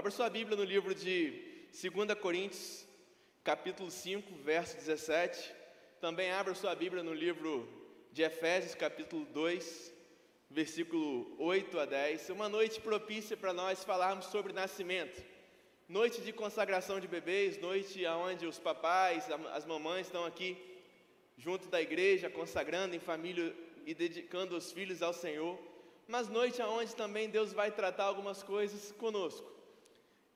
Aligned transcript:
Abra 0.00 0.10
sua 0.10 0.30
Bíblia 0.30 0.56
no 0.56 0.64
livro 0.64 0.94
de 0.94 1.30
2 1.78 2.18
Coríntios, 2.18 2.86
capítulo 3.44 3.90
5, 3.90 4.34
verso 4.36 4.74
17. 4.78 5.52
Também 6.00 6.32
abra 6.32 6.54
sua 6.54 6.74
Bíblia 6.74 7.02
no 7.02 7.12
livro 7.12 7.68
de 8.10 8.22
Efésios, 8.22 8.74
capítulo 8.74 9.26
2, 9.26 9.92
versículo 10.48 11.36
8 11.38 11.78
a 11.78 11.84
10. 11.84 12.30
Uma 12.30 12.48
noite 12.48 12.80
propícia 12.80 13.36
para 13.36 13.52
nós 13.52 13.84
falarmos 13.84 14.24
sobre 14.28 14.54
nascimento. 14.54 15.22
Noite 15.86 16.22
de 16.22 16.32
consagração 16.32 16.98
de 16.98 17.06
bebês, 17.06 17.60
noite 17.60 18.06
onde 18.06 18.46
os 18.46 18.58
papais, 18.58 19.28
as 19.52 19.66
mamães 19.66 20.06
estão 20.06 20.24
aqui 20.24 20.56
junto 21.36 21.68
da 21.68 21.78
igreja, 21.78 22.30
consagrando 22.30 22.96
em 22.96 23.00
família 23.00 23.54
e 23.84 23.92
dedicando 23.92 24.56
os 24.56 24.72
filhos 24.72 25.02
ao 25.02 25.12
Senhor. 25.12 25.58
Mas 26.08 26.26
noite 26.26 26.62
onde 26.62 26.96
também 26.96 27.28
Deus 27.28 27.52
vai 27.52 27.70
tratar 27.70 28.04
algumas 28.04 28.42
coisas 28.42 28.92
conosco. 28.92 29.59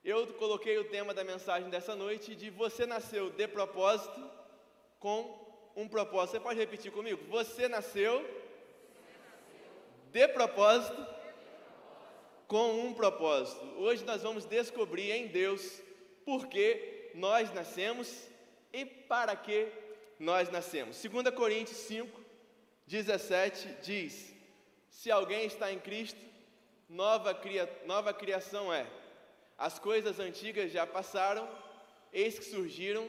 Eu 0.05 0.27
coloquei 0.35 0.77
o 0.77 0.85
tema 0.85 1.15
da 1.15 1.25
mensagem 1.25 1.71
dessa 1.71 1.97
noite 1.97 2.35
de 2.35 2.51
você 2.51 2.85
nasceu 2.85 3.31
de 3.31 3.49
propósito 3.49 4.23
com 5.01 5.73
um 5.75 5.89
propósito. 5.89 6.33
Você 6.33 6.41
pode 6.41 6.59
repetir 6.59 6.93
comigo? 6.93 7.25
Você 7.31 7.69
nasceu 7.69 8.23
de 10.13 10.29
propósito 10.29 11.07
com 12.47 12.81
um 12.81 12.93
propósito. 12.93 13.65
Hoje 13.79 14.05
nós 14.05 14.23
vamos 14.23 14.45
descobrir 14.45 15.11
em 15.11 15.27
Deus 15.27 15.81
por 16.23 16.49
que 16.49 17.11
nós 17.15 17.51
nascemos 17.55 18.29
e 18.75 18.85
para 18.85 19.35
que 19.35 19.73
nós 20.19 20.51
nascemos. 20.51 21.03
2 21.03 21.31
Coríntios 21.35 21.79
5, 21.79 22.21
17 22.87 23.69
diz: 23.81 24.35
Se 24.91 25.11
alguém 25.11 25.47
está 25.47 25.73
em 25.73 25.79
Cristo, 25.79 26.21
nova, 26.91 27.33
cria, 27.33 27.67
nova 27.87 28.13
criação 28.13 28.71
é. 28.71 28.87
As 29.57 29.79
coisas 29.79 30.19
antigas 30.19 30.73
já 30.73 30.87
passaram, 30.87 31.49
eis 32.13 32.39
que 32.39 32.45
surgiram 32.45 33.09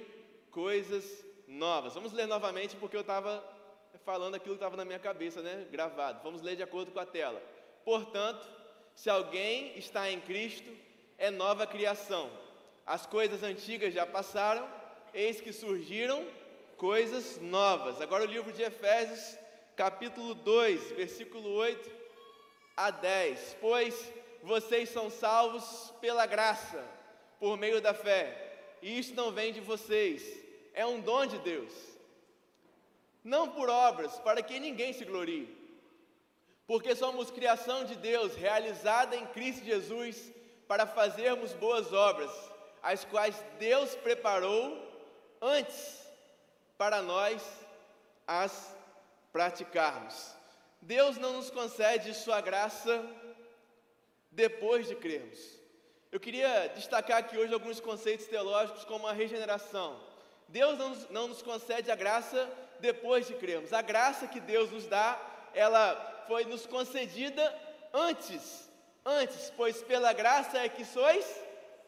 coisas 0.51 1.25
novas. 1.47 1.93
Vamos 1.93 2.13
ler 2.13 2.27
novamente 2.27 2.75
porque 2.75 2.95
eu 2.95 3.01
estava 3.01 3.43
falando 4.03 4.35
aquilo 4.35 4.55
que 4.55 4.63
estava 4.63 4.77
na 4.77 4.85
minha 4.85 4.99
cabeça, 4.99 5.41
né? 5.41 5.65
Gravado. 5.71 6.21
Vamos 6.23 6.41
ler 6.41 6.55
de 6.55 6.63
acordo 6.63 6.91
com 6.91 6.99
a 6.99 7.05
tela. 7.05 7.41
Portanto, 7.83 8.47
se 8.93 9.09
alguém 9.09 9.77
está 9.77 10.09
em 10.09 10.21
Cristo, 10.21 10.71
é 11.17 11.31
nova 11.31 11.65
criação. 11.65 12.29
As 12.85 13.05
coisas 13.05 13.41
antigas 13.41 13.93
já 13.93 14.05
passaram, 14.05 14.67
eis 15.13 15.41
que 15.41 15.51
surgiram 15.51 16.25
coisas 16.77 17.39
novas. 17.41 17.99
Agora 18.01 18.23
o 18.23 18.27
livro 18.27 18.51
de 18.51 18.61
Efésios, 18.61 19.37
capítulo 19.75 20.35
2, 20.35 20.91
versículo 20.91 21.49
8 21.49 21.91
a 22.77 22.91
10. 22.91 23.57
Pois 23.59 24.13
vocês 24.45 24.89
são 24.89 25.09
salvos 25.09 25.91
pela 25.99 26.27
graça, 26.27 26.85
por 27.39 27.57
meio 27.57 27.81
da 27.81 27.95
fé. 27.95 28.77
E 28.79 28.99
isto 28.99 29.15
não 29.15 29.31
vem 29.31 29.51
de 29.51 29.59
vocês, 29.59 30.21
é 30.71 30.85
um 30.85 31.01
dom 31.01 31.25
de 31.25 31.39
Deus. 31.39 31.73
Não 33.23 33.49
por 33.49 33.69
obras, 33.69 34.19
para 34.19 34.43
que 34.43 34.59
ninguém 34.59 34.93
se 34.93 35.03
glorie. 35.03 35.49
Porque 36.67 36.95
somos 36.95 37.31
criação 37.31 37.85
de 37.85 37.95
Deus, 37.95 38.35
realizada 38.35 39.15
em 39.15 39.25
Cristo 39.27 39.65
Jesus, 39.65 40.31
para 40.67 40.85
fazermos 40.85 41.51
boas 41.53 41.91
obras, 41.91 42.31
as 42.83 43.03
quais 43.03 43.43
Deus 43.57 43.95
preparou 43.95 44.79
antes 45.41 46.07
para 46.77 47.01
nós 47.01 47.41
as 48.27 48.75
praticarmos. 49.33 50.35
Deus 50.79 51.17
não 51.17 51.33
nos 51.33 51.49
concede 51.49 52.13
Sua 52.13 52.41
graça 52.41 53.03
depois 54.35 54.87
de 54.87 54.95
crermos. 54.95 55.39
Eu 56.11 56.19
queria 56.19 56.67
destacar 56.75 57.17
aqui 57.17 57.37
hoje 57.37 57.53
alguns 57.53 57.79
conceitos 57.79 58.27
teológicos, 58.27 58.83
como 58.83 59.07
a 59.07 59.13
regeneração. 59.13 59.99
Deus 60.47 60.77
não 60.77 60.89
nos, 60.89 61.09
não 61.09 61.27
nos 61.29 61.41
concede 61.41 61.89
a 61.89 61.95
graça 61.95 62.49
depois 62.79 63.25
de 63.27 63.33
crermos. 63.33 63.73
A 63.73 63.81
graça 63.81 64.27
que 64.27 64.39
Deus 64.39 64.69
nos 64.71 64.85
dá, 64.85 65.19
ela 65.53 66.23
foi 66.27 66.45
nos 66.45 66.65
concedida 66.65 67.43
antes, 67.93 68.69
antes, 69.05 69.51
pois 69.55 69.81
pela 69.81 70.13
graça 70.13 70.57
é 70.59 70.69
que 70.69 70.85
sois 70.85 71.25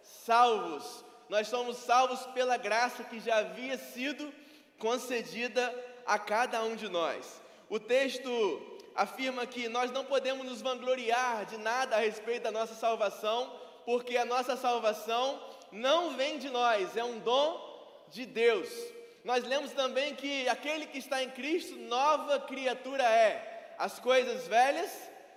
salvos. 0.01 1.05
Nós 1.29 1.47
somos 1.47 1.77
salvos 1.77 2.25
pela 2.27 2.57
graça 2.57 3.03
que 3.03 3.19
já 3.19 3.39
havia 3.39 3.77
sido 3.77 4.33
concedida 4.79 5.73
a 6.05 6.17
cada 6.17 6.63
um 6.63 6.75
de 6.75 6.87
nós. 6.87 7.41
O 7.69 7.79
texto 7.79 8.76
afirma 8.97 9.45
que 9.45 9.69
nós 9.69 9.91
não 9.91 10.03
podemos 10.03 10.43
nos 10.43 10.59
vangloriar 10.59 11.45
de 11.45 11.55
nada 11.57 11.95
a 11.95 11.99
respeito 11.99 12.43
da 12.43 12.51
nossa 12.51 12.73
salvação, 12.73 13.53
porque 13.85 14.17
a 14.17 14.25
nossa 14.25 14.57
salvação 14.57 15.39
não 15.71 16.15
vem 16.15 16.39
de 16.39 16.49
nós, 16.49 16.97
é 16.97 17.03
um 17.03 17.19
dom 17.19 18.05
de 18.09 18.25
Deus. 18.25 18.67
Nós 19.23 19.43
lemos 19.43 19.71
também 19.71 20.15
que 20.15 20.49
aquele 20.49 20.87
que 20.87 20.97
está 20.97 21.21
em 21.21 21.29
Cristo, 21.29 21.75
nova 21.75 22.39
criatura 22.39 23.03
é. 23.03 23.75
As 23.77 23.99
coisas 23.99 24.47
velhas 24.47 24.89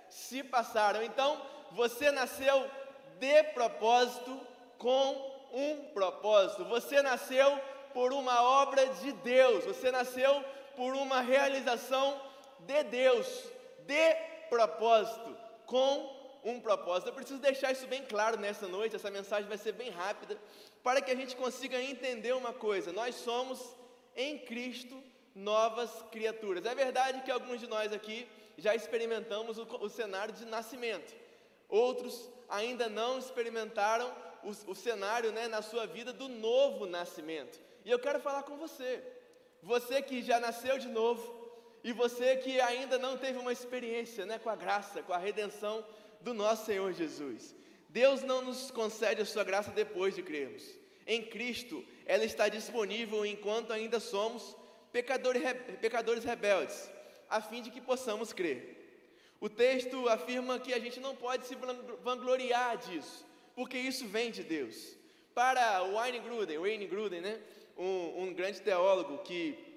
se 0.09 0.43
passaram. 0.43 1.03
Então, 1.03 1.39
você 1.71 2.09
nasceu 2.09 2.67
de 3.19 3.43
propósito 3.53 4.39
com 4.79 5.49
um 5.53 5.91
propósito. 5.93 6.65
Você 6.65 7.01
nasceu 7.03 7.59
por 7.93 8.11
uma 8.11 8.41
obra 8.41 8.87
de 8.87 9.11
Deus. 9.11 9.65
Você 9.65 9.91
nasceu 9.91 10.43
por 10.75 10.95
uma 10.95 11.21
realização 11.21 12.30
de 12.65 12.83
Deus, 12.83 13.27
de 13.85 14.15
propósito, 14.49 15.37
com 15.65 16.41
um 16.43 16.59
propósito. 16.59 17.09
Eu 17.09 17.13
preciso 17.13 17.39
deixar 17.39 17.71
isso 17.71 17.87
bem 17.87 18.03
claro 18.03 18.37
nessa 18.37 18.67
noite, 18.67 18.95
essa 18.95 19.11
mensagem 19.11 19.47
vai 19.47 19.57
ser 19.57 19.73
bem 19.73 19.89
rápida, 19.89 20.37
para 20.83 21.01
que 21.01 21.11
a 21.11 21.15
gente 21.15 21.35
consiga 21.35 21.81
entender 21.81 22.33
uma 22.33 22.53
coisa: 22.53 22.91
nós 22.91 23.15
somos 23.15 23.59
em 24.15 24.37
Cristo 24.39 25.01
novas 25.33 25.89
criaturas. 26.11 26.65
É 26.65 26.75
verdade 26.75 27.21
que 27.21 27.31
alguns 27.31 27.59
de 27.59 27.67
nós 27.67 27.93
aqui 27.93 28.27
já 28.57 28.75
experimentamos 28.75 29.57
o, 29.57 29.63
o 29.79 29.89
cenário 29.89 30.33
de 30.33 30.45
nascimento, 30.45 31.13
outros 31.69 32.29
ainda 32.49 32.89
não 32.89 33.17
experimentaram 33.17 34.13
o, 34.43 34.71
o 34.71 34.75
cenário 34.75 35.31
né, 35.31 35.47
na 35.47 35.61
sua 35.61 35.85
vida 35.85 36.11
do 36.11 36.27
novo 36.27 36.85
nascimento. 36.85 37.59
E 37.85 37.89
eu 37.89 37.99
quero 37.99 38.19
falar 38.19 38.43
com 38.43 38.57
você, 38.57 39.01
você 39.63 40.01
que 40.01 40.21
já 40.21 40.39
nasceu 40.39 40.77
de 40.77 40.87
novo, 40.87 41.40
e 41.83 41.91
você 41.91 42.35
que 42.37 42.59
ainda 42.61 42.97
não 42.97 43.17
teve 43.17 43.39
uma 43.39 43.51
experiência 43.51 44.25
né, 44.25 44.37
com 44.37 44.49
a 44.49 44.55
graça, 44.55 45.01
com 45.01 45.13
a 45.13 45.17
redenção 45.17 45.83
do 46.21 46.33
nosso 46.33 46.65
Senhor 46.65 46.93
Jesus. 46.93 47.55
Deus 47.89 48.21
não 48.21 48.41
nos 48.41 48.71
concede 48.71 49.21
a 49.21 49.25
sua 49.25 49.43
graça 49.43 49.71
depois 49.71 50.15
de 50.15 50.21
crermos. 50.21 50.63
Em 51.05 51.23
Cristo, 51.23 51.83
ela 52.05 52.23
está 52.23 52.47
disponível 52.47 53.25
enquanto 53.25 53.73
ainda 53.73 53.99
somos 53.99 54.55
pecadores, 54.91 55.41
pecadores 55.81 56.23
rebeldes, 56.23 56.89
a 57.29 57.41
fim 57.41 57.61
de 57.61 57.71
que 57.71 57.81
possamos 57.81 58.31
crer. 58.31 58.77
O 59.39 59.49
texto 59.49 60.07
afirma 60.07 60.59
que 60.59 60.73
a 60.73 60.79
gente 60.79 60.99
não 60.99 61.15
pode 61.15 61.47
se 61.47 61.57
vangloriar 62.03 62.77
disso, 62.77 63.25
porque 63.55 63.77
isso 63.77 64.05
vem 64.05 64.29
de 64.29 64.43
Deus. 64.43 64.95
Para 65.33 65.81
Wayne 65.83 66.19
Gruden, 66.19 66.59
Wayne 66.59 66.85
Gruden, 66.85 67.21
né, 67.21 67.41
um, 67.75 68.23
um 68.23 68.33
grande 68.33 68.61
teólogo 68.61 69.17
que 69.19 69.70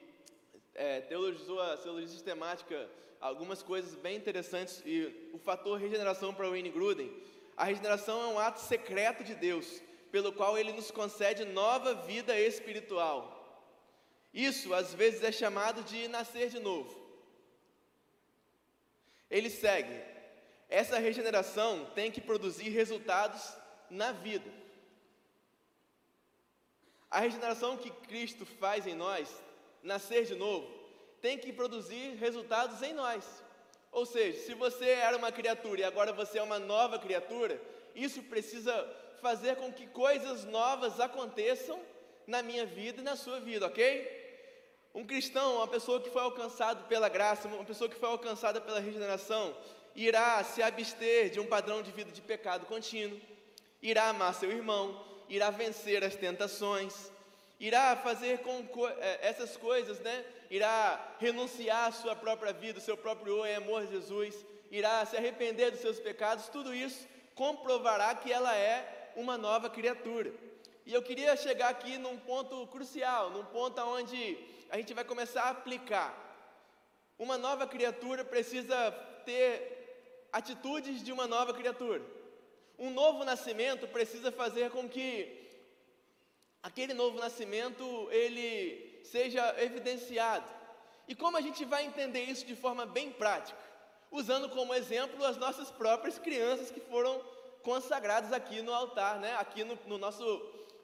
é, 0.75 1.01
teologizou 1.01 1.61
a 1.61 1.77
teologia 1.77 2.09
sistemática 2.09 2.91
algumas 3.21 3.63
coisas 3.63 3.95
bem 3.95 4.17
interessantes 4.17 4.83
e 4.85 5.31
o 5.33 5.39
fator 5.39 5.79
regeneração 5.79 6.35
para 6.35 6.49
Wayne 6.49 6.71
Gruden. 6.71 7.11
A 7.57 7.65
regeneração 7.65 8.21
é 8.23 8.27
um 8.27 8.39
ato 8.39 8.61
secreto 8.61 9.23
de 9.25 9.35
Deus, 9.35 9.81
pelo 10.11 10.33
qual 10.33 10.59
ele 10.59 10.73
nos 10.73 10.91
concede 10.91 11.45
nova 11.45 11.95
vida 11.95 12.39
espiritual. 12.39 13.41
Isso 14.33 14.75
às 14.75 14.93
vezes 14.93 15.23
é 15.23 15.31
chamado 15.31 15.83
de 15.85 16.09
nascer 16.09 16.51
de 16.51 16.59
novo. 16.59 17.03
Ele 19.31 19.49
segue: 19.49 20.03
essa 20.69 20.99
regeneração 20.99 21.87
tem 21.95 22.11
que 22.11 22.21
produzir 22.21 22.69
resultados 22.71 23.57
na 23.89 24.13
vida. 24.13 24.51
A 27.11 27.21
regeneração 27.21 27.77
que 27.77 27.91
Cristo 27.91 28.45
faz 28.45 28.87
em 28.87 28.95
nós 28.95 29.43
nascer 29.85 30.25
de 30.25 30.35
novo, 30.35 30.67
tem 31.21 31.39
que 31.39 31.53
produzir 31.53 32.17
resultados 32.17 32.83
em 32.83 32.93
nós. 32.93 33.25
Ou 33.93 34.05
seja, 34.05 34.41
se 34.41 34.55
você 34.55 34.89
era 34.89 35.17
uma 35.17 35.31
criatura 35.31 35.83
e 35.83 35.85
agora 35.85 36.13
você 36.13 36.39
é 36.39 36.43
uma 36.43 36.59
nova 36.59 36.99
criatura, 36.99 37.61
isso 37.95 38.23
precisa 38.25 38.75
fazer 39.23 39.57
com 39.57 39.73
que 39.73 39.87
coisas 39.87 40.45
novas 40.45 40.99
aconteçam 40.99 41.81
na 42.27 42.43
minha 42.43 42.67
vida 42.67 43.01
e 43.01 43.05
na 43.05 43.15
sua 43.15 43.39
vida, 43.39 43.67
ok? 43.67 44.25
Um 44.95 45.07
cristão, 45.07 45.57
uma 45.57 45.69
pessoa 45.69 46.01
que 46.01 46.11
foi 46.11 46.23
alcançado 46.23 46.89
pela 46.89 47.09
graça, 47.09 47.47
uma 47.47 47.65
pessoa 47.65 47.89
que 47.89 47.97
foi 47.97 48.09
alcançada 48.09 48.61
pela 48.61 48.81
regeneração, 48.81 49.57
irá 49.95 50.43
se 50.43 50.63
abster 50.63 51.31
de 51.31 51.39
um 51.39 51.47
padrão 51.47 51.83
de 51.83 51.93
vida 51.93 52.11
de 52.11 52.21
pecado 52.21 52.67
contínuo, 52.67 53.21
irá 53.81 54.09
amar 54.09 54.35
seu 54.35 54.51
irmão, 54.51 55.05
irá 55.29 55.51
vencer 55.51 56.03
as 56.03 56.17
tentações, 56.17 57.11
irá 57.67 57.97
fazer 57.97 58.41
com 58.41 58.87
é, 58.89 59.21
essas 59.23 59.57
coisas, 59.57 59.99
né? 60.01 60.23
Irá 60.51 61.17
renunciar 61.19 61.89
à 61.89 61.93
sua 61.93 62.15
própria 62.15 62.53
vida, 62.53 62.79
seu 62.79 62.95
próprio 62.95 63.43
amor 63.57 63.83
a 63.83 63.87
Jesus, 63.87 64.35
irá 64.71 65.03
se 65.07 65.17
arrepender 65.17 65.71
dos 65.71 65.81
seus 65.81 65.99
pecados, 65.99 66.51
tudo 66.51 66.75
isso 66.75 67.09
comprovará 67.35 68.15
que 68.15 68.31
ela 68.31 68.55
é 68.55 69.13
uma 69.17 69.39
nova 69.39 69.71
criatura. 69.71 70.31
E 70.85 70.93
eu 70.93 71.03
queria 71.03 71.35
chegar 71.39 71.71
aqui 71.71 71.97
num 71.97 72.19
ponto 72.19 72.67
crucial, 72.67 73.31
num 73.31 73.47
ponto 73.47 73.81
onde 73.81 74.37
a 74.69 74.77
gente 74.77 74.93
vai 74.93 75.05
começar 75.05 75.45
a 75.45 75.51
aplicar. 75.51 76.13
Uma 77.19 77.39
nova 77.39 77.67
criatura 77.67 78.23
precisa 78.27 78.93
ter 79.25 80.29
atitudes 80.31 81.03
de 81.03 81.11
uma 81.11 81.27
nova 81.27 81.55
criatura. 81.55 82.03
Um 82.79 82.91
novo 82.91 83.25
nascimento 83.25 83.89
precisa 83.89 84.31
fazer 84.31 84.71
com 84.71 84.87
que 84.87 85.44
aquele 86.65 86.95
novo 86.95 87.19
nascimento 87.21 88.09
ele 88.11 88.99
seja 89.05 89.55
evidenciado. 89.63 90.47
E 91.07 91.15
como 91.15 91.37
a 91.37 91.43
gente 91.43 91.63
vai 91.67 91.85
entender 91.85 92.23
isso 92.23 92.47
de 92.47 92.57
forma 92.57 92.87
bem 92.87 93.13
prática? 93.13 93.59
Usando 94.11 94.49
como 94.49 94.75
exemplo 94.75 95.23
as 95.27 95.37
nossas 95.37 95.71
próprias 95.71 96.19
crianças 96.19 96.71
que 96.71 96.81
foram 96.81 97.21
consagradas 97.63 98.33
aqui 98.33 98.63
no 98.63 98.73
altar, 98.73 99.21
né? 99.21 99.37
aqui 99.37 99.63
no, 99.63 99.79
no 99.87 99.99
nosso, 99.99 100.25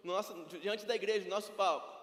no 0.05 0.13
nosso, 0.13 0.35
diante 0.61 0.85
da 0.85 0.95
igreja, 0.95 1.25
no 1.25 1.31
nosso 1.31 1.51
palco. 1.53 1.99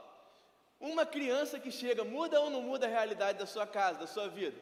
Uma 0.80 1.06
criança 1.06 1.59
que 1.59 1.71
chega, 1.71 2.03
muda 2.03 2.41
ou 2.41 2.50
não 2.50 2.62
muda 2.62 2.88
a 2.88 2.89
realidade 2.89 3.38
da 3.38 3.45
sua 3.45 3.68
casa, 3.68 4.00
da 4.00 4.07
sua 4.07 4.27
vida? 4.27 4.59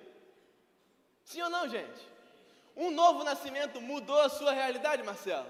Sim 1.23 1.41
ou 1.41 1.49
não, 1.49 1.69
gente? 1.69 2.01
Um 2.75 2.91
novo 2.91 3.23
nascimento 3.23 3.79
mudou 3.79 4.19
a 4.19 4.27
sua 4.27 4.51
realidade, 4.51 5.03
Marcelo? 5.03 5.47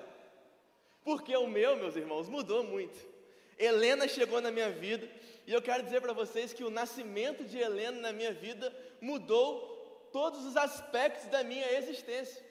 Porque 1.04 1.36
o 1.36 1.48
meu, 1.48 1.76
meus 1.76 1.96
irmãos, 1.96 2.30
mudou 2.30 2.64
muito. 2.64 3.15
Helena 3.58 4.08
chegou 4.08 4.42
na 4.42 4.52
minha 4.52 4.70
vida 4.70 5.08
e 5.48 5.54
eu 5.54 5.62
quero 5.62 5.84
dizer 5.84 6.02
para 6.02 6.14
vocês 6.14 6.54
que 6.54 6.64
o 6.64 6.70
nascimento 6.70 7.44
de 7.44 7.58
Helena 7.58 8.00
na 8.00 8.14
minha 8.14 8.34
vida 8.34 8.76
mudou 9.00 10.10
todos 10.12 10.46
os 10.46 10.58
aspectos 10.58 11.28
da 11.28 11.44
minha 11.44 11.72
existência. 11.78 12.44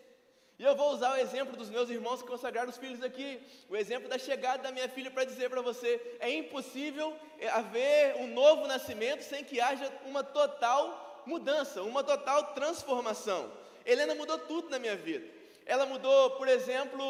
E 0.59 0.63
eu 0.63 0.77
vou 0.77 0.93
usar 0.93 1.13
o 1.13 1.17
exemplo 1.17 1.57
dos 1.57 1.69
meus 1.69 1.91
irmãos 1.91 2.23
que 2.23 2.29
consagraram 2.29 2.71
os 2.71 2.77
filhos 2.77 3.03
aqui, 3.03 3.41
o 3.69 3.77
exemplo 3.77 4.09
da 4.09 4.17
chegada 4.17 4.63
da 4.63 4.71
minha 4.71 4.89
filha 4.89 5.11
para 5.11 5.25
dizer 5.25 5.51
para 5.51 5.61
você: 5.61 6.01
é 6.21 6.31
impossível 6.33 7.13
haver 7.53 8.15
um 8.17 8.29
novo 8.29 8.67
nascimento 8.69 9.23
sem 9.23 9.43
que 9.43 9.61
haja 9.61 9.91
uma 10.07 10.23
total 10.23 11.23
mudança, 11.27 11.83
uma 11.83 12.05
total 12.05 12.55
transformação. 12.55 13.51
Helena 13.85 14.15
mudou 14.15 14.39
tudo 14.39 14.71
na 14.71 14.79
minha 14.79 14.97
vida. 14.97 15.27
Ela 15.67 15.87
mudou, 15.87 16.31
por 16.33 16.47
exemplo, 16.47 17.03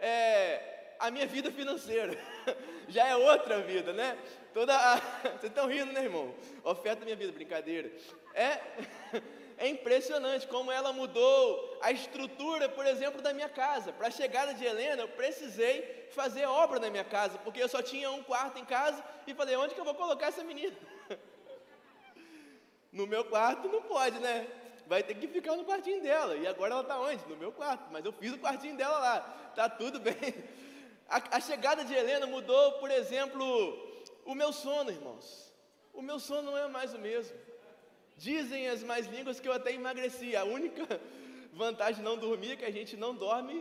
é, 0.00 0.79
a 1.00 1.10
minha 1.10 1.26
vida 1.26 1.50
financeira. 1.50 2.16
Já 2.88 3.06
é 3.06 3.16
outra 3.16 3.60
vida, 3.60 3.92
né? 3.92 4.18
Toda 4.52 4.76
a... 4.76 4.96
Vocês 5.38 5.44
estão 5.44 5.66
rindo, 5.66 5.92
né, 5.92 6.04
irmão? 6.04 6.34
Oferta 6.62 7.04
minha 7.04 7.16
vida, 7.16 7.32
brincadeira. 7.32 7.90
É, 8.34 8.60
é 9.56 9.68
impressionante 9.68 10.46
como 10.46 10.70
ela 10.70 10.92
mudou 10.92 11.78
a 11.82 11.90
estrutura, 11.90 12.68
por 12.68 12.86
exemplo, 12.86 13.22
da 13.22 13.32
minha 13.32 13.48
casa. 13.48 13.92
Para 13.92 14.08
a 14.08 14.10
chegada 14.10 14.52
de 14.52 14.64
Helena, 14.64 15.02
eu 15.02 15.08
precisei 15.08 16.08
fazer 16.12 16.44
obra 16.46 16.78
na 16.78 16.90
minha 16.90 17.04
casa, 17.04 17.38
porque 17.38 17.62
eu 17.62 17.68
só 17.68 17.80
tinha 17.80 18.10
um 18.10 18.22
quarto 18.22 18.58
em 18.58 18.64
casa 18.64 19.02
e 19.26 19.34
falei: 19.34 19.56
onde 19.56 19.74
que 19.74 19.80
eu 19.80 19.84
vou 19.84 19.94
colocar 19.94 20.26
essa 20.26 20.44
menina? 20.44 20.76
No 22.92 23.06
meu 23.06 23.24
quarto 23.24 23.68
não 23.68 23.82
pode, 23.82 24.18
né? 24.18 24.48
vai 24.90 25.04
ter 25.04 25.14
que 25.14 25.28
ficar 25.28 25.54
no 25.54 25.64
quartinho 25.64 26.02
dela. 26.02 26.34
E 26.34 26.48
agora 26.48 26.72
ela 26.72 26.82
está 26.82 26.98
onde? 26.98 27.24
No 27.28 27.36
meu 27.36 27.52
quarto. 27.52 27.84
Mas 27.92 28.04
eu 28.04 28.12
fiz 28.12 28.32
o 28.32 28.38
quartinho 28.38 28.76
dela 28.76 28.98
lá. 28.98 29.20
Tá 29.54 29.68
tudo 29.68 30.00
bem. 30.00 30.16
A, 31.10 31.38
a, 31.38 31.40
chegada 31.40 31.84
de 31.84 31.92
Helena 31.92 32.26
mudou, 32.26 32.72
por 32.74 32.90
exemplo, 32.90 33.44
o 34.24 34.34
meu 34.34 34.52
sono, 34.52 34.90
irmãos. 34.90 35.52
O 35.92 36.00
meu 36.00 36.20
sono 36.20 36.52
não 36.52 36.56
é 36.56 36.68
mais 36.68 36.94
o 36.94 36.98
mesmo. 36.98 37.36
Dizem 38.16 38.68
as 38.68 38.84
mais 38.84 39.06
línguas 39.06 39.40
que 39.40 39.48
eu 39.48 39.52
até 39.52 39.72
emagreci. 39.72 40.36
A 40.36 40.44
única 40.44 41.00
vantagem 41.52 41.96
de 41.96 42.02
não 42.02 42.16
dormir 42.16 42.52
é 42.52 42.56
que 42.56 42.64
a 42.64 42.70
gente 42.70 42.96
não 42.96 43.12
dorme 43.12 43.60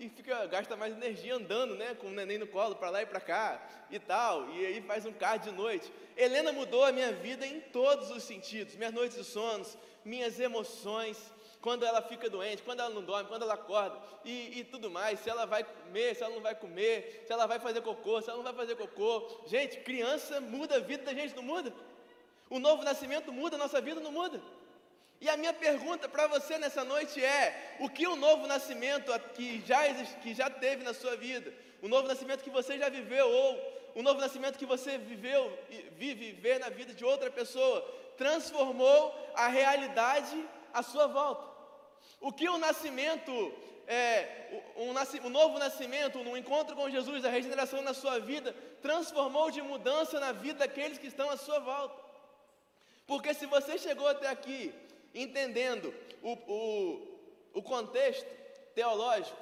e 0.00 0.08
fica, 0.08 0.46
gasta 0.46 0.76
mais 0.76 0.92
energia 0.92 1.34
andando, 1.34 1.74
né, 1.74 1.94
com 1.94 2.06
o 2.06 2.10
neném 2.10 2.38
no 2.38 2.46
colo, 2.46 2.76
para 2.76 2.90
lá 2.90 3.02
e 3.02 3.06
para 3.06 3.20
cá 3.20 3.60
e 3.90 3.98
tal, 3.98 4.48
e 4.50 4.64
aí 4.64 4.80
faz 4.80 5.04
um 5.04 5.12
carro 5.12 5.40
de 5.40 5.50
noite. 5.50 5.92
Helena 6.16 6.52
mudou 6.52 6.84
a 6.84 6.92
minha 6.92 7.12
vida 7.12 7.44
em 7.44 7.60
todos 7.60 8.10
os 8.10 8.22
sentidos, 8.22 8.76
minhas 8.76 8.92
noites 8.92 9.16
de 9.16 9.24
sonos, 9.24 9.76
minhas 10.04 10.38
emoções, 10.38 11.18
quando 11.60 11.84
ela 11.84 12.00
fica 12.00 12.30
doente, 12.30 12.62
quando 12.62 12.80
ela 12.80 12.90
não 12.90 13.02
dorme, 13.02 13.28
quando 13.28 13.42
ela 13.42 13.54
acorda 13.54 13.98
e, 14.24 14.60
e, 14.60 14.64
tudo 14.64 14.90
mais, 14.90 15.20
se 15.20 15.28
ela 15.28 15.44
vai 15.44 15.64
comer, 15.64 16.14
se 16.14 16.22
ela 16.22 16.34
não 16.34 16.42
vai 16.42 16.54
comer, 16.54 17.24
se 17.26 17.32
ela 17.32 17.46
vai 17.46 17.58
fazer 17.58 17.80
cocô, 17.82 18.20
se 18.22 18.28
ela 18.28 18.36
não 18.36 18.44
vai 18.44 18.54
fazer 18.54 18.76
cocô. 18.76 19.42
Gente, 19.46 19.78
criança 19.80 20.40
muda 20.40 20.76
a 20.76 20.80
vida 20.80 21.04
da 21.04 21.14
gente, 21.14 21.34
não 21.34 21.42
muda? 21.42 21.72
O 22.48 22.58
novo 22.58 22.82
nascimento 22.82 23.32
muda, 23.32 23.56
a 23.56 23.58
nossa 23.58 23.80
vida 23.80 24.00
não 24.00 24.12
muda. 24.12 24.40
E 25.20 25.28
a 25.28 25.36
minha 25.36 25.52
pergunta 25.52 26.08
para 26.08 26.28
você 26.28 26.58
nessa 26.58 26.84
noite 26.84 27.22
é: 27.22 27.76
o 27.80 27.88
que 27.88 28.06
o 28.06 28.14
novo 28.14 28.46
nascimento 28.46 29.12
que 29.34 29.60
já, 29.66 29.88
existe, 29.88 30.16
que 30.20 30.34
já 30.34 30.48
teve 30.48 30.84
na 30.84 30.94
sua 30.94 31.16
vida, 31.16 31.52
o 31.82 31.88
novo 31.88 32.06
nascimento 32.06 32.44
que 32.44 32.50
você 32.50 32.78
já 32.78 32.88
viveu, 32.88 33.28
ou 33.28 33.78
o 33.96 34.02
novo 34.02 34.20
nascimento 34.20 34.58
que 34.58 34.66
você 34.66 34.96
viveu, 34.96 35.58
vive, 35.96 36.32
vê 36.32 36.58
na 36.58 36.68
vida 36.68 36.94
de 36.94 37.04
outra 37.04 37.30
pessoa, 37.30 37.80
transformou 38.16 39.14
a 39.34 39.48
realidade 39.48 40.36
à 40.78 40.82
sua 40.82 41.06
volta. 41.06 41.46
O 42.20 42.32
que 42.32 42.48
o 42.48 42.58
nascimento, 42.58 43.32
é, 43.86 44.62
um, 44.76 45.30
novo 45.30 45.58
nascimento, 45.58 46.18
um 46.18 46.36
encontro 46.36 46.74
com 46.74 46.90
Jesus, 46.90 47.24
a 47.24 47.30
regeneração 47.30 47.82
na 47.82 47.94
sua 47.94 48.18
vida, 48.18 48.54
transformou 48.82 49.50
de 49.50 49.62
mudança 49.62 50.18
na 50.18 50.32
vida 50.32 50.60
daqueles 50.60 50.98
que 50.98 51.06
estão 51.06 51.30
à 51.30 51.36
sua 51.36 51.58
volta. 51.58 52.08
Porque 53.06 53.32
se 53.34 53.46
você 53.46 53.78
chegou 53.78 54.06
até 54.06 54.28
aqui 54.28 54.74
entendendo 55.14 55.94
o, 56.22 56.32
o, 56.32 57.18
o 57.54 57.62
contexto 57.62 58.28
teológico 58.74 59.38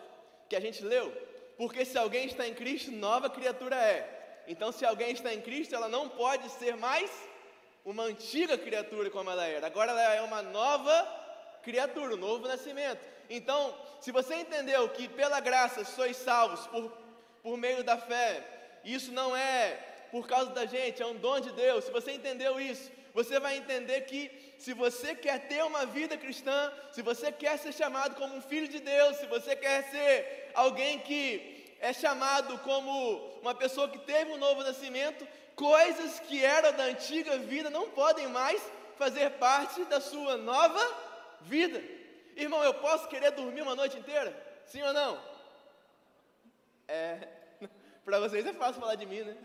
que 0.48 0.56
a 0.56 0.60
gente 0.60 0.84
leu, 0.84 1.12
porque 1.56 1.84
se 1.84 1.98
alguém 1.98 2.26
está 2.26 2.46
em 2.46 2.54
Cristo, 2.54 2.92
nova 2.92 3.28
criatura 3.28 3.76
é. 3.76 4.44
Então, 4.46 4.70
se 4.70 4.84
alguém 4.84 5.10
está 5.12 5.34
em 5.34 5.40
Cristo, 5.40 5.74
ela 5.74 5.88
não 5.88 6.08
pode 6.08 6.48
ser 6.50 6.76
mais 6.76 7.10
uma 7.84 8.04
antiga 8.04 8.56
criatura 8.56 9.10
como 9.10 9.30
ela 9.30 9.46
era, 9.46 9.66
agora 9.66 9.92
ela 9.92 10.14
é 10.14 10.22
uma 10.22 10.42
nova 10.42 11.25
criatura, 11.66 12.14
um 12.14 12.24
novo 12.28 12.46
nascimento. 12.46 13.04
Então, 13.28 13.60
se 14.00 14.12
você 14.12 14.36
entendeu 14.36 14.88
que 14.90 15.08
pela 15.08 15.40
graça 15.40 15.84
sois 15.84 16.16
salvos 16.16 16.64
por, 16.68 16.92
por 17.42 17.56
meio 17.58 17.82
da 17.82 17.96
fé, 17.98 18.28
isso 18.84 19.10
não 19.10 19.36
é 19.36 19.76
por 20.12 20.28
causa 20.28 20.50
da 20.52 20.64
gente, 20.64 21.02
é 21.02 21.06
um 21.06 21.16
dom 21.16 21.40
de 21.40 21.50
Deus. 21.50 21.84
Se 21.84 21.90
você 21.90 22.12
entendeu 22.12 22.60
isso, 22.60 22.88
você 23.12 23.40
vai 23.40 23.56
entender 23.56 24.02
que 24.02 24.20
se 24.64 24.72
você 24.72 25.12
quer 25.12 25.48
ter 25.48 25.64
uma 25.64 25.84
vida 25.86 26.16
cristã, 26.16 26.72
se 26.92 27.02
você 27.02 27.32
quer 27.32 27.58
ser 27.58 27.72
chamado 27.72 28.14
como 28.14 28.36
um 28.36 28.40
filho 28.40 28.68
de 28.68 28.78
Deus, 28.78 29.16
se 29.16 29.26
você 29.26 29.56
quer 29.56 29.90
ser 29.90 30.52
alguém 30.54 31.00
que 31.00 31.24
é 31.80 31.92
chamado 31.92 32.58
como 32.60 32.92
uma 33.42 33.56
pessoa 33.56 33.88
que 33.88 33.98
teve 33.98 34.30
um 34.30 34.38
novo 34.38 34.62
nascimento, 34.62 35.26
coisas 35.56 36.20
que 36.20 36.44
eram 36.44 36.72
da 36.74 36.84
antiga 36.84 37.36
vida 37.38 37.70
não 37.70 37.90
podem 37.90 38.28
mais 38.28 38.62
fazer 38.96 39.30
parte 39.32 39.84
da 39.86 40.00
sua 40.00 40.36
nova 40.36 41.05
vida. 41.54 41.82
Irmão, 42.44 42.62
eu 42.62 42.74
posso 42.74 43.08
querer 43.08 43.30
dormir 43.30 43.62
uma 43.62 43.74
noite 43.74 43.96
inteira? 43.98 44.30
Sim 44.66 44.82
ou 44.82 44.92
não? 44.92 45.12
É, 46.88 47.28
para 48.04 48.20
vocês 48.20 48.44
é 48.44 48.52
fácil 48.52 48.80
falar 48.80 48.96
de 48.96 49.06
mim, 49.06 49.22
né? 49.22 49.36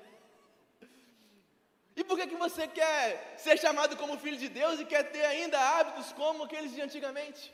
E 1.96 2.04
por 2.04 2.18
que, 2.18 2.28
que 2.28 2.36
você 2.36 2.68
quer 2.68 3.36
ser 3.38 3.58
chamado 3.60 3.96
como 3.98 4.18
filho 4.18 4.38
de 4.38 4.50
Deus 4.50 4.80
e 4.80 4.86
quer 4.86 5.04
ter 5.12 5.26
ainda 5.26 5.60
hábitos 5.60 6.12
como 6.14 6.44
aqueles 6.44 6.74
de 6.74 6.82
antigamente? 6.82 7.54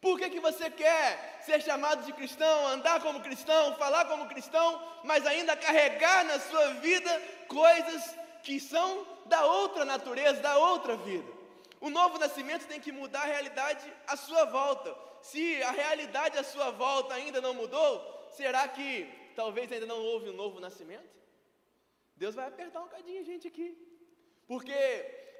Por 0.00 0.18
que, 0.18 0.30
que 0.30 0.40
você 0.40 0.70
quer 0.70 1.40
ser 1.42 1.60
chamado 1.62 2.04
de 2.04 2.12
cristão, 2.12 2.68
andar 2.68 3.00
como 3.00 3.20
cristão, 3.20 3.76
falar 3.76 4.04
como 4.04 4.28
cristão, 4.28 4.80
mas 5.04 5.26
ainda 5.26 5.56
carregar 5.56 6.24
na 6.24 6.38
sua 6.38 6.74
vida 6.74 7.22
coisas 7.48 8.14
que 8.42 8.60
são 8.60 9.06
da 9.26 9.44
outra 9.44 9.84
natureza, 9.84 10.40
da 10.40 10.56
outra 10.58 10.96
vida? 10.96 11.37
O 11.80 11.90
novo 11.90 12.18
nascimento 12.18 12.66
tem 12.66 12.80
que 12.80 12.90
mudar 12.90 13.22
a 13.22 13.26
realidade 13.26 13.92
à 14.06 14.16
sua 14.16 14.44
volta. 14.44 14.96
Se 15.22 15.62
a 15.62 15.70
realidade 15.70 16.38
à 16.38 16.44
sua 16.44 16.70
volta 16.70 17.14
ainda 17.14 17.40
não 17.40 17.54
mudou, 17.54 18.28
será 18.30 18.66
que 18.68 19.08
talvez 19.36 19.70
ainda 19.70 19.86
não 19.86 20.00
houve 20.00 20.30
um 20.30 20.32
novo 20.34 20.60
nascimento? 20.60 21.16
Deus 22.16 22.34
vai 22.34 22.48
apertar 22.48 22.80
um 22.80 22.84
bocadinho 22.84 23.20
a 23.20 23.24
gente 23.24 23.46
aqui. 23.46 23.76
Porque 24.46 24.74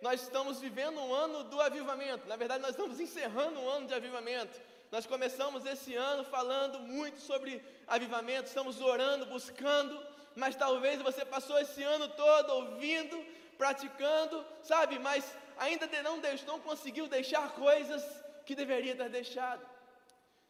nós 0.00 0.22
estamos 0.22 0.60
vivendo 0.60 1.00
um 1.00 1.12
ano 1.12 1.44
do 1.44 1.60
avivamento. 1.60 2.28
Na 2.28 2.36
verdade, 2.36 2.62
nós 2.62 2.70
estamos 2.70 3.00
encerrando 3.00 3.58
um 3.58 3.68
ano 3.68 3.86
de 3.86 3.94
avivamento. 3.94 4.60
Nós 4.90 5.06
começamos 5.06 5.66
esse 5.66 5.94
ano 5.94 6.24
falando 6.24 6.78
muito 6.80 7.20
sobre 7.20 7.62
avivamento, 7.86 8.48
estamos 8.48 8.80
orando, 8.80 9.26
buscando, 9.26 10.00
mas 10.34 10.56
talvez 10.56 11.02
você 11.02 11.24
passou 11.24 11.58
esse 11.58 11.82
ano 11.82 12.08
todo 12.08 12.50
ouvindo, 12.54 13.22
praticando, 13.58 14.46
sabe, 14.62 14.98
mas 14.98 15.36
ainda 15.58 15.86
não, 16.02 16.18
não 16.46 16.60
conseguiu 16.60 17.06
deixar 17.08 17.52
coisas 17.54 18.04
que 18.44 18.54
deveria 18.54 18.96
ter 18.96 19.08
deixado. 19.08 19.64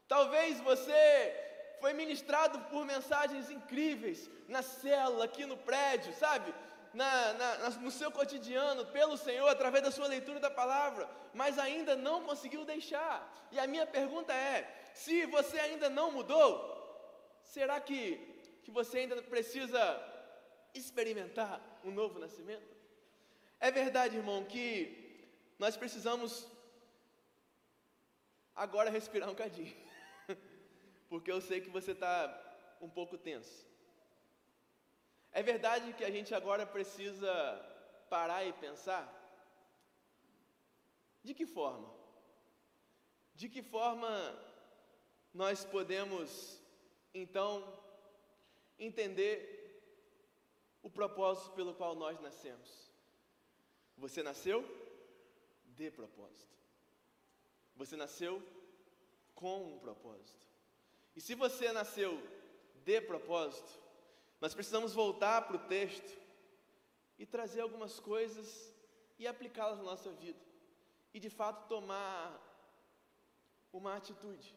Talvez 0.06 0.60
você 0.60 1.34
foi 1.80 1.92
ministrado 1.92 2.58
por 2.70 2.84
mensagens 2.84 3.50
incríveis 3.50 4.30
na 4.48 4.62
célula, 4.62 5.24
aqui 5.24 5.44
no 5.44 5.56
prédio, 5.56 6.12
sabe? 6.14 6.52
na, 6.92 7.32
na, 7.34 7.70
no 7.70 7.90
seu 7.90 8.10
cotidiano 8.10 8.86
pelo 8.86 9.16
Senhor 9.16 9.48
através 9.48 9.84
da 9.84 9.90
sua 9.90 10.06
leitura 10.06 10.40
da 10.40 10.50
palavra, 10.50 11.08
mas 11.34 11.58
ainda 11.58 11.96
não 11.96 12.24
conseguiu 12.24 12.64
deixar. 12.64 13.48
E 13.52 13.58
a 13.58 13.66
minha 13.66 13.86
pergunta 13.86 14.32
é: 14.32 14.90
se 14.94 15.26
você 15.26 15.58
ainda 15.58 15.88
não 15.88 16.12
mudou, 16.12 17.38
será 17.42 17.80
que, 17.80 18.16
que 18.64 18.70
você 18.70 18.98
ainda 18.98 19.20
precisa 19.22 19.80
experimentar 20.74 21.60
um 21.84 21.90
novo 21.90 22.18
nascimento? 22.18 22.77
É 23.60 23.70
verdade, 23.70 24.16
irmão, 24.16 24.44
que 24.44 25.26
nós 25.58 25.76
precisamos 25.76 26.46
agora 28.54 28.90
respirar 28.90 29.28
um 29.28 29.34
cadinho, 29.34 29.76
porque 31.08 31.30
eu 31.30 31.40
sei 31.40 31.60
que 31.60 31.68
você 31.68 31.92
está 31.92 32.12
um 32.80 32.88
pouco 32.88 33.18
tenso. 33.18 33.66
É 35.32 35.42
verdade 35.42 35.92
que 35.92 36.04
a 36.04 36.10
gente 36.10 36.34
agora 36.34 36.64
precisa 36.64 37.30
parar 38.08 38.44
e 38.44 38.52
pensar? 38.52 39.06
De 41.22 41.34
que 41.34 41.44
forma? 41.44 41.92
De 43.34 43.48
que 43.48 43.62
forma 43.62 44.08
nós 45.34 45.64
podemos, 45.64 46.60
então, 47.12 47.52
entender 48.78 49.58
o 50.82 50.88
propósito 50.88 51.50
pelo 51.52 51.74
qual 51.74 51.94
nós 51.94 52.20
nascemos? 52.20 52.87
Você 53.98 54.22
nasceu 54.22 54.64
de 55.76 55.90
propósito. 55.90 56.56
Você 57.76 57.96
nasceu 57.96 58.42
com 59.34 59.74
um 59.74 59.78
propósito. 59.78 60.38
E 61.14 61.20
se 61.20 61.34
você 61.34 61.72
nasceu 61.72 62.20
de 62.84 63.00
propósito, 63.00 63.70
nós 64.40 64.54
precisamos 64.54 64.94
voltar 64.94 65.42
para 65.46 65.56
o 65.56 65.66
texto 65.66 66.16
e 67.18 67.26
trazer 67.26 67.60
algumas 67.60 67.98
coisas 67.98 68.72
e 69.18 69.26
aplicá-las 69.26 69.78
na 69.78 69.84
nossa 69.84 70.10
vida. 70.12 70.38
E 71.12 71.18
de 71.18 71.28
fato 71.28 71.68
tomar 71.68 72.44
uma 73.72 73.96
atitude 73.96 74.54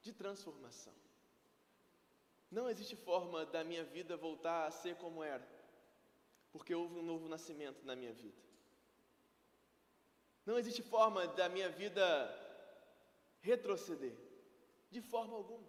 de 0.00 0.12
transformação. 0.12 0.94
Não 2.50 2.68
existe 2.68 2.96
forma 2.96 3.44
da 3.44 3.62
minha 3.62 3.84
vida 3.84 4.16
voltar 4.16 4.66
a 4.66 4.70
ser 4.70 4.96
como 4.96 5.22
era, 5.22 5.46
porque 6.58 6.74
houve 6.74 6.94
um 6.98 7.08
novo 7.10 7.26
nascimento 7.34 7.80
na 7.88 7.94
minha 8.00 8.12
vida. 8.12 8.40
Não 10.44 10.58
existe 10.58 10.82
forma 10.82 11.20
da 11.40 11.48
minha 11.48 11.68
vida 11.82 12.04
retroceder, 13.40 14.14
de 14.90 15.00
forma 15.00 15.34
alguma. 15.36 15.68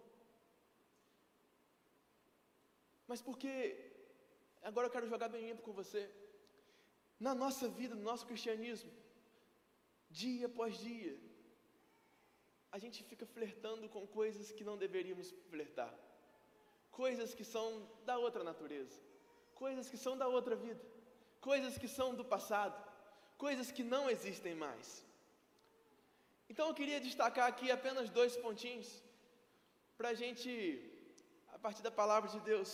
Mas 3.06 3.22
porque, 3.22 3.52
agora 4.62 4.86
eu 4.86 4.90
quero 4.90 5.08
jogar 5.12 5.28
bem 5.28 5.46
limpo 5.48 5.62
com 5.62 5.72
você, 5.72 6.02
na 7.20 7.34
nossa 7.34 7.68
vida, 7.68 7.94
no 7.94 8.02
nosso 8.02 8.26
cristianismo, 8.26 8.90
dia 10.10 10.46
após 10.46 10.76
dia, 10.78 11.16
a 12.72 12.78
gente 12.78 13.04
fica 13.04 13.26
flertando 13.26 13.88
com 13.88 14.06
coisas 14.06 14.50
que 14.50 14.64
não 14.64 14.76
deveríamos 14.76 15.30
flertar, 15.50 15.94
coisas 16.90 17.32
que 17.32 17.44
são 17.44 17.66
da 18.04 18.18
outra 18.18 18.42
natureza, 18.42 19.09
coisas 19.64 19.86
que 19.92 19.98
são 20.04 20.14
da 20.20 20.26
outra 20.36 20.56
vida, 20.64 20.82
coisas 21.48 21.74
que 21.80 21.88
são 21.96 22.08
do 22.18 22.24
passado, 22.34 22.76
coisas 23.46 23.68
que 23.76 23.84
não 23.94 24.04
existem 24.14 24.54
mais. 24.64 24.88
Então 26.50 26.66
eu 26.68 26.76
queria 26.78 27.00
destacar 27.08 27.46
aqui 27.52 27.66
apenas 27.70 28.14
dois 28.18 28.34
pontinhos, 28.44 28.88
para 29.98 30.08
a 30.12 30.18
gente, 30.22 30.50
a 31.56 31.58
partir 31.64 31.82
da 31.88 31.92
palavra 32.00 32.28
de 32.34 32.40
Deus, 32.52 32.70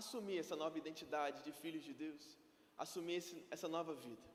assumir 0.00 0.38
essa 0.38 0.56
nova 0.62 0.78
identidade 0.82 1.38
de 1.46 1.52
filhos 1.62 1.84
de 1.88 1.92
Deus, 2.04 2.22
assumir 2.84 3.16
esse, 3.22 3.36
essa 3.50 3.68
nova 3.76 3.94
vida. 4.06 4.26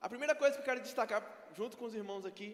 A 0.00 0.08
primeira 0.12 0.34
coisa 0.42 0.54
que 0.54 0.62
eu 0.62 0.70
quero 0.70 0.86
destacar 0.88 1.20
junto 1.58 1.76
com 1.78 1.86
os 1.86 1.94
irmãos 1.94 2.24
aqui, 2.24 2.50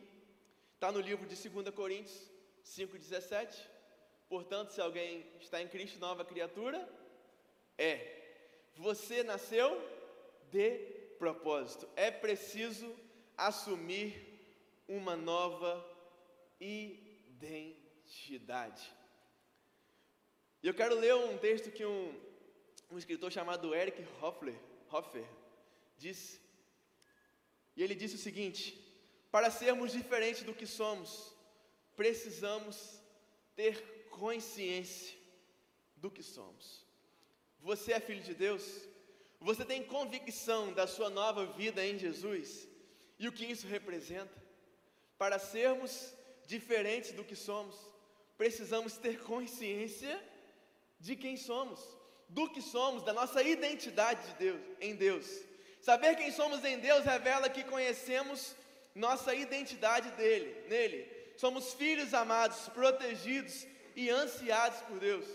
está 0.74 0.90
no 0.90 1.00
livro 1.00 1.26
de 1.26 1.36
2 1.48 1.70
Coríntios 1.80 2.18
5,17. 2.64 3.73
Portanto, 4.28 4.72
se 4.72 4.80
alguém 4.80 5.26
está 5.40 5.60
em 5.62 5.68
Cristo, 5.68 5.98
nova 5.98 6.24
criatura, 6.24 6.88
é 7.76 8.22
você 8.76 9.22
nasceu 9.22 9.80
de 10.50 10.78
propósito. 11.18 11.88
É 11.94 12.10
preciso 12.10 12.94
assumir 13.36 14.34
uma 14.88 15.14
nova 15.16 15.84
identidade. 16.60 17.84
E 20.62 20.66
eu 20.66 20.74
quero 20.74 20.94
ler 20.94 21.14
um 21.14 21.36
texto 21.38 21.70
que 21.70 21.84
um, 21.84 22.18
um 22.90 22.98
escritor 22.98 23.30
chamado 23.30 23.74
Eric 23.74 24.04
Hoffer, 24.20 24.54
Hoffer 24.90 25.26
disse. 25.96 26.40
E 27.76 27.82
ele 27.82 27.94
disse 27.94 28.14
o 28.14 28.18
seguinte: 28.18 28.80
para 29.30 29.50
sermos 29.50 29.92
diferentes 29.92 30.42
do 30.42 30.54
que 30.54 30.66
somos, 30.66 31.34
precisamos 31.96 33.00
ter 33.54 34.03
consciência 34.14 35.16
do 35.96 36.10
que 36.10 36.22
somos. 36.22 36.86
Você 37.60 37.92
é 37.92 38.00
filho 38.00 38.22
de 38.22 38.34
Deus? 38.34 38.64
Você 39.40 39.64
tem 39.64 39.82
convicção 39.82 40.72
da 40.72 40.86
sua 40.86 41.10
nova 41.10 41.46
vida 41.46 41.84
em 41.84 41.98
Jesus 41.98 42.68
e 43.18 43.26
o 43.28 43.32
que 43.32 43.44
isso 43.44 43.66
representa? 43.66 44.42
Para 45.18 45.38
sermos 45.38 46.14
diferentes 46.46 47.12
do 47.12 47.24
que 47.24 47.36
somos, 47.36 47.76
precisamos 48.36 48.96
ter 48.96 49.20
consciência 49.22 50.14
de 51.00 51.16
quem 51.16 51.36
somos, 51.36 51.80
do 52.28 52.48
que 52.50 52.62
somos, 52.62 53.02
da 53.02 53.12
nossa 53.12 53.42
identidade 53.42 54.26
de 54.28 54.34
Deus, 54.34 54.60
em 54.80 54.94
Deus. 54.94 55.26
Saber 55.80 56.16
quem 56.16 56.30
somos 56.30 56.64
em 56.64 56.78
Deus 56.78 57.04
revela 57.04 57.48
que 57.50 57.64
conhecemos 57.64 58.54
nossa 58.94 59.34
identidade 59.34 60.10
dele, 60.12 60.68
nele. 60.68 61.12
Somos 61.36 61.74
filhos 61.74 62.14
amados, 62.14 62.68
protegidos 62.70 63.66
e 63.94 64.10
ansiados 64.10 64.80
por 64.82 64.98
Deus. 64.98 65.26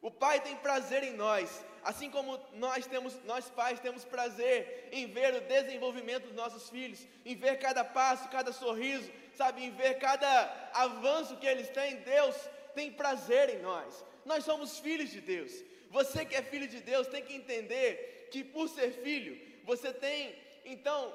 O 0.00 0.10
Pai 0.10 0.40
tem 0.40 0.56
prazer 0.56 1.02
em 1.02 1.14
nós, 1.14 1.64
assim 1.82 2.10
como 2.10 2.38
nós 2.54 2.86
temos, 2.86 3.16
nós 3.24 3.48
pais 3.48 3.80
temos 3.80 4.04
prazer 4.04 4.88
em 4.92 5.06
ver 5.06 5.34
o 5.34 5.40
desenvolvimento 5.40 6.24
dos 6.24 6.34
nossos 6.34 6.68
filhos, 6.68 7.06
em 7.24 7.34
ver 7.34 7.58
cada 7.58 7.84
passo, 7.84 8.28
cada 8.28 8.52
sorriso, 8.52 9.10
sabe, 9.34 9.64
em 9.64 9.70
ver 9.70 9.94
cada 9.98 10.70
avanço 10.74 11.36
que 11.36 11.46
eles 11.46 11.68
têm. 11.70 11.96
Deus 11.96 12.36
tem 12.74 12.92
prazer 12.92 13.50
em 13.50 13.62
nós. 13.62 14.04
Nós 14.24 14.44
somos 14.44 14.78
filhos 14.78 15.10
de 15.10 15.20
Deus. 15.20 15.52
Você 15.90 16.24
que 16.24 16.34
é 16.34 16.42
filho 16.42 16.68
de 16.68 16.80
Deus 16.80 17.06
tem 17.06 17.24
que 17.24 17.34
entender 17.34 18.28
que 18.30 18.42
por 18.42 18.68
ser 18.68 18.90
filho, 18.90 19.40
você 19.64 19.92
tem 19.92 20.36
então 20.64 21.12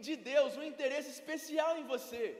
de 0.00 0.16
Deus 0.16 0.56
um 0.56 0.62
interesse 0.62 1.10
especial 1.10 1.76
em 1.78 1.84
você. 1.84 2.36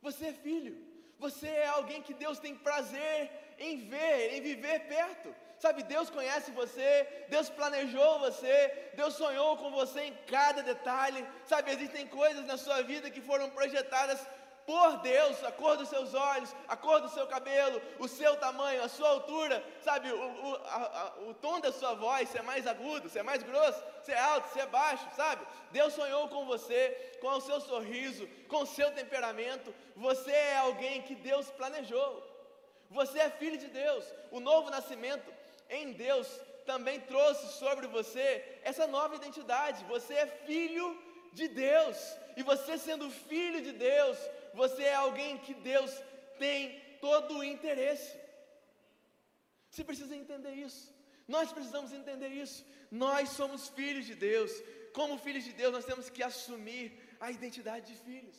Você 0.00 0.26
é 0.26 0.32
filho. 0.32 0.76
Você 1.24 1.48
é 1.48 1.68
alguém 1.68 2.00
que 2.06 2.14
Deus 2.22 2.38
tem 2.44 2.54
prazer 2.68 3.30
em 3.66 3.74
ver, 3.92 4.34
em 4.34 4.40
viver 4.50 4.78
perto. 4.94 5.28
Sabe, 5.64 5.84
Deus 5.84 6.10
conhece 6.10 6.50
você, 6.50 6.88
Deus 7.28 7.48
planejou 7.48 8.18
você, 8.18 8.90
Deus 9.00 9.14
sonhou 9.14 9.56
com 9.56 9.70
você 9.70 10.00
em 10.08 10.14
cada 10.26 10.60
detalhe. 10.60 11.24
Sabe, 11.44 11.70
existem 11.70 12.08
coisas 12.08 12.44
na 12.44 12.56
sua 12.56 12.82
vida 12.82 13.12
que 13.14 13.20
foram 13.20 13.48
projetadas 13.50 14.20
por 14.72 14.96
Deus, 15.02 15.44
a 15.44 15.52
cor 15.52 15.76
dos 15.76 15.90
seus 15.90 16.14
olhos, 16.14 16.56
a 16.66 16.74
cor 16.74 16.98
do 17.02 17.08
seu 17.10 17.26
cabelo, 17.26 17.78
o 17.98 18.08
seu 18.08 18.34
tamanho, 18.36 18.82
a 18.82 18.88
sua 18.88 19.10
altura, 19.10 19.62
sabe, 19.82 20.10
o, 20.10 20.16
o, 20.16 20.54
a, 20.64 20.76
a, 21.00 21.20
o 21.28 21.34
tom 21.34 21.60
da 21.60 21.70
sua 21.70 21.92
voz, 21.92 22.30
se 22.30 22.38
é 22.38 22.42
mais 22.42 22.66
agudo, 22.66 23.10
se 23.10 23.18
é 23.18 23.22
mais 23.22 23.42
grosso, 23.42 23.84
se 24.02 24.12
é 24.12 24.18
alto, 24.18 24.50
se 24.50 24.60
é 24.60 24.64
baixo, 24.64 25.06
sabe? 25.14 25.46
Deus 25.72 25.92
sonhou 25.92 26.26
com 26.28 26.46
você, 26.46 27.12
com 27.20 27.28
o 27.32 27.40
seu 27.42 27.60
sorriso, 27.60 28.26
com 28.48 28.62
o 28.62 28.66
seu 28.66 28.90
temperamento. 28.92 29.74
Você 29.94 30.30
é 30.30 30.56
alguém 30.56 31.02
que 31.02 31.16
Deus 31.16 31.50
planejou. 31.50 32.10
Você 32.90 33.18
é 33.18 33.28
filho 33.28 33.58
de 33.58 33.66
Deus. 33.66 34.06
O 34.30 34.40
novo 34.40 34.70
nascimento 34.70 35.30
em 35.68 35.92
Deus 35.92 36.26
também 36.64 36.98
trouxe 37.00 37.46
sobre 37.58 37.86
você 37.88 38.60
essa 38.62 38.86
nova 38.86 39.16
identidade. 39.16 39.84
Você 39.84 40.14
é 40.14 40.26
filho 40.46 40.98
de 41.34 41.46
Deus. 41.48 41.98
E 42.38 42.42
você, 42.42 42.78
sendo 42.78 43.10
filho 43.10 43.60
de 43.60 43.72
Deus, 43.72 44.16
você 44.54 44.82
é 44.84 44.94
alguém 44.94 45.38
que 45.38 45.54
Deus 45.54 45.90
tem 46.38 46.80
todo 47.00 47.38
o 47.38 47.44
interesse. 47.44 48.10
Você 49.70 49.82
precisa 49.84 50.14
entender 50.14 50.54
isso. 50.54 50.82
Nós 51.26 51.52
precisamos 51.52 51.92
entender 51.92 52.28
isso. 52.28 52.64
Nós 52.90 53.30
somos 53.30 53.68
filhos 53.68 54.04
de 54.04 54.14
Deus. 54.14 54.52
Como 54.92 55.18
filhos 55.18 55.44
de 55.44 55.52
Deus, 55.52 55.72
nós 55.72 55.84
temos 55.84 56.10
que 56.10 56.22
assumir 56.22 56.86
a 57.18 57.30
identidade 57.30 57.86
de 57.92 57.98
filhos. 58.08 58.38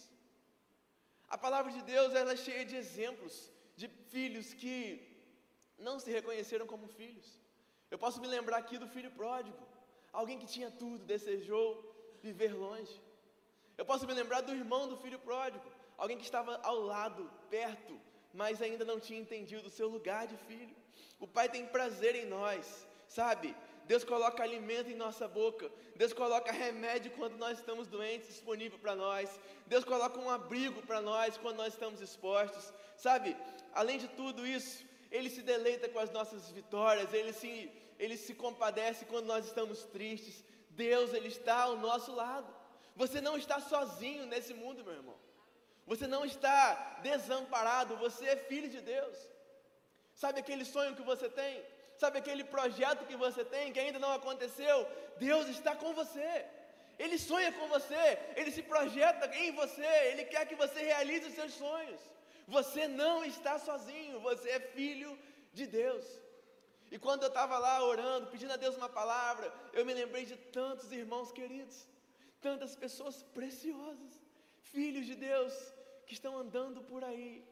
A 1.27 1.37
palavra 1.37 1.71
de 1.71 1.81
Deus 1.81 2.13
ela 2.13 2.33
é 2.33 2.35
cheia 2.35 2.63
de 2.63 2.75
exemplos 2.75 3.35
de 3.75 3.87
filhos 4.13 4.53
que 4.53 4.75
não 5.77 5.99
se 5.99 6.11
reconheceram 6.11 6.67
como 6.67 6.87
filhos. 6.87 7.27
Eu 7.89 7.97
posso 7.97 8.21
me 8.21 8.27
lembrar 8.27 8.57
aqui 8.57 8.77
do 8.77 8.87
filho 8.87 9.11
pródigo, 9.11 9.57
alguém 10.11 10.37
que 10.37 10.45
tinha 10.55 10.69
tudo, 10.69 11.03
desejou 11.13 11.65
viver 12.21 12.53
longe. 12.53 12.95
Eu 13.77 13.85
posso 13.85 14.05
me 14.05 14.13
lembrar 14.13 14.41
do 14.41 14.53
irmão 14.53 14.87
do 14.87 14.97
filho 14.97 15.19
pródigo, 15.19 15.65
alguém 15.97 16.17
que 16.17 16.23
estava 16.23 16.59
ao 16.63 16.79
lado, 16.79 17.29
perto, 17.49 17.99
mas 18.33 18.61
ainda 18.61 18.83
não 18.83 18.99
tinha 18.99 19.19
entendido 19.19 19.67
o 19.67 19.71
seu 19.71 19.87
lugar 19.87 20.27
de 20.27 20.37
filho. 20.37 20.75
O 21.19 21.27
Pai 21.27 21.49
tem 21.49 21.65
prazer 21.65 22.15
em 22.15 22.25
nós, 22.25 22.87
sabe? 23.07 23.55
Deus 23.85 24.03
coloca 24.03 24.41
alimento 24.41 24.89
em 24.89 24.95
nossa 24.95 25.27
boca. 25.27 25.69
Deus 25.95 26.13
coloca 26.13 26.51
remédio 26.51 27.11
quando 27.11 27.37
nós 27.37 27.59
estamos 27.59 27.87
doentes 27.87 28.27
disponível 28.29 28.79
para 28.79 28.95
nós. 28.95 29.39
Deus 29.67 29.83
coloca 29.83 30.19
um 30.19 30.29
abrigo 30.29 30.81
para 30.83 31.01
nós 31.01 31.37
quando 31.37 31.57
nós 31.57 31.73
estamos 31.73 32.01
expostos. 32.01 32.73
Sabe? 32.97 33.35
Além 33.73 33.97
de 33.97 34.07
tudo 34.09 34.47
isso, 34.47 34.85
ele 35.11 35.29
se 35.29 35.41
deleita 35.41 35.89
com 35.89 35.99
as 35.99 36.11
nossas 36.11 36.49
vitórias, 36.49 37.13
ele 37.13 37.33
se 37.33 37.71
ele 37.99 38.17
se 38.17 38.33
compadece 38.33 39.05
quando 39.05 39.27
nós 39.27 39.45
estamos 39.45 39.83
tristes. 39.83 40.43
Deus, 40.71 41.13
ele 41.13 41.27
está 41.27 41.61
ao 41.63 41.77
nosso 41.77 42.11
lado. 42.13 42.53
Você 42.95 43.21
não 43.21 43.37
está 43.37 43.59
sozinho 43.59 44.25
nesse 44.25 44.53
mundo, 44.53 44.83
meu 44.83 44.93
irmão. 44.93 45.15
Você 45.85 46.07
não 46.07 46.23
está 46.25 46.99
desamparado, 47.01 47.97
você 47.97 48.25
é 48.25 48.35
filho 48.35 48.69
de 48.69 48.81
Deus. 48.81 49.17
Sabe 50.13 50.39
aquele 50.39 50.65
sonho 50.65 50.95
que 50.95 51.01
você 51.01 51.29
tem? 51.29 51.63
Sabe 51.97 52.17
aquele 52.19 52.43
projeto 52.43 53.05
que 53.05 53.15
você 53.15 53.43
tem 53.43 53.71
que 53.71 53.79
ainda 53.79 53.99
não 53.99 54.13
aconteceu? 54.13 54.87
Deus 55.17 55.47
está 55.47 55.75
com 55.75 55.93
você. 55.93 56.45
Ele 56.97 57.17
sonha 57.17 57.51
com 57.51 57.67
você, 57.67 58.19
ele 58.35 58.51
se 58.51 58.61
projeta 58.61 59.25
em 59.35 59.51
você, 59.51 59.85
ele 60.11 60.25
quer 60.25 60.47
que 60.47 60.55
você 60.55 60.79
realize 60.83 61.27
os 61.27 61.33
seus 61.33 61.53
sonhos. 61.53 61.99
Você 62.47 62.87
não 62.87 63.25
está 63.25 63.57
sozinho, 63.57 64.19
você 64.19 64.49
é 64.49 64.59
filho 64.59 65.17
de 65.53 65.65
Deus. 65.65 66.05
E 66.91 66.99
quando 66.99 67.23
eu 67.23 67.29
estava 67.29 67.57
lá 67.57 67.83
orando, 67.83 68.27
pedindo 68.27 68.53
a 68.53 68.57
Deus 68.57 68.75
uma 68.75 68.89
palavra, 68.89 69.51
eu 69.73 69.83
me 69.83 69.93
lembrei 69.93 70.25
de 70.25 70.35
tantos 70.35 70.91
irmãos 70.91 71.31
queridos, 71.31 71.87
tantas 72.39 72.75
pessoas 72.75 73.23
preciosas, 73.33 74.21
filhos 74.61 75.05
de 75.07 75.15
Deus, 75.15 75.72
que 76.13 76.19
estão 76.21 76.37
andando 76.37 76.79
por 76.83 77.03
aí 77.03 77.43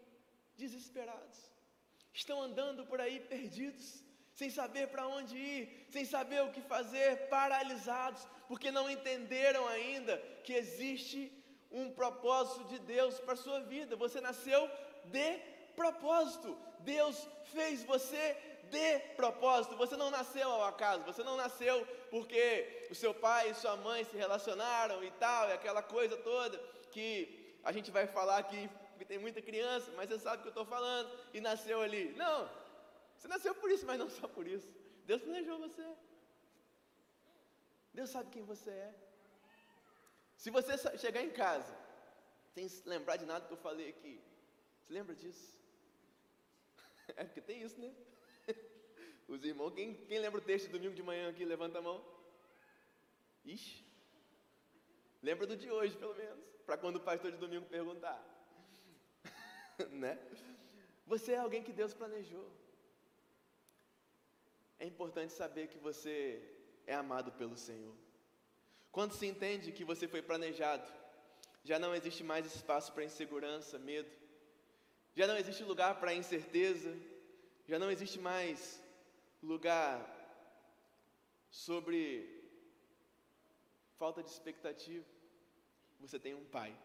desesperados, 0.55 1.37
estão 2.13 2.39
andando 2.39 2.85
por 2.85 3.01
aí 3.01 3.19
perdidos, 3.19 4.03
sem 4.35 4.51
saber 4.51 4.85
para 4.89 5.07
onde 5.07 5.35
ir, 5.35 5.87
sem 5.89 6.05
saber 6.05 6.43
o 6.43 6.51
que 6.51 6.61
fazer, 6.61 7.27
paralisados, 7.27 8.21
porque 8.47 8.69
não 8.69 8.87
entenderam 8.87 9.67
ainda 9.67 10.15
que 10.43 10.53
existe 10.53 11.31
um 11.71 11.91
propósito 11.91 12.65
de 12.65 12.77
Deus 12.77 13.19
para 13.19 13.33
a 13.33 13.43
sua 13.45 13.61
vida. 13.61 13.95
Você 13.95 14.21
nasceu 14.21 14.69
de 15.05 15.39
propósito. 15.75 16.55
Deus 16.81 17.27
fez 17.45 17.83
você 17.83 18.37
de 18.69 18.99
propósito. 19.15 19.75
Você 19.75 19.97
não 19.97 20.11
nasceu 20.11 20.47
ao 20.51 20.65
acaso, 20.65 21.03
você 21.03 21.23
não 21.23 21.35
nasceu 21.35 21.83
porque 22.11 22.87
o 22.91 22.95
seu 22.95 23.13
pai 23.13 23.49
e 23.49 23.55
sua 23.55 23.75
mãe 23.75 24.03
se 24.03 24.15
relacionaram 24.15 25.03
e 25.03 25.09
tal, 25.11 25.49
e 25.49 25.53
aquela 25.53 25.81
coisa 25.81 26.15
toda 26.17 26.59
que 26.91 27.40
a 27.63 27.71
gente 27.71 27.91
vai 27.91 28.07
falar 28.07 28.37
aqui, 28.37 28.69
porque 28.89 29.05
tem 29.05 29.19
muita 29.19 29.41
criança, 29.41 29.91
mas 29.95 30.09
você 30.09 30.19
sabe 30.19 30.37
o 30.37 30.41
que 30.41 30.47
eu 30.47 30.51
estou 30.51 30.65
falando, 30.65 31.09
e 31.33 31.41
nasceu 31.41 31.81
ali. 31.81 32.11
Não, 32.13 32.49
você 33.17 33.27
nasceu 33.27 33.53
por 33.55 33.69
isso, 33.69 33.85
mas 33.85 33.99
não 33.99 34.09
só 34.09 34.27
por 34.27 34.47
isso. 34.47 34.71
Deus 35.05 35.21
planejou 35.21 35.59
você. 35.59 35.85
Deus 37.93 38.09
sabe 38.09 38.29
quem 38.31 38.43
você 38.43 38.69
é. 38.69 38.95
Se 40.37 40.49
você 40.49 40.77
chegar 40.97 41.21
em 41.21 41.29
casa, 41.29 41.75
sem 42.53 42.67
lembrar 42.85 43.17
de 43.17 43.25
nada 43.25 43.45
que 43.45 43.53
eu 43.53 43.57
falei 43.57 43.89
aqui, 43.89 44.19
você 44.81 44.93
lembra 44.93 45.15
disso? 45.15 45.59
É 47.17 47.25
porque 47.25 47.41
tem 47.41 47.61
isso, 47.61 47.77
né? 47.79 47.93
Os 49.27 49.43
irmãos, 49.43 49.71
quem, 49.71 49.93
quem 50.05 50.19
lembra 50.19 50.39
o 50.39 50.43
texto 50.43 50.67
de 50.67 50.71
domingo 50.71 50.95
de 50.95 51.03
manhã 51.03 51.29
aqui? 51.29 51.43
Levanta 51.43 51.79
a 51.79 51.81
mão. 51.81 52.01
Ixi. 53.43 53.90
Lembra 55.21 55.45
do 55.45 55.55
de 55.55 55.69
hoje, 55.69 55.95
pelo 55.97 56.15
menos. 56.15 56.43
Para 56.65 56.77
quando 56.77 56.95
o 56.97 57.01
pastor 57.01 57.31
de 57.31 57.37
domingo 57.37 57.65
perguntar. 57.65 58.19
né? 59.91 60.19
Você 61.05 61.33
é 61.33 61.37
alguém 61.37 61.63
que 61.63 61.73
Deus 61.73 61.93
planejou. 61.93 62.49
É 64.79 64.85
importante 64.85 65.31
saber 65.33 65.67
que 65.67 65.77
você 65.77 66.41
é 66.87 66.95
amado 66.95 67.31
pelo 67.33 67.55
Senhor. 67.55 67.95
Quando 68.91 69.13
se 69.13 69.25
entende 69.27 69.71
que 69.71 69.85
você 69.85 70.07
foi 70.07 70.21
planejado, 70.21 70.91
já 71.63 71.77
não 71.77 71.93
existe 71.93 72.23
mais 72.23 72.45
espaço 72.47 72.91
para 72.91 73.03
insegurança, 73.03 73.77
medo. 73.77 74.09
Já 75.15 75.27
não 75.27 75.37
existe 75.37 75.63
lugar 75.63 75.99
para 75.99 76.15
incerteza. 76.15 76.97
Já 77.67 77.77
não 77.77 77.91
existe 77.91 78.19
mais 78.19 78.81
lugar 79.43 79.95
sobre 81.49 82.40
falta 84.01 84.23
de 84.23 84.31
expectativa. 84.31 85.05
Você 85.99 86.17
tem 86.25 86.33
um 86.33 86.43
pai, 86.43 86.75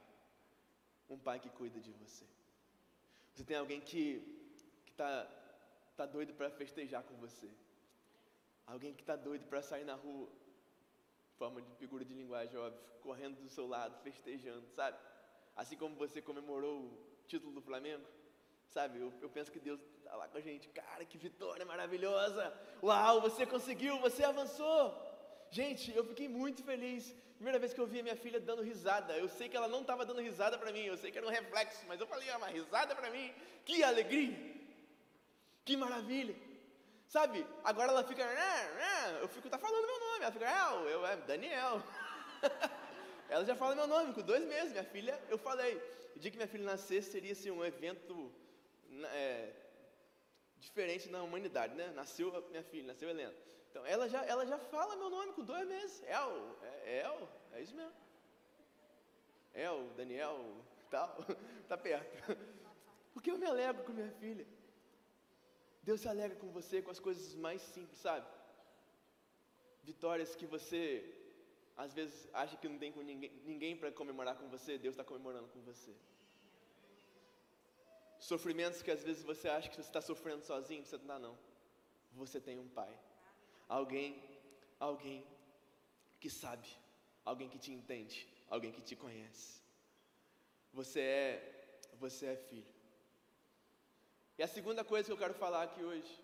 um 1.08 1.18
pai 1.18 1.38
que 1.40 1.48
cuida 1.48 1.80
de 1.80 1.92
você. 1.92 2.26
Você 3.32 3.42
tem 3.42 3.56
alguém 3.56 3.80
que 3.80 4.04
está 4.90 5.26
tá 5.96 6.04
doido 6.04 6.34
para 6.34 6.50
festejar 6.50 7.02
com 7.04 7.14
você. 7.16 7.48
Alguém 8.66 8.92
que 8.92 9.00
está 9.02 9.16
doido 9.16 9.46
para 9.46 9.62
sair 9.62 9.84
na 9.84 9.94
rua, 9.94 10.28
forma 11.38 11.62
de 11.62 11.72
figura 11.76 12.04
de 12.04 12.12
linguagem, 12.12 12.58
óbvio, 12.58 12.82
correndo 13.00 13.40
do 13.40 13.48
seu 13.48 13.66
lado, 13.66 13.98
festejando, 14.02 14.68
sabe? 14.74 14.98
Assim 15.54 15.76
como 15.78 15.96
você 15.96 16.20
comemorou 16.20 16.80
o 16.80 16.98
título 17.26 17.52
do 17.54 17.62
Flamengo, 17.62 18.06
sabe? 18.68 19.00
Eu, 19.00 19.10
eu 19.22 19.30
penso 19.30 19.50
que 19.50 19.58
Deus 19.58 19.80
está 19.80 20.14
lá 20.16 20.28
com 20.28 20.36
a 20.36 20.40
gente, 20.42 20.68
cara, 20.68 21.02
que 21.06 21.16
vitória 21.16 21.64
maravilhosa! 21.64 22.52
Uau, 22.82 23.22
você 23.22 23.46
conseguiu, 23.46 23.98
você 24.00 24.22
avançou! 24.22 25.05
Gente, 25.58 25.86
eu 25.98 26.04
fiquei 26.10 26.28
muito 26.28 26.60
feliz. 26.70 27.02
Primeira 27.36 27.58
vez 27.62 27.72
que 27.74 27.80
eu 27.82 27.86
vi 27.92 27.98
a 28.00 28.06
minha 28.06 28.18
filha 28.24 28.38
dando 28.48 28.62
risada. 28.70 29.12
Eu 29.22 29.28
sei 29.36 29.46
que 29.48 29.56
ela 29.56 29.68
não 29.74 29.80
estava 29.84 30.04
dando 30.08 30.20
risada 30.28 30.56
para 30.62 30.72
mim, 30.76 30.84
eu 30.84 30.98
sei 30.98 31.10
que 31.10 31.18
era 31.20 31.26
um 31.26 31.36
reflexo, 31.38 31.82
mas 31.88 31.98
eu 32.00 32.08
falei, 32.12 32.28
ah, 32.30 32.38
uma 32.40 32.50
risada 32.58 32.94
para 32.98 33.10
mim. 33.14 33.26
Que 33.64 33.76
alegria! 33.90 34.36
Que 35.64 35.74
maravilha! 35.84 36.36
Sabe? 37.08 37.38
Agora 37.70 37.90
ela 37.92 38.04
fica, 38.10 38.24
eu 39.22 39.28
fico, 39.28 39.48
tá 39.48 39.58
falando 39.66 39.86
meu 39.92 40.00
nome. 40.06 40.22
Ela 40.24 40.32
fica, 40.32 40.46
eu, 40.46 40.88
eu 40.94 41.06
é 41.06 41.16
Daniel. 41.32 41.82
ela 43.30 43.44
já 43.50 43.56
fala 43.56 43.74
meu 43.80 43.86
nome 43.86 44.12
com 44.12 44.20
dois 44.32 44.44
meses. 44.54 44.72
Minha 44.72 44.84
filha, 44.84 45.18
eu 45.30 45.38
falei. 45.38 45.72
O 46.14 46.18
dia 46.18 46.30
que 46.30 46.36
minha 46.36 46.52
filha 46.54 46.64
nascesse 46.64 47.10
seria 47.12 47.32
assim, 47.32 47.50
um 47.50 47.64
evento 47.64 48.30
é, 49.22 49.52
diferente 50.58 51.08
na 51.08 51.22
humanidade, 51.22 51.74
né? 51.74 51.86
Nasceu 52.00 52.28
minha 52.50 52.62
filha, 52.62 52.88
nasceu 52.88 53.08
Helena. 53.08 53.34
Então 53.76 53.84
ela 53.84 54.08
já, 54.08 54.24
ela 54.24 54.46
já 54.46 54.58
fala 54.58 54.96
meu 54.96 55.10
nome 55.10 55.34
com 55.34 55.44
dois 55.44 55.68
meses. 55.68 56.02
El, 56.04 56.56
é 56.62 57.00
El, 57.00 57.28
é 57.52 57.60
isso 57.60 57.76
mesmo. 57.76 57.92
El, 59.52 59.90
Daniel, 59.98 60.38
tal, 60.88 61.14
tá 61.68 61.76
perto. 61.76 62.38
Porque 63.12 63.30
eu 63.30 63.36
me 63.36 63.44
alegro 63.44 63.84
com 63.84 63.92
minha 63.92 64.10
filha. 64.12 64.46
Deus 65.82 66.00
se 66.00 66.08
alegra 66.08 66.38
com 66.38 66.50
você 66.50 66.80
com 66.80 66.90
as 66.90 66.98
coisas 66.98 67.34
mais 67.34 67.60
simples, 67.60 67.98
sabe? 67.98 68.26
Vitórias 69.84 70.34
que 70.34 70.46
você 70.46 70.82
às 71.76 71.92
vezes 71.92 72.26
acha 72.32 72.56
que 72.56 72.66
não 72.66 72.78
tem 72.78 72.90
com 72.90 73.02
ninguém, 73.02 73.30
ninguém 73.44 73.76
para 73.76 73.92
comemorar 73.92 74.36
com 74.38 74.48
você, 74.48 74.78
Deus 74.78 74.94
está 74.94 75.04
comemorando 75.04 75.48
com 75.48 75.60
você. 75.60 75.94
Sofrimentos 78.18 78.80
que 78.80 78.90
às 78.90 79.04
vezes 79.04 79.22
você 79.22 79.50
acha 79.50 79.68
que 79.68 79.76
você 79.76 79.82
está 79.82 80.00
sofrendo 80.00 80.42
sozinho, 80.46 80.82
você 80.82 80.96
não 80.96 81.02
está 81.02 81.18
não. 81.18 81.38
Você 82.14 82.40
tem 82.40 82.58
um 82.58 82.68
pai. 82.68 82.98
Alguém, 83.68 84.22
alguém 84.78 85.26
que 86.20 86.30
sabe, 86.30 86.68
alguém 87.24 87.48
que 87.48 87.58
te 87.58 87.72
entende, 87.72 88.26
alguém 88.48 88.72
que 88.72 88.80
te 88.80 88.94
conhece. 88.94 89.60
Você 90.72 91.00
é, 91.00 91.80
você 91.98 92.26
é 92.26 92.36
filho. 92.36 92.74
E 94.38 94.42
a 94.42 94.48
segunda 94.48 94.84
coisa 94.84 95.06
que 95.06 95.12
eu 95.12 95.18
quero 95.18 95.34
falar 95.34 95.64
aqui 95.64 95.82
hoje, 95.82 96.22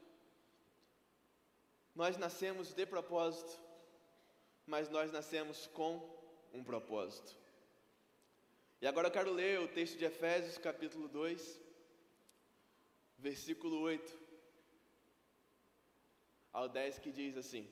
nós 1.94 2.16
nascemos 2.16 2.72
de 2.72 2.87
propósito, 2.87 3.59
mas 4.66 4.88
nós 4.88 5.11
nascemos 5.11 5.66
com 5.68 6.00
um 6.52 6.62
propósito. 6.62 7.37
E 8.81 8.87
agora 8.87 9.09
eu 9.09 9.12
quero 9.12 9.33
ler 9.33 9.61
o 9.61 9.68
texto 9.68 9.98
de 9.98 10.05
Efésios, 10.05 10.59
capítulo 10.59 11.09
2, 11.09 11.61
versículo 13.18 13.81
8 13.81 14.22
ao 16.53 16.69
10, 16.69 16.99
que 16.99 17.11
diz 17.11 17.37
assim: 17.37 17.69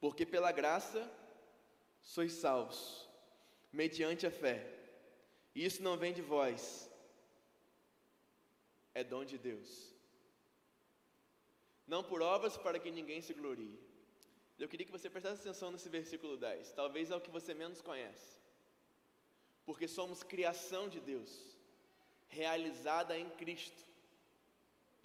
Porque 0.00 0.24
pela 0.24 0.52
graça 0.52 1.10
sois 2.02 2.32
salvos, 2.32 3.08
mediante 3.72 4.26
a 4.26 4.30
fé, 4.30 4.56
e 5.54 5.64
isso 5.64 5.82
não 5.82 5.96
vem 5.96 6.12
de 6.12 6.22
vós, 6.22 6.90
é 8.94 9.02
dom 9.04 9.24
de 9.24 9.38
Deus. 9.38 9.94
Não 11.86 12.02
por 12.02 12.20
obras 12.20 12.56
para 12.56 12.78
que 12.78 12.90
ninguém 12.90 13.20
se 13.20 13.32
glorie. 13.32 13.78
Eu 14.58 14.68
queria 14.68 14.86
que 14.86 14.92
você 14.92 15.08
prestasse 15.08 15.40
atenção 15.42 15.70
nesse 15.70 15.88
versículo 15.88 16.36
10. 16.36 16.72
Talvez 16.72 17.10
é 17.10 17.16
o 17.16 17.20
que 17.20 17.30
você 17.30 17.54
menos 17.54 17.80
conhece. 17.80 18.40
Porque 19.64 19.86
somos 19.86 20.22
criação 20.22 20.88
de 20.88 21.00
Deus, 21.00 21.30
realizada 22.26 23.18
em 23.18 23.28
Cristo, 23.30 23.85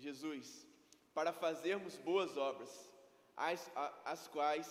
Jesus, 0.01 0.67
para 1.13 1.31
fazermos 1.31 1.95
boas 1.97 2.35
obras, 2.37 2.89
as, 3.35 3.71
as 4.05 4.27
quais 4.27 4.67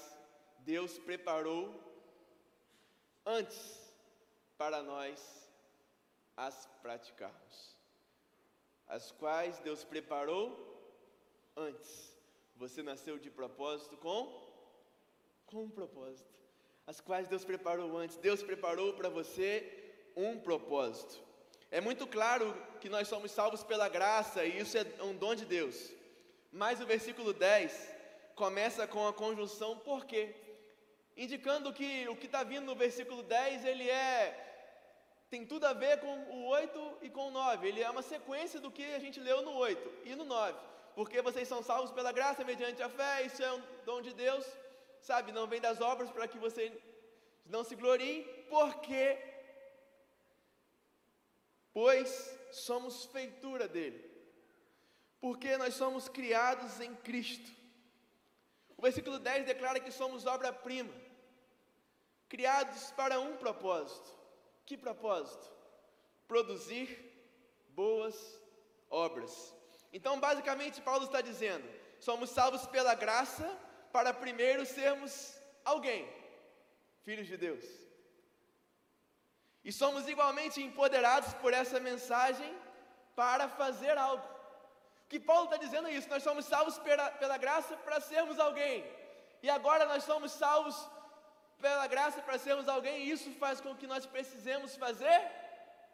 Deus 0.60 0.98
preparou 0.98 1.62
antes 3.24 3.60
para 4.58 4.82
nós 4.82 5.18
as 6.36 6.66
praticarmos 6.82 7.80
as 8.90 9.12
quais 9.12 9.58
Deus 9.60 9.84
preparou 9.84 10.44
antes. 11.56 12.12
Você 12.56 12.82
nasceu 12.82 13.18
de 13.18 13.30
propósito 13.30 13.96
com 13.96 14.50
com 15.46 15.64
um 15.64 15.70
propósito, 15.70 16.30
as 16.86 17.00
quais 17.00 17.26
Deus 17.26 17.44
preparou 17.44 17.96
antes. 17.98 18.16
Deus 18.16 18.40
preparou 18.40 18.92
para 18.92 19.08
você 19.08 19.50
um 20.14 20.38
propósito. 20.38 21.20
É 21.70 21.80
muito 21.80 22.04
claro 22.06 22.56
que 22.80 22.88
nós 22.88 23.06
somos 23.06 23.30
salvos 23.30 23.62
pela 23.62 23.88
graça 23.88 24.44
e 24.44 24.58
isso 24.58 24.76
é 24.76 24.84
um 25.02 25.14
dom 25.14 25.36
de 25.36 25.44
Deus. 25.44 25.92
Mas 26.50 26.80
o 26.80 26.86
versículo 26.86 27.32
10 27.32 27.94
começa 28.34 28.86
com 28.88 29.06
a 29.06 29.12
conjunção 29.12 29.78
por 29.78 30.04
quê? 30.04 30.34
Indicando 31.16 31.72
que 31.72 32.08
o 32.08 32.16
que 32.16 32.26
está 32.26 32.42
vindo 32.42 32.66
no 32.66 32.74
versículo 32.74 33.22
10 33.22 33.64
ele 33.64 33.88
é 33.88 34.48
tem 35.30 35.46
tudo 35.46 35.64
a 35.64 35.72
ver 35.72 36.00
com 36.00 36.12
o 36.36 36.46
8 36.48 36.98
e 37.02 37.08
com 37.08 37.28
o 37.28 37.30
9. 37.30 37.68
Ele 37.68 37.80
é 37.80 37.88
uma 37.88 38.02
sequência 38.02 38.58
do 38.58 38.68
que 38.68 38.84
a 38.94 38.98
gente 38.98 39.20
leu 39.20 39.42
no 39.42 39.52
8 39.52 39.92
e 40.06 40.16
no 40.16 40.24
9. 40.24 40.58
Porque 40.96 41.22
vocês 41.22 41.46
são 41.46 41.62
salvos 41.62 41.92
pela 41.92 42.10
graça 42.10 42.44
mediante 42.44 42.82
a 42.82 42.88
fé, 42.88 43.22
isso 43.22 43.40
é 43.40 43.52
um 43.52 43.62
dom 43.86 44.02
de 44.02 44.12
Deus, 44.12 44.44
sabe? 45.00 45.30
Não 45.30 45.46
vem 45.46 45.60
das 45.60 45.80
obras 45.80 46.10
para 46.10 46.26
que 46.26 46.36
você 46.36 46.72
não 47.46 47.62
se 47.62 47.76
glorie, 47.76 48.24
porque 48.50 49.16
pois 51.72 52.38
somos 52.52 53.06
feitura 53.06 53.68
dele. 53.68 54.08
Porque 55.20 55.56
nós 55.56 55.74
somos 55.74 56.08
criados 56.08 56.80
em 56.80 56.94
Cristo. 56.96 57.50
O 58.76 58.82
versículo 58.82 59.18
10 59.18 59.44
declara 59.44 59.78
que 59.78 59.90
somos 59.92 60.24
obra-prima, 60.24 60.92
criados 62.28 62.90
para 62.92 63.20
um 63.20 63.36
propósito. 63.36 64.08
Que 64.64 64.76
propósito? 64.76 65.50
Produzir 66.26 66.88
boas 67.68 68.16
obras. 68.88 69.54
Então, 69.92 70.18
basicamente, 70.18 70.80
Paulo 70.80 71.04
está 71.04 71.20
dizendo: 71.20 71.68
somos 71.98 72.30
salvos 72.30 72.66
pela 72.68 72.94
graça 72.94 73.44
para 73.92 74.14
primeiro 74.14 74.64
sermos 74.64 75.36
alguém, 75.64 76.08
filhos 77.02 77.26
de 77.26 77.36
Deus. 77.36 77.89
E 79.64 79.72
somos 79.72 80.08
igualmente 80.08 80.62
empoderados 80.62 81.34
por 81.34 81.52
essa 81.52 81.78
mensagem 81.78 82.52
para 83.14 83.48
fazer 83.48 83.96
algo. 83.98 84.26
Que 85.08 85.18
Paulo 85.18 85.44
está 85.44 85.56
dizendo 85.56 85.88
isso: 85.88 86.08
nós 86.08 86.22
somos 86.22 86.44
salvos 86.44 86.78
pela, 86.78 87.10
pela 87.10 87.36
graça 87.36 87.76
para 87.76 88.00
sermos 88.00 88.38
alguém. 88.38 88.84
E 89.42 89.50
agora 89.50 89.84
nós 89.86 90.04
somos 90.04 90.32
salvos 90.32 90.76
pela 91.60 91.86
graça 91.86 92.22
para 92.22 92.38
sermos 92.38 92.68
alguém, 92.68 93.02
e 93.02 93.10
isso 93.10 93.30
faz 93.32 93.60
com 93.60 93.74
que 93.74 93.86
nós 93.86 94.06
precisemos 94.06 94.76
fazer 94.76 95.20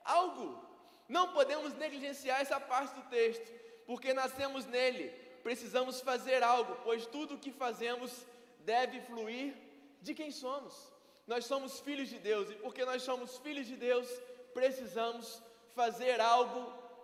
algo. 0.05 0.65
Não 1.09 1.33
podemos 1.33 1.75
negligenciar 1.75 2.41
essa 2.41 2.61
parte 2.61 2.95
do 2.95 3.03
texto, 3.09 3.53
porque 3.87 4.15
nascemos 4.15 4.65
nele, 4.67 5.09
precisamos 5.43 6.01
fazer 6.01 6.43
algo, 6.43 6.77
pois 6.85 7.07
tudo 7.07 7.35
o 7.35 7.39
que 7.39 7.53
fazemos 7.53 8.27
deve 8.61 9.01
fluir 9.01 9.55
de 10.01 10.15
quem 10.15 10.31
somos. 10.31 10.96
Nós 11.27 11.45
somos 11.45 11.81
filhos 11.81 12.09
de 12.09 12.19
Deus, 12.19 12.51
e 12.51 12.55
porque 12.55 12.85
nós 12.85 13.03
somos 13.03 13.39
filhos 13.39 13.67
de 13.67 13.77
Deus, 13.77 14.09
precisamos 14.55 15.43
fazer 15.75 16.21
algo 16.21 16.61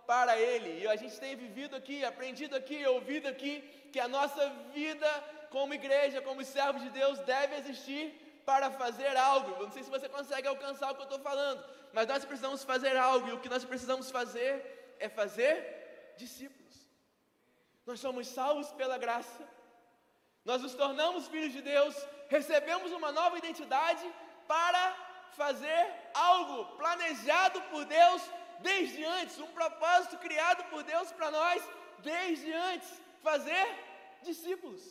para 0.06 0.38
Ele. 0.38 0.82
E 0.82 0.88
a 0.88 0.96
gente 0.96 1.18
tem 1.18 1.34
vivido 1.34 1.74
aqui, 1.74 2.04
aprendido 2.04 2.54
aqui, 2.54 2.86
ouvido 2.86 3.26
aqui, 3.28 3.54
que 3.92 4.00
a 4.00 4.08
nossa 4.08 4.48
vida 4.72 5.08
como 5.50 5.74
igreja, 5.74 6.22
como 6.22 6.44
servos 6.44 6.82
de 6.82 6.90
Deus, 6.90 7.18
deve 7.20 7.56
existir 7.56 8.42
para 8.46 8.70
fazer 8.70 9.14
algo. 9.16 9.50
Eu 9.56 9.66
não 9.66 9.72
sei 9.72 9.82
se 9.82 9.90
você 9.90 10.08
consegue 10.08 10.48
alcançar 10.48 10.90
o 10.90 10.94
que 10.94 11.02
eu 11.02 11.10
estou 11.10 11.20
falando, 11.20 11.62
mas 11.92 12.06
nós 12.06 12.24
precisamos 12.24 12.64
fazer 12.64 12.96
algo, 12.96 13.28
e 13.28 13.32
o 13.32 13.40
que 13.40 13.48
nós 13.48 13.64
precisamos 13.64 14.10
fazer 14.10 14.96
é 14.98 15.08
fazer 15.08 16.14
discípulos. 16.16 16.62
Nós 17.84 18.00
somos 18.00 18.28
salvos 18.28 18.70
pela 18.72 18.96
graça, 18.96 19.44
nós 20.44 20.62
nos 20.62 20.74
tornamos 20.74 21.28
filhos 21.28 21.52
de 21.52 21.62
Deus, 21.62 21.94
recebemos 22.28 22.90
uma 22.92 23.12
nova 23.12 23.38
identidade 23.38 24.04
para 24.46 24.84
fazer 25.36 25.82
algo 26.14 26.76
planejado 26.76 27.60
por 27.70 27.84
Deus 27.84 28.22
desde 28.60 29.04
antes, 29.04 29.38
um 29.38 29.46
propósito 29.48 30.18
criado 30.18 30.64
por 30.70 30.82
Deus 30.82 31.10
para 31.12 31.30
nós 31.30 31.62
desde 31.98 32.52
antes 32.52 32.88
fazer 33.22 33.66
discípulos. 34.22 34.82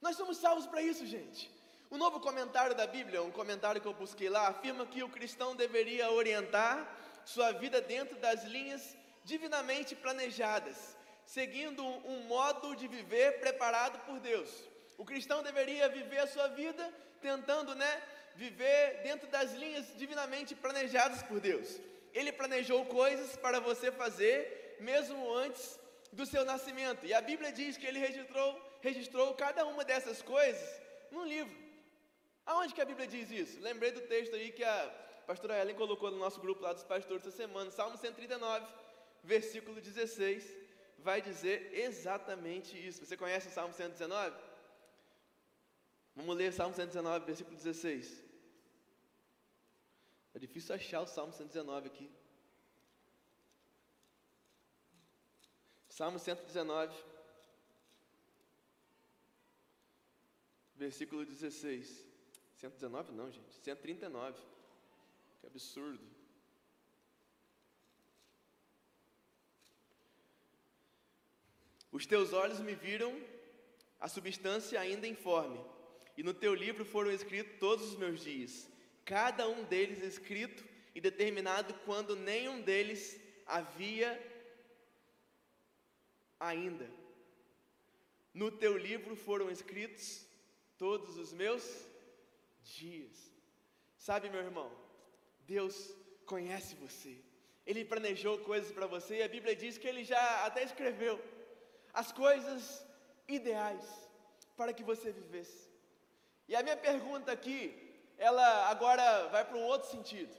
Nós 0.00 0.16
somos 0.16 0.36
salvos 0.36 0.66
para 0.66 0.82
isso, 0.82 1.06
gente. 1.06 1.50
O 1.88 1.96
novo 1.96 2.18
comentário 2.20 2.74
da 2.74 2.86
Bíblia, 2.86 3.22
um 3.22 3.30
comentário 3.30 3.80
que 3.80 3.86
eu 3.86 3.94
busquei 3.94 4.28
lá, 4.28 4.48
afirma 4.48 4.86
que 4.86 5.02
o 5.02 5.08
cristão 5.08 5.54
deveria 5.54 6.10
orientar 6.10 6.76
sua 7.24 7.52
vida 7.52 7.80
dentro 7.80 8.16
das 8.16 8.44
linhas 8.44 8.96
divinamente 9.24 9.94
planejadas, 9.94 10.96
seguindo 11.32 11.82
um 12.12 12.18
modo 12.34 12.76
de 12.76 12.86
viver 12.86 13.40
preparado 13.40 13.98
por 14.06 14.20
Deus. 14.20 14.50
O 14.98 15.04
cristão 15.04 15.42
deveria 15.42 15.88
viver 15.88 16.18
a 16.18 16.26
sua 16.26 16.48
vida 16.48 16.84
tentando, 17.22 17.74
né, 17.74 18.02
viver 18.34 19.02
dentro 19.02 19.26
das 19.28 19.52
linhas 19.54 19.86
divinamente 19.96 20.54
planejadas 20.54 21.22
por 21.22 21.40
Deus. 21.40 21.80
Ele 22.12 22.32
planejou 22.32 22.84
coisas 22.84 23.34
para 23.36 23.60
você 23.60 23.90
fazer 23.90 24.76
mesmo 24.80 25.34
antes 25.34 25.80
do 26.12 26.26
seu 26.26 26.44
nascimento. 26.44 27.06
E 27.06 27.14
a 27.14 27.22
Bíblia 27.22 27.50
diz 27.50 27.78
que 27.78 27.86
ele 27.86 27.98
registrou 27.98 28.50
registrou 28.82 29.32
cada 29.34 29.64
uma 29.64 29.84
dessas 29.84 30.20
coisas 30.20 30.68
num 31.10 31.24
livro. 31.24 31.56
Aonde 32.44 32.74
que 32.74 32.82
a 32.82 32.84
Bíblia 32.84 33.06
diz 33.06 33.30
isso? 33.30 33.60
Lembrei 33.60 33.92
do 33.92 34.02
texto 34.02 34.34
aí 34.34 34.50
que 34.50 34.64
a 34.64 34.78
pastora 35.26 35.58
Ellen 35.60 35.76
colocou 35.76 36.10
no 36.10 36.18
nosso 36.18 36.40
grupo 36.40 36.60
lá 36.60 36.72
dos 36.72 36.82
pastores 36.82 37.24
essa 37.24 37.34
semana, 37.34 37.70
Salmo 37.70 37.96
139, 37.96 38.66
versículo 39.22 39.80
16, 39.80 40.61
vai 41.02 41.20
dizer 41.20 41.74
exatamente 41.74 42.70
isso. 42.86 43.04
Você 43.04 43.16
conhece 43.16 43.48
o 43.48 43.50
Salmo 43.50 43.74
119? 43.74 44.36
Vamos 46.14 46.36
ler 46.36 46.52
Salmo 46.52 46.74
119, 46.74 47.26
versículo 47.26 47.56
16. 47.56 48.22
É 50.34 50.38
difícil 50.38 50.74
achar 50.74 51.00
o 51.00 51.06
Salmo 51.06 51.32
119 51.32 51.88
aqui. 51.88 52.10
Salmo 55.88 56.18
119, 56.18 56.96
versículo 60.76 61.24
16. 61.24 62.06
119 62.56 63.12
não, 63.12 63.30
gente, 63.30 63.54
139. 63.60 64.40
Que 65.40 65.46
absurdo. 65.46 66.11
Os 71.92 72.06
teus 72.06 72.32
olhos 72.32 72.58
me 72.58 72.74
viram 72.74 73.14
a 74.00 74.08
substância 74.08 74.80
ainda 74.80 75.06
informe, 75.06 75.60
e 76.16 76.22
no 76.22 76.34
teu 76.34 76.54
livro 76.54 76.84
foram 76.84 77.10
escritos 77.10 77.58
todos 77.60 77.90
os 77.90 77.96
meus 77.96 78.22
dias, 78.22 78.68
cada 79.04 79.48
um 79.48 79.62
deles 79.64 80.02
escrito 80.02 80.64
e 80.94 81.00
determinado 81.00 81.74
quando 81.84 82.16
nenhum 82.16 82.60
deles 82.62 83.20
havia 83.46 84.10
ainda. 86.40 86.90
No 88.32 88.50
teu 88.50 88.76
livro 88.76 89.14
foram 89.14 89.50
escritos 89.50 90.26
todos 90.78 91.16
os 91.18 91.32
meus 91.32 91.86
dias. 92.64 93.30
Sabe, 93.96 94.30
meu 94.30 94.40
irmão, 94.40 94.72
Deus 95.46 95.94
conhece 96.24 96.74
você. 96.74 97.16
Ele 97.64 97.84
planejou 97.84 98.38
coisas 98.38 98.72
para 98.72 98.86
você 98.86 99.18
e 99.18 99.22
a 99.22 99.28
Bíblia 99.28 99.54
diz 99.54 99.78
que 99.78 99.86
ele 99.86 100.02
já 100.02 100.44
até 100.46 100.64
escreveu 100.64 101.22
as 101.92 102.12
coisas 102.12 102.84
ideais 103.28 103.84
para 104.56 104.72
que 104.72 104.82
você 104.82 105.10
vivesse. 105.10 105.70
E 106.48 106.56
a 106.56 106.62
minha 106.62 106.76
pergunta 106.76 107.32
aqui, 107.32 107.60
ela 108.18 108.68
agora 108.68 109.28
vai 109.28 109.44
para 109.44 109.56
um 109.56 109.64
outro 109.64 109.90
sentido. 109.90 110.34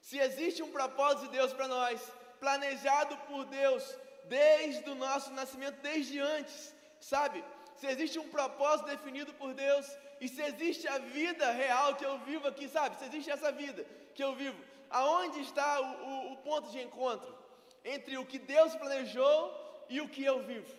Se 0.00 0.18
existe 0.18 0.62
um 0.62 0.70
propósito 0.70 1.26
de 1.26 1.36
Deus 1.38 1.52
para 1.52 1.68
nós, 1.68 2.00
planejado 2.38 3.16
por 3.28 3.44
Deus 3.46 3.96
desde 4.24 4.88
o 4.90 4.94
nosso 4.94 5.32
nascimento, 5.32 5.80
desde 5.80 6.18
antes, 6.18 6.74
sabe? 7.00 7.42
se 7.76 7.86
existe 7.86 8.18
um 8.18 8.28
propósito 8.28 8.86
definido 8.86 9.32
por 9.34 9.52
Deus, 9.52 9.86
e 10.20 10.28
se 10.28 10.40
existe 10.42 10.86
a 10.88 10.98
vida 10.98 11.50
real 11.50 11.96
que 11.96 12.04
eu 12.04 12.18
vivo 12.20 12.46
aqui, 12.48 12.68
sabe? 12.68 12.96
Se 12.96 13.04
existe 13.04 13.30
essa 13.30 13.50
vida 13.52 13.84
que 14.14 14.22
eu 14.22 14.34
vivo, 14.34 14.58
aonde 14.88 15.40
está 15.40 15.80
o, 15.80 15.84
o, 15.84 16.32
o 16.32 16.36
ponto 16.38 16.70
de 16.70 16.80
encontro 16.80 17.36
entre 17.84 18.16
o 18.16 18.24
que 18.24 18.38
Deus 18.38 18.74
planejou 18.76 19.84
e 19.88 20.00
o 20.00 20.08
que 20.08 20.24
eu 20.24 20.42
vivo? 20.44 20.72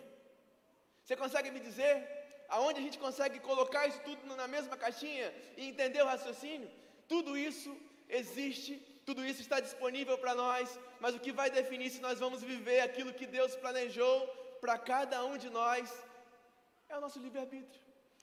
Você 1.06 1.14
consegue 1.14 1.52
me 1.52 1.60
dizer 1.60 1.92
aonde 2.48 2.80
a 2.80 2.82
gente 2.82 2.98
consegue 2.98 3.38
colocar 3.38 3.82
isso 3.86 4.00
tudo 4.06 4.34
na 4.34 4.48
mesma 4.54 4.76
caixinha 4.76 5.32
e 5.56 5.68
entender 5.68 6.02
o 6.02 6.06
raciocínio? 6.12 6.68
Tudo 7.06 7.38
isso 7.38 7.70
existe, 8.08 8.74
tudo 9.08 9.24
isso 9.24 9.40
está 9.40 9.60
disponível 9.60 10.18
para 10.18 10.34
nós, 10.34 10.66
mas 10.98 11.14
o 11.14 11.20
que 11.20 11.30
vai 11.40 11.48
definir 11.48 11.90
se 11.90 12.00
nós 12.00 12.18
vamos 12.18 12.42
viver 12.42 12.80
aquilo 12.80 13.14
que 13.14 13.24
Deus 13.24 13.54
planejou 13.54 14.26
para 14.60 14.76
cada 14.78 15.24
um 15.24 15.36
de 15.38 15.48
nós 15.48 15.94
é 16.88 16.98
o 16.98 17.00
nosso 17.00 17.20
livre-arbítrio. 17.20 17.80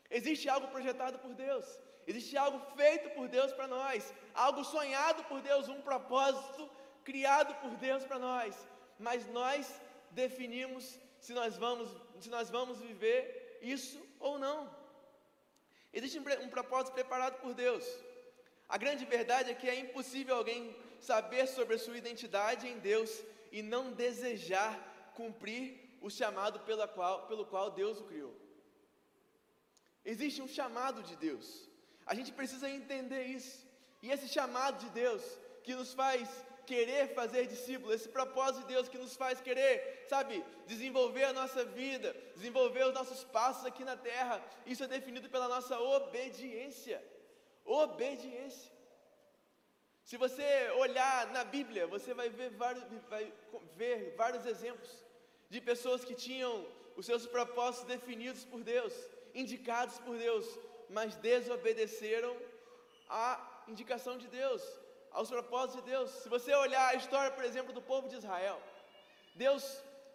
Existe 0.10 0.50
algo 0.50 0.68
projetado 0.68 1.18
por 1.20 1.34
Deus, 1.34 1.66
existe 2.06 2.36
algo 2.36 2.60
feito 2.76 3.12
por 3.12 3.30
Deus 3.30 3.54
para 3.54 3.66
nós, 3.78 4.14
algo 4.34 4.62
sonhado 4.66 5.24
por 5.24 5.40
Deus, 5.42 5.70
um 5.70 5.82
propósito 5.82 6.70
criado 7.06 7.56
por 7.62 7.78
Deus 7.78 8.04
para 8.04 8.20
nós, 8.20 8.54
mas 9.00 9.26
nós 9.40 9.74
definimos 10.12 11.00
se 11.24 11.34
nós 11.34 11.56
vamos, 11.56 11.90
se 12.24 12.30
nós 12.30 12.50
vamos 12.50 12.80
viver 12.80 13.60
isso 13.62 14.00
ou 14.20 14.40
não. 14.40 14.60
Existe 15.92 16.18
um 16.20 16.50
propósito 16.58 16.94
preparado 16.94 17.40
por 17.42 17.54
Deus. 17.54 17.86
A 18.68 18.78
grande 18.84 19.06
verdade 19.06 19.52
é 19.52 19.56
que 19.62 19.70
é 19.70 19.76
impossível 19.80 20.36
alguém 20.36 20.76
saber 21.00 21.48
sobre 21.48 21.76
a 21.76 21.80
sua 21.80 21.98
identidade 21.98 22.68
em 22.68 22.80
Deus 22.80 23.12
e 23.52 23.62
não 23.62 23.92
desejar 23.92 24.72
cumprir 25.20 25.66
o 26.02 26.10
chamado 26.10 26.60
pela 26.62 26.88
qual, 26.88 27.28
pelo 27.28 27.46
qual 27.46 27.70
Deus 27.72 28.00
o 28.00 28.06
criou. 28.06 28.36
Existe 30.04 30.42
um 30.42 30.48
chamado 30.48 31.04
de 31.04 31.16
Deus. 31.16 31.70
A 32.06 32.16
gente 32.16 32.32
precisa 32.32 32.70
entender 32.70 33.24
isso. 33.38 33.66
E 34.02 34.10
esse 34.12 34.28
chamado 34.28 34.80
de 34.84 34.90
Deus 34.90 35.24
que 35.64 35.76
nos 35.76 35.94
faz 35.94 36.28
querer 36.66 37.14
fazer 37.14 37.46
discípulos, 37.48 37.96
esse 37.96 38.10
propósito 38.10 38.62
de 38.62 38.74
Deus 38.74 38.88
que 38.88 38.98
nos 38.98 39.16
faz 39.16 39.42
querer, 39.42 40.06
sabe, 40.10 40.44
desenvolver 40.66 41.26
a 41.26 41.34
nossa 41.34 41.64
vida, 41.66 42.16
desenvolver 42.36 42.86
os 42.86 42.94
nossos 42.94 43.24
passos 43.24 43.66
aqui 43.66 43.84
na 43.84 43.98
terra, 43.98 44.44
isso 44.66 44.84
é 44.84 44.88
definido 44.88 45.30
pela 45.30 45.48
nossa 45.48 45.80
obediência. 45.80 47.04
Obediência. 47.66 48.72
Se 50.04 50.18
você 50.18 50.70
olhar 50.78 51.32
na 51.32 51.44
Bíblia, 51.44 51.88
você 51.88 52.14
vai 52.14 52.30
ver 52.30 52.50
vários, 52.52 52.84
vai 53.10 53.32
ver 53.76 54.16
vários 54.18 54.46
exemplos 54.46 54.92
de 55.50 55.62
pessoas 55.62 56.04
que 56.04 56.14
tinham 56.14 56.66
os 56.96 57.06
seus 57.06 57.26
propósitos 57.26 57.88
definidos 57.88 58.44
por 58.44 58.62
Deus, 58.64 58.94
indicados 59.34 59.98
por 60.00 60.18
Deus, 60.18 60.46
mas 60.90 61.16
desobedeceram 61.16 62.36
à 63.10 63.64
indicação 63.68 64.18
de 64.18 64.28
Deus, 64.28 64.62
aos 65.14 65.30
propósitos 65.30 65.84
de 65.84 65.92
Deus. 65.92 66.10
Se 66.24 66.30
você 66.36 66.54
olhar 66.54 66.88
a 66.90 66.96
história, 66.96 67.32
por 67.32 67.46
exemplo, 67.46 67.72
do 67.72 67.82
povo 67.82 68.10
de 68.10 68.16
Israel, 68.16 68.60
Deus 69.36 69.64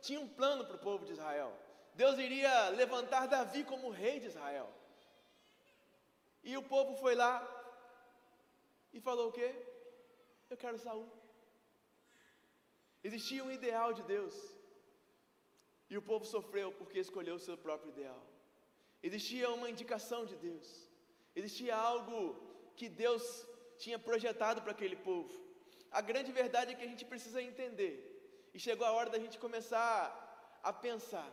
tinha 0.03 0.21
um 0.21 0.29
plano 0.29 0.65
para 0.67 0.77
o 0.77 0.85
povo 0.89 1.05
de 1.07 1.13
Israel. 1.13 1.51
Deus 1.95 2.19
iria 2.19 2.69
levantar 2.71 3.27
Davi 3.27 3.65
como 3.65 3.91
rei 3.91 4.21
de 4.21 4.27
Israel. 4.27 4.69
E 6.43 6.57
o 6.57 6.63
povo 6.63 6.95
foi 7.03 7.15
lá 7.15 7.35
e 8.93 9.01
falou 9.01 9.29
o 9.29 9.33
quê? 9.33 9.51
Eu 10.51 10.57
quero 10.57 10.79
Saul. 10.79 11.09
Existia 13.03 13.45
um 13.45 13.51
ideal 13.51 13.93
de 13.93 14.03
Deus. 14.03 14.35
E 15.91 15.97
o 15.97 16.03
povo 16.03 16.25
sofreu 16.25 16.71
porque 16.79 16.99
escolheu 16.99 17.37
o 17.37 17.45
seu 17.47 17.57
próprio 17.57 17.91
ideal. 17.91 18.23
Existia 19.03 19.51
uma 19.51 19.71
indicação 19.71 20.25
de 20.31 20.37
Deus. 20.37 20.67
Existia 21.35 21.75
algo 21.77 22.19
que 22.77 22.89
Deus 22.89 23.25
tinha 23.79 23.99
projetado 23.99 24.61
para 24.63 24.73
aquele 24.73 24.97
povo. 24.97 25.33
A 25.91 26.01
grande 26.01 26.31
verdade 26.33 26.73
é 26.73 26.75
que 26.75 26.85
a 26.85 26.93
gente 26.93 27.05
precisa 27.05 27.41
entender. 27.41 27.95
E 28.53 28.59
chegou 28.59 28.87
a 28.87 28.93
hora 28.93 29.11
da 29.11 29.19
gente 29.19 29.39
começar 29.39 30.61
a 30.63 30.73
pensar: 30.73 31.31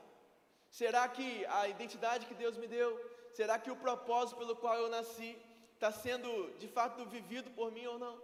será 0.69 1.07
que 1.07 1.45
a 1.45 1.67
identidade 1.67 2.25
que 2.25 2.33
Deus 2.43 2.57
me 2.57 2.67
deu, 2.67 2.89
será 3.33 3.57
que 3.57 3.71
o 3.71 3.75
propósito 3.75 4.37
pelo 4.37 4.55
qual 4.55 4.75
eu 4.77 4.89
nasci 4.89 5.37
está 5.73 5.91
sendo 5.91 6.29
de 6.57 6.67
fato 6.67 7.05
vivido 7.05 7.49
por 7.51 7.71
mim 7.71 7.85
ou 7.85 7.99
não? 7.99 8.15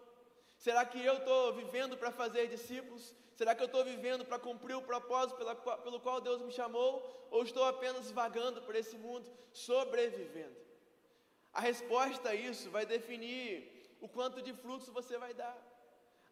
Será 0.58 0.86
que 0.86 1.04
eu 1.04 1.16
estou 1.18 1.54
vivendo 1.54 1.98
para 1.98 2.12
fazer 2.12 2.48
discípulos? 2.48 3.16
Será 3.36 3.56
que 3.56 3.64
eu 3.64 3.66
estou 3.66 3.84
vivendo 3.84 4.24
para 4.24 4.38
cumprir 4.38 4.76
o 4.76 4.82
propósito 4.84 5.38
pela, 5.38 5.56
pelo 5.56 6.00
qual 6.00 6.22
Deus 6.22 6.42
me 6.42 6.52
chamou? 6.52 6.92
Ou 7.32 7.44
estou 7.44 7.66
apenas 7.66 8.12
vagando 8.12 8.62
por 8.62 8.76
esse 8.76 8.96
mundo, 8.96 9.28
sobrevivendo? 9.52 10.56
A 11.52 11.62
resposta 11.62 12.30
a 12.30 12.36
isso 12.36 12.70
vai 12.70 12.86
definir 12.86 13.71
o 14.02 14.10
quanto 14.10 14.42
de 14.42 14.54
frutos 14.54 14.90
você 14.90 15.18
vai 15.18 15.34
dar. 15.34 15.58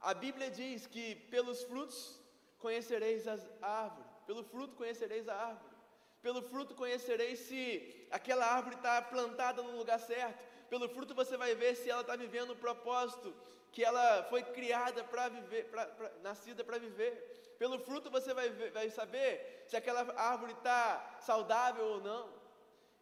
A 0.02 0.14
Bíblia 0.14 0.50
diz 0.50 0.88
que 0.88 1.16
pelos 1.34 1.64
frutos 1.64 2.20
conhecereis 2.58 3.28
a 3.28 3.38
árvore, 3.62 4.08
pelo 4.26 4.44
fruto 4.44 4.76
conhecereis 4.76 5.28
a 5.30 5.36
árvore, 5.36 5.76
pelo 6.22 6.42
fruto 6.42 6.76
conhecereis 6.76 7.40
se 7.40 8.08
aquela 8.12 8.46
árvore 8.46 8.76
está 8.76 9.02
plantada 9.02 9.62
no 9.62 9.78
lugar 9.78 10.00
certo, 10.00 10.44
pelo 10.70 10.90
fruto 10.90 11.16
você 11.16 11.38
vai 11.38 11.56
ver 11.56 11.76
se 11.76 11.90
ela 11.90 12.02
está 12.02 12.16
vivendo 12.16 12.52
o 12.52 12.56
propósito 12.56 13.34
que 13.72 13.84
ela 13.84 14.24
foi 14.24 14.44
criada 14.44 15.04
para 15.04 15.30
viver, 15.30 15.66
pra, 15.66 15.86
pra, 15.86 16.12
nascida 16.22 16.64
para 16.64 16.78
viver. 16.78 17.56
Pelo 17.58 17.80
fruto 17.80 18.10
você 18.10 18.34
vai, 18.34 18.50
vai 18.50 18.90
saber 18.90 19.64
se 19.68 19.76
aquela 19.76 20.02
árvore 20.16 20.54
está 20.54 21.18
saudável 21.20 21.86
ou 21.86 22.02
não. 22.02 22.30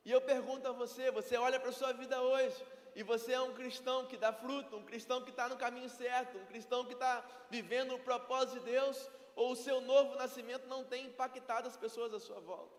E 0.04 0.12
eu 0.12 0.22
pergunto 0.22 0.68
a 0.68 0.72
você: 0.72 1.12
você 1.12 1.38
olha 1.38 1.60
para 1.60 1.70
a 1.70 1.74
sua 1.74 1.94
vida 1.94 2.22
hoje, 2.22 2.56
e 2.98 3.04
você 3.04 3.34
é 3.34 3.40
um 3.40 3.54
cristão 3.54 4.08
que 4.08 4.18
dá 4.18 4.34
fruto, 4.34 4.76
um 4.76 4.84
cristão 4.84 5.22
que 5.22 5.30
está 5.30 5.48
no 5.48 5.56
caminho 5.56 5.88
certo, 5.88 6.36
um 6.40 6.46
cristão 6.48 6.84
que 6.84 6.94
está 6.94 7.24
vivendo 7.48 7.94
o 7.94 8.00
propósito 8.00 8.58
de 8.58 8.72
Deus, 8.72 8.98
ou 9.36 9.52
o 9.52 9.56
seu 9.56 9.80
novo 9.80 10.16
nascimento 10.16 10.66
não 10.66 10.84
tem 10.84 11.06
impactado 11.06 11.68
as 11.68 11.78
pessoas 11.78 12.12
à 12.12 12.20
sua 12.20 12.40
volta, 12.40 12.76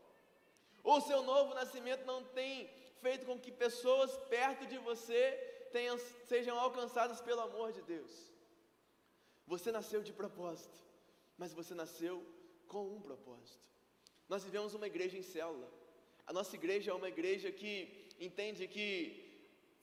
ou 0.83 0.97
o 0.99 1.01
seu 1.01 1.23
novo 1.23 1.55
nascimento 1.55 2.05
não 2.05 2.25
tem 2.25 2.69
feito 3.01 3.27
com 3.27 3.39
que 3.39 3.53
pessoas 3.53 4.17
perto 4.29 4.67
de 4.67 4.77
você 4.79 5.31
tenham, 5.71 5.97
sejam 6.27 6.59
alcançadas 6.59 7.21
pelo 7.21 7.43
amor 7.43 7.71
de 7.71 7.83
Deus. 7.83 8.11
Você 9.47 9.71
nasceu 9.71 10.03
de 10.03 10.13
propósito, 10.13 10.81
mas 11.37 11.53
você 11.53 11.77
nasceu 11.77 12.27
com 12.67 12.85
um 12.97 13.01
propósito. 13.01 13.65
Nós 14.29 14.43
vivemos 14.43 14.75
uma 14.75 14.89
igreja 14.89 15.17
em 15.17 15.23
célula. 15.23 15.71
A 16.27 16.33
nossa 16.33 16.57
igreja 16.57 16.91
é 16.91 16.95
uma 16.95 17.09
igreja 17.09 17.53
que 17.53 18.09
entende 18.19 18.67
que 18.67 19.28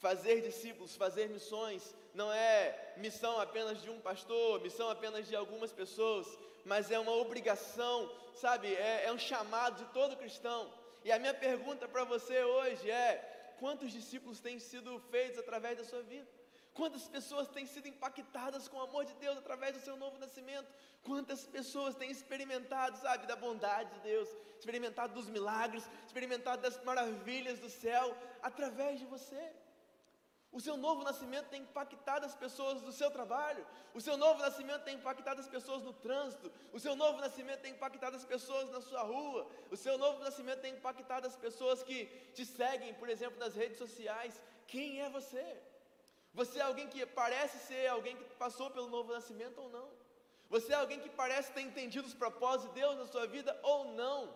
Fazer 0.05 0.39
discípulos, 0.49 0.95
fazer 0.95 1.27
missões, 1.29 1.83
não 2.13 2.31
é 2.31 2.93
missão 2.97 3.39
apenas 3.45 3.81
de 3.81 3.89
um 3.89 3.99
pastor, 3.99 4.61
missão 4.61 4.87
apenas 4.87 5.27
de 5.27 5.35
algumas 5.35 5.71
pessoas, 5.81 6.27
mas 6.63 6.91
é 6.91 6.99
uma 6.99 7.15
obrigação, 7.23 7.97
sabe? 8.35 8.67
É, 8.75 9.05
é 9.07 9.11
um 9.11 9.17
chamado 9.17 9.83
de 9.83 9.85
todo 9.97 10.15
cristão. 10.15 10.71
E 11.03 11.11
a 11.11 11.17
minha 11.17 11.33
pergunta 11.33 11.87
para 11.87 12.03
você 12.03 12.37
hoje 12.43 12.87
é: 12.91 13.55
quantos 13.59 13.91
discípulos 13.91 14.39
têm 14.39 14.59
sido 14.59 14.99
feitos 15.09 15.39
através 15.39 15.75
da 15.79 15.83
sua 15.83 16.03
vida? 16.03 16.29
Quantas 16.75 17.07
pessoas 17.07 17.47
têm 17.47 17.65
sido 17.65 17.87
impactadas 17.87 18.67
com 18.67 18.77
o 18.77 18.83
amor 18.83 19.05
de 19.05 19.15
Deus 19.15 19.39
através 19.39 19.73
do 19.73 19.81
seu 19.81 19.97
novo 19.97 20.19
nascimento? 20.19 20.71
Quantas 21.01 21.45
pessoas 21.57 21.95
têm 21.95 22.11
experimentado, 22.11 22.95
sabe, 22.99 23.25
da 23.25 23.35
bondade 23.35 23.89
de 23.95 24.01
Deus, 24.01 24.29
experimentado 24.59 25.15
dos 25.15 25.27
milagres, 25.27 25.89
experimentado 26.05 26.61
das 26.61 26.79
maravilhas 26.83 27.57
do 27.57 27.71
céu 27.71 28.15
através 28.43 28.99
de 28.99 29.07
você? 29.07 29.64
O 30.57 30.61
seu 30.61 30.77
novo 30.77 31.03
nascimento 31.03 31.47
tem 31.49 31.63
impactado 31.63 32.25
as 32.25 32.33
pessoas 32.33 32.81
do 32.81 32.89
seu 32.89 33.11
trabalho. 33.11 33.67
O 33.93 33.99
seu 33.99 34.15
novo 34.15 34.39
nascimento 34.39 34.83
tem 34.85 34.95
impactado 34.95 35.41
as 35.41 35.49
pessoas 35.49 35.83
no 35.83 35.91
trânsito. 35.91 36.49
O 36.71 36.79
seu 36.79 36.95
novo 36.95 37.19
nascimento 37.19 37.59
tem 37.59 37.73
impactado 37.73 38.15
as 38.15 38.23
pessoas 38.23 38.69
na 38.71 38.79
sua 38.79 39.01
rua. 39.01 39.45
O 39.69 39.75
seu 39.75 39.97
novo 39.97 40.23
nascimento 40.23 40.61
tem 40.61 40.75
impactado 40.75 41.27
as 41.27 41.35
pessoas 41.35 41.83
que 41.83 42.05
te 42.33 42.45
seguem, 42.45 42.93
por 42.93 43.09
exemplo, 43.09 43.37
nas 43.37 43.53
redes 43.53 43.77
sociais. 43.77 44.41
Quem 44.65 45.01
é 45.01 45.09
você? 45.09 45.45
Você 46.33 46.59
é 46.59 46.61
alguém 46.61 46.87
que 46.87 47.05
parece 47.05 47.57
ser 47.67 47.87
alguém 47.87 48.15
que 48.15 48.23
passou 48.35 48.71
pelo 48.71 48.87
novo 48.87 49.11
nascimento 49.11 49.59
ou 49.59 49.69
não? 49.69 49.89
Você 50.49 50.71
é 50.71 50.75
alguém 50.75 51.01
que 51.01 51.09
parece 51.09 51.51
ter 51.51 51.63
entendido 51.63 52.07
os 52.07 52.13
propósitos 52.13 52.73
de 52.73 52.79
Deus 52.79 52.95
na 52.95 53.07
sua 53.07 53.27
vida 53.27 53.59
ou 53.61 53.91
não? 53.91 54.33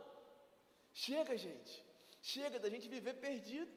Chega, 0.92 1.38
gente. 1.38 1.82
Chega 2.22 2.60
da 2.60 2.70
gente 2.70 2.90
viver 2.90 3.14
perdido. 3.14 3.72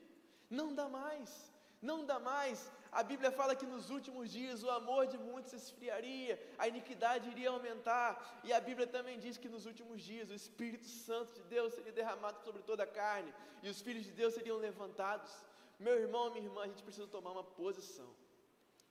Não 0.50 0.74
dá 0.74 0.88
mais 0.88 1.51
não 1.82 2.04
dá 2.06 2.18
mais. 2.18 2.70
A 2.92 3.02
Bíblia 3.02 3.32
fala 3.32 3.56
que 3.56 3.66
nos 3.66 3.90
últimos 3.90 4.30
dias 4.30 4.62
o 4.62 4.70
amor 4.70 5.06
de 5.06 5.18
muitos 5.18 5.52
esfriaria, 5.52 6.34
a 6.58 6.68
iniquidade 6.68 7.28
iria 7.28 7.50
aumentar, 7.50 8.40
e 8.44 8.52
a 8.52 8.60
Bíblia 8.60 8.86
também 8.86 9.18
diz 9.18 9.36
que 9.36 9.48
nos 9.48 9.66
últimos 9.66 10.02
dias 10.02 10.30
o 10.30 10.34
Espírito 10.34 10.86
Santo 10.86 11.32
de 11.32 11.42
Deus 11.54 11.72
seria 11.74 11.90
derramado 11.90 12.38
sobre 12.44 12.62
toda 12.62 12.84
a 12.84 12.86
carne, 12.86 13.32
e 13.62 13.68
os 13.68 13.80
filhos 13.80 14.04
de 14.04 14.12
Deus 14.12 14.34
seriam 14.34 14.58
levantados. 14.58 15.32
Meu 15.78 15.98
irmão, 15.98 16.30
minha 16.30 16.44
irmã, 16.44 16.62
a 16.62 16.68
gente 16.68 16.82
precisa 16.82 17.06
tomar 17.06 17.32
uma 17.32 17.42
posição, 17.42 18.10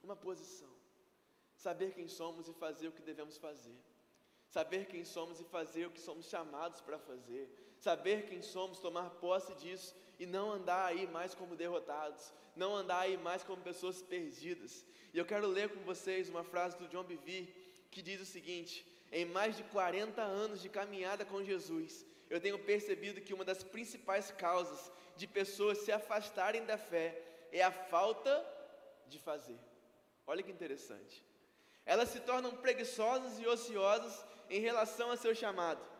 uma 0.03 0.15
posição, 0.15 0.69
saber 1.55 1.93
quem 1.93 2.07
somos 2.07 2.49
e 2.49 2.53
fazer 2.53 2.87
o 2.89 2.91
que 2.91 3.03
devemos 3.03 3.37
fazer, 3.37 3.77
saber 4.49 4.87
quem 4.87 5.05
somos 5.05 5.39
e 5.39 5.45
fazer 5.45 5.85
o 5.85 5.91
que 5.91 6.01
somos 6.01 6.25
chamados 6.25 6.81
para 6.81 6.97
fazer, 6.97 7.70
saber 7.81 8.27
quem 8.27 8.41
somos, 8.41 8.79
tomar 8.79 9.09
posse 9.09 9.53
disso 9.55 9.95
e 10.19 10.25
não 10.25 10.51
andar 10.51 10.85
aí 10.85 11.07
mais 11.07 11.33
como 11.33 11.55
derrotados, 11.55 12.31
não 12.55 12.75
andar 12.75 12.99
aí 12.99 13.17
mais 13.17 13.43
como 13.43 13.61
pessoas 13.63 14.03
perdidas. 14.03 14.85
E 15.11 15.17
eu 15.17 15.25
quero 15.25 15.47
ler 15.47 15.69
com 15.69 15.81
vocês 15.81 16.29
uma 16.29 16.43
frase 16.43 16.77
do 16.77 16.87
John 16.87 17.03
Bevere 17.03 17.51
que 17.89 18.03
diz 18.03 18.21
o 18.21 18.25
seguinte: 18.25 18.85
Em 19.11 19.25
mais 19.25 19.57
de 19.57 19.63
40 19.63 20.21
anos 20.21 20.61
de 20.61 20.69
caminhada 20.69 21.25
com 21.25 21.43
Jesus, 21.43 22.05
eu 22.29 22.39
tenho 22.39 22.59
percebido 22.59 23.19
que 23.19 23.33
uma 23.33 23.43
das 23.43 23.63
principais 23.63 24.31
causas 24.31 24.91
de 25.17 25.25
pessoas 25.25 25.79
se 25.79 25.91
afastarem 25.91 26.63
da 26.65 26.77
fé 26.77 27.19
é 27.51 27.63
a 27.63 27.71
falta 27.71 28.45
de 29.07 29.17
fazer. 29.17 29.59
Olha 30.27 30.43
que 30.43 30.51
interessante. 30.51 31.25
Elas 31.83 32.09
se 32.09 32.19
tornam 32.19 32.55
preguiçosas 32.57 33.39
e 33.39 33.47
ociosas 33.47 34.23
em 34.51 34.61
relação 34.61 35.09
a 35.09 35.17
seu 35.17 35.33
chamado. 35.33 35.90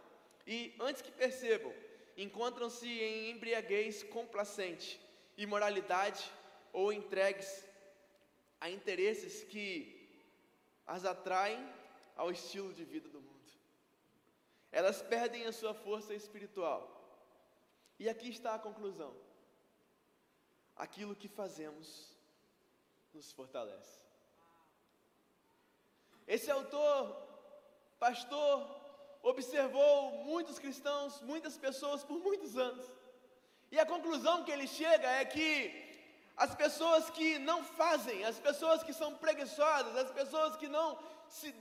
E 0.46 0.76
antes 0.80 1.02
que 1.02 1.12
percebam, 1.12 1.74
encontram-se 2.18 2.88
em 2.88 3.32
embriaguez 3.32 4.04
complacente, 4.04 5.00
imoralidade 5.38 6.32
ou 6.74 6.92
entregues 6.92 7.66
a 8.60 8.70
interesses 8.70 9.44
que 9.44 10.02
as 10.86 11.06
atraem 11.06 11.60
ao 12.16 12.32
estilo 12.32 12.74
de 12.74 12.84
vida 12.84 13.10
do 13.10 13.20
mundo. 13.20 13.32
elas 14.72 15.02
perdem 15.02 15.46
a 15.46 15.52
sua 15.52 15.74
força 15.74 16.14
espiritual. 16.14 16.82
E 18.00 18.08
aqui 18.08 18.30
está 18.30 18.56
a 18.56 18.60
conclusão: 18.60 19.16
aquilo 20.76 21.16
que 21.16 21.28
fazemos 21.28 22.16
nos 23.14 23.32
fortalece. 23.32 24.00
Esse 26.28 26.50
autor, 26.50 27.00
pastor, 28.00 28.81
observou 29.24 30.12
muitos 30.24 30.58
cristãos, 30.58 31.22
muitas 31.22 31.58
pessoas 31.58 32.04
por 32.04 32.20
muitos 32.20 32.58
anos. 32.58 32.86
E 33.72 33.80
a 33.80 33.86
conclusão 33.86 34.44
que 34.44 34.52
ele 34.52 34.68
chega 34.68 35.08
é 35.08 35.26
que 35.26 35.50
as 36.36 36.56
pessoas 36.56 37.10
que 37.10 37.38
não 37.40 37.64
fazem, 37.64 38.24
as 38.26 38.40
pessoas 38.40 38.84
que 38.84 38.94
são 38.94 39.16
preguiçosas, 39.16 39.96
as 39.96 40.12
pessoas 40.12 40.56
que 40.56 40.68
não 40.68 40.98
se 41.30 41.54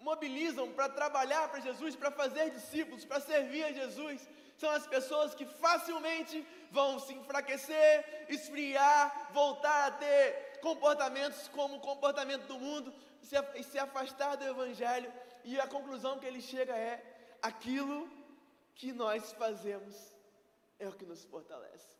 mobilizam 0.00 0.70
para 0.72 0.88
trabalhar 0.88 1.48
para 1.48 1.60
Jesus, 1.60 1.96
para 1.96 2.10
fazer 2.10 2.50
discípulos, 2.50 3.04
para 3.04 3.20
servir 3.20 3.64
a 3.64 3.72
Jesus, 3.72 4.28
são 4.56 4.70
as 4.70 4.86
pessoas 4.86 5.34
que 5.34 5.44
facilmente 5.44 6.46
vão 6.70 6.98
se 6.98 7.14
enfraquecer, 7.14 8.26
esfriar, 8.28 9.30
voltar 9.32 9.86
a 9.86 9.90
ter 9.92 10.58
comportamentos 10.60 11.48
como 11.48 11.76
o 11.76 11.80
comportamento 11.80 12.46
do 12.46 12.58
mundo 12.58 12.92
e 13.54 13.62
se 13.62 13.78
afastar 13.78 14.36
do 14.36 14.44
Evangelho. 14.44 15.12
E 15.44 15.58
a 15.58 15.66
conclusão 15.66 16.18
que 16.18 16.26
ele 16.26 16.40
chega 16.40 16.76
é: 16.76 17.02
aquilo 17.42 18.08
que 18.74 18.92
nós 18.92 19.32
fazemos 19.32 19.94
é 20.78 20.88
o 20.88 20.92
que 20.92 21.04
nos 21.04 21.24
fortalece. 21.24 21.98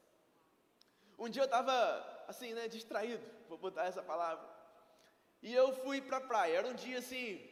Um 1.19 1.29
dia 1.29 1.43
eu 1.43 1.47
estava, 1.47 2.25
assim, 2.29 2.55
né, 2.55 2.69
distraído, 2.69 3.25
vou 3.49 3.59
botar 3.59 3.87
essa 3.87 4.03
palavra, 4.03 4.49
e 5.43 5.53
eu 5.53 5.73
fui 5.83 6.01
para 6.01 6.19
a 6.19 6.21
praia. 6.21 6.59
Era 6.59 6.69
um 6.69 6.75
dia 6.75 6.99
assim, 6.99 7.45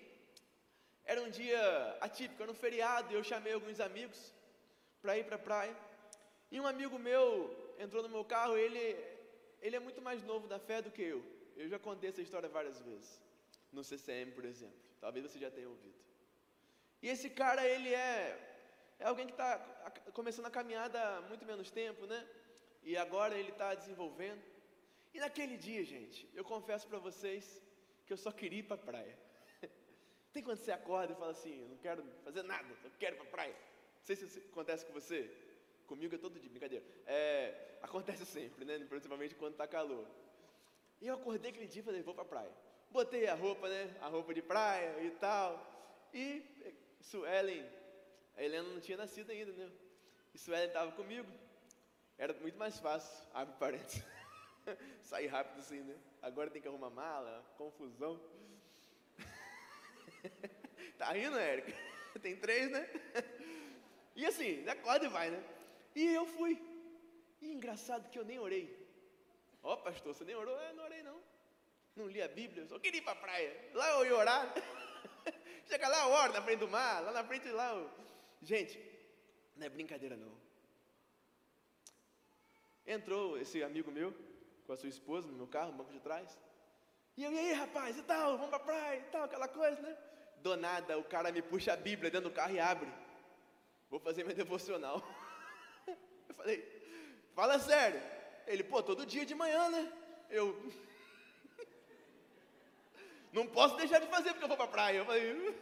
era 1.04 1.20
um 1.20 1.28
dia 1.28 1.98
atípico, 2.00 2.42
era 2.42 2.52
um 2.52 2.54
feriado, 2.54 3.12
e 3.12 3.16
eu 3.16 3.24
chamei 3.24 3.52
alguns 3.52 3.80
amigos 3.80 4.32
para 5.02 5.18
ir 5.18 5.24
para 5.24 5.36
a 5.36 5.38
praia. 5.38 5.76
E 6.50 6.60
um 6.60 6.66
amigo 6.66 6.98
meu 6.98 7.74
entrou 7.78 8.02
no 8.02 8.08
meu 8.08 8.24
carro, 8.24 8.56
ele, 8.56 8.96
ele 9.60 9.76
é 9.76 9.80
muito 9.80 10.00
mais 10.00 10.22
novo 10.22 10.46
da 10.46 10.58
fé 10.58 10.80
do 10.80 10.90
que 10.90 11.02
eu. 11.02 11.22
Eu 11.56 11.68
já 11.68 11.78
contei 11.78 12.10
essa 12.10 12.22
história 12.22 12.48
várias 12.48 12.80
vezes, 12.80 13.20
no 13.76 13.84
CCM, 13.84 14.32
por 14.32 14.44
exemplo. 14.44 14.80
Talvez 15.00 15.24
você 15.26 15.38
já 15.38 15.50
tenha 15.50 15.68
ouvido. 15.68 15.94
E 17.02 17.08
esse 17.08 17.28
cara, 17.30 17.62
ele 17.74 17.92
é, 17.94 18.16
é 18.98 19.04
alguém 19.06 19.26
que 19.26 19.32
está 19.32 19.58
começando 20.12 20.46
a 20.46 20.50
caminhada 20.58 20.98
há 21.00 21.20
muito 21.22 21.44
menos 21.44 21.70
tempo, 21.70 22.06
né? 22.06 22.20
e 22.86 22.96
agora 22.96 23.36
ele 23.36 23.50
está 23.50 23.74
desenvolvendo. 23.74 24.40
E 25.12 25.18
naquele 25.18 25.56
dia, 25.56 25.84
gente, 25.84 26.30
eu 26.32 26.44
confesso 26.44 26.86
para 26.86 26.98
vocês 26.98 27.60
que 28.06 28.12
eu 28.12 28.16
só 28.16 28.30
queria 28.30 28.60
ir 28.60 28.62
para 28.62 28.76
a 28.76 28.86
praia. 28.90 29.18
Tem 30.32 30.42
quando 30.42 30.58
você 30.58 30.70
acorda 30.70 31.12
e 31.12 31.16
fala 31.16 31.32
assim: 31.32 31.60
eu 31.62 31.68
não 31.68 31.76
quero 31.78 32.04
fazer 32.22 32.44
nada, 32.44 32.68
eu 32.84 32.90
quero 33.00 33.16
ir 33.16 33.18
para 33.18 33.26
a 33.26 33.30
praia. 33.30 33.56
Não 33.98 34.04
sei 34.04 34.14
se 34.16 34.38
acontece 34.38 34.86
com 34.86 34.92
você. 34.92 35.28
Comigo 35.86 36.14
é 36.14 36.18
todo 36.18 36.38
dia, 36.38 36.48
brincadeira. 36.48 36.84
É, 37.06 37.78
acontece 37.82 38.24
sempre, 38.36 38.64
né? 38.64 38.78
Principalmente 38.88 39.34
quando 39.34 39.52
está 39.52 39.66
calor. 39.66 40.06
E 41.00 41.08
eu 41.08 41.14
acordei 41.14 41.50
aquele 41.50 41.66
dia 41.66 41.82
e 41.82 41.84
falei: 41.84 42.02
vou 42.02 42.14
para 42.14 42.22
a 42.22 42.28
praia. 42.28 42.65
Botei 42.90 43.26
a 43.26 43.34
roupa, 43.34 43.68
né? 43.68 43.94
A 44.00 44.08
roupa 44.08 44.32
de 44.32 44.42
praia 44.42 45.02
e 45.02 45.10
tal. 45.12 45.64
E 46.12 46.42
Suelen, 47.00 47.64
a 48.36 48.42
Helena 48.42 48.68
não 48.68 48.80
tinha 48.80 48.96
nascido 48.96 49.30
ainda, 49.30 49.52
né? 49.52 49.70
E 50.34 50.38
Suelen 50.38 50.68
estava 50.68 50.92
comigo. 50.92 51.30
Era 52.18 52.32
muito 52.34 52.58
mais 52.58 52.78
fácil, 52.78 53.26
abre 53.34 53.54
parênteses. 53.58 54.02
Sair 55.02 55.26
rápido 55.26 55.60
assim, 55.60 55.80
né? 55.80 55.96
Agora 56.22 56.50
tem 56.50 56.62
que 56.62 56.68
arrumar 56.68 56.90
mala, 56.90 57.44
confusão. 57.58 58.20
tá 60.98 61.12
rindo, 61.12 61.38
Érica? 61.38 61.72
Tem 62.22 62.34
três, 62.36 62.70
né? 62.70 62.88
E 64.14 64.24
assim, 64.24 64.66
acorda 64.66 65.04
e 65.04 65.08
vai, 65.08 65.30
né? 65.30 65.44
E 65.94 66.06
eu 66.14 66.26
fui. 66.26 66.60
E 67.40 67.52
engraçado 67.52 68.08
que 68.10 68.18
eu 68.18 68.24
nem 68.24 68.38
orei. 68.38 68.74
Ó, 69.62 69.74
oh, 69.74 69.76
pastor, 69.78 70.14
você 70.14 70.24
nem 70.24 70.34
orou? 70.34 70.58
É, 70.60 70.72
não 70.72 70.84
orei 70.84 71.02
não. 71.02 71.15
Não 71.96 72.06
li 72.06 72.20
a 72.20 72.28
Bíblia, 72.28 72.62
eu 72.62 72.68
só 72.68 72.78
queria 72.78 72.98
ir 72.98 73.02
para 73.02 73.14
a 73.14 73.16
praia. 73.16 73.70
Lá 73.72 73.90
eu 73.92 74.04
ia 74.04 74.16
orar. 74.16 74.54
Chega 75.66 75.88
lá, 75.88 76.06
ora 76.08 76.32
na 76.34 76.42
frente 76.42 76.60
do 76.60 76.68
mar, 76.68 77.02
lá 77.02 77.10
na 77.10 77.24
frente 77.24 77.48
lá. 77.48 77.72
Eu... 77.72 77.90
Gente, 78.42 78.78
não 79.56 79.66
é 79.66 79.70
brincadeira 79.70 80.14
não. 80.14 80.30
Entrou 82.86 83.38
esse 83.38 83.62
amigo 83.62 83.90
meu, 83.90 84.14
com 84.66 84.72
a 84.74 84.76
sua 84.76 84.90
esposa, 84.90 85.26
no 85.26 85.32
meu 85.32 85.46
carro, 85.46 85.72
no 85.72 85.78
banco 85.78 85.92
de 85.92 85.98
trás. 86.00 86.38
E 87.16 87.24
eu, 87.24 87.32
e 87.32 87.38
aí, 87.38 87.52
rapaz, 87.54 87.96
e 87.96 88.02
tal, 88.02 88.32
vamos 88.36 88.50
pra 88.50 88.58
praia, 88.58 88.98
e 88.98 89.04
tal, 89.04 89.24
aquela 89.24 89.48
coisa, 89.48 89.80
né? 89.80 89.96
Do 90.42 90.54
nada, 90.54 90.98
o 90.98 91.04
cara 91.04 91.32
me 91.32 91.40
puxa 91.40 91.72
a 91.72 91.76
Bíblia 91.76 92.10
dentro 92.10 92.28
do 92.28 92.34
carro 92.34 92.54
e 92.54 92.60
abre. 92.60 92.92
Vou 93.88 93.98
fazer 93.98 94.22
meu 94.22 94.34
devocional. 94.34 95.02
Eu 96.28 96.34
falei, 96.34 96.62
fala 97.34 97.58
sério. 97.58 98.00
Ele, 98.46 98.62
pô, 98.62 98.82
todo 98.82 99.06
dia 99.06 99.24
de 99.24 99.34
manhã, 99.34 99.70
né? 99.70 99.92
Eu, 100.28 100.70
não 103.36 103.46
posso 103.46 103.76
deixar 103.76 103.98
de 103.98 104.06
fazer 104.06 104.30
porque 104.30 104.44
eu 104.44 104.48
vou 104.48 104.56
pra 104.56 104.66
praia. 104.66 104.96
Eu 104.96 105.04
falei, 105.04 105.54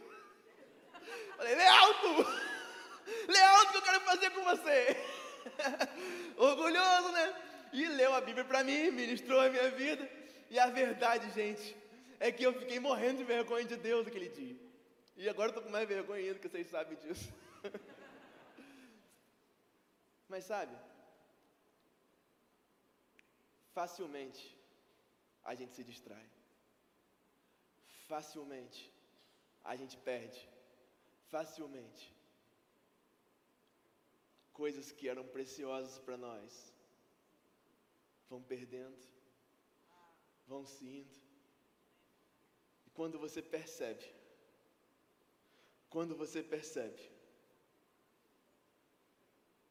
falei 1.35 1.55
lê 1.55 1.67
alto, 1.67 2.07
lê 3.27 3.41
alto 3.41 3.71
que 3.71 3.77
eu 3.77 3.81
quero 3.81 3.99
fazer 4.01 4.29
com 4.29 4.43
você. 4.45 4.77
Orgulhoso, 6.37 7.11
né? 7.11 7.25
E 7.73 7.85
leu 7.87 8.13
a 8.13 8.21
Bíblia 8.21 8.45
para 8.45 8.63
mim, 8.63 8.91
ministrou 8.91 9.41
a 9.41 9.49
minha 9.49 9.69
vida. 9.71 10.09
E 10.49 10.57
a 10.57 10.67
verdade, 10.67 11.29
gente, 11.31 11.75
é 12.17 12.31
que 12.31 12.43
eu 12.43 12.53
fiquei 12.53 12.79
morrendo 12.79 13.17
de 13.17 13.25
vergonha 13.25 13.65
de 13.65 13.75
Deus 13.75 14.07
aquele 14.07 14.29
dia. 14.29 14.55
E 15.17 15.27
agora 15.27 15.47
eu 15.47 15.51
estou 15.51 15.63
com 15.63 15.69
mais 15.69 15.87
vergonha 15.87 16.21
ainda, 16.21 16.39
que 16.39 16.47
vocês 16.47 16.67
sabem 16.67 16.97
disso. 16.99 17.29
Mas 20.29 20.45
sabe, 20.45 20.75
facilmente 23.73 24.57
a 25.43 25.53
gente 25.53 25.75
se 25.75 25.83
distrai. 25.83 26.34
Facilmente 28.07 28.91
a 29.63 29.75
gente 29.75 29.97
perde. 29.97 30.41
Facilmente 31.29 32.15
coisas 34.53 34.91
que 34.91 35.09
eram 35.09 35.25
preciosas 35.27 35.99
para 35.99 36.17
nós 36.17 36.73
vão 38.29 38.41
perdendo, 38.41 38.97
vão 40.47 40.65
se 40.65 40.85
indo. 40.85 41.17
E 42.87 42.89
quando 42.91 43.19
você 43.19 43.41
percebe, 43.41 44.05
quando 45.89 46.15
você 46.15 46.41
percebe, 46.41 47.03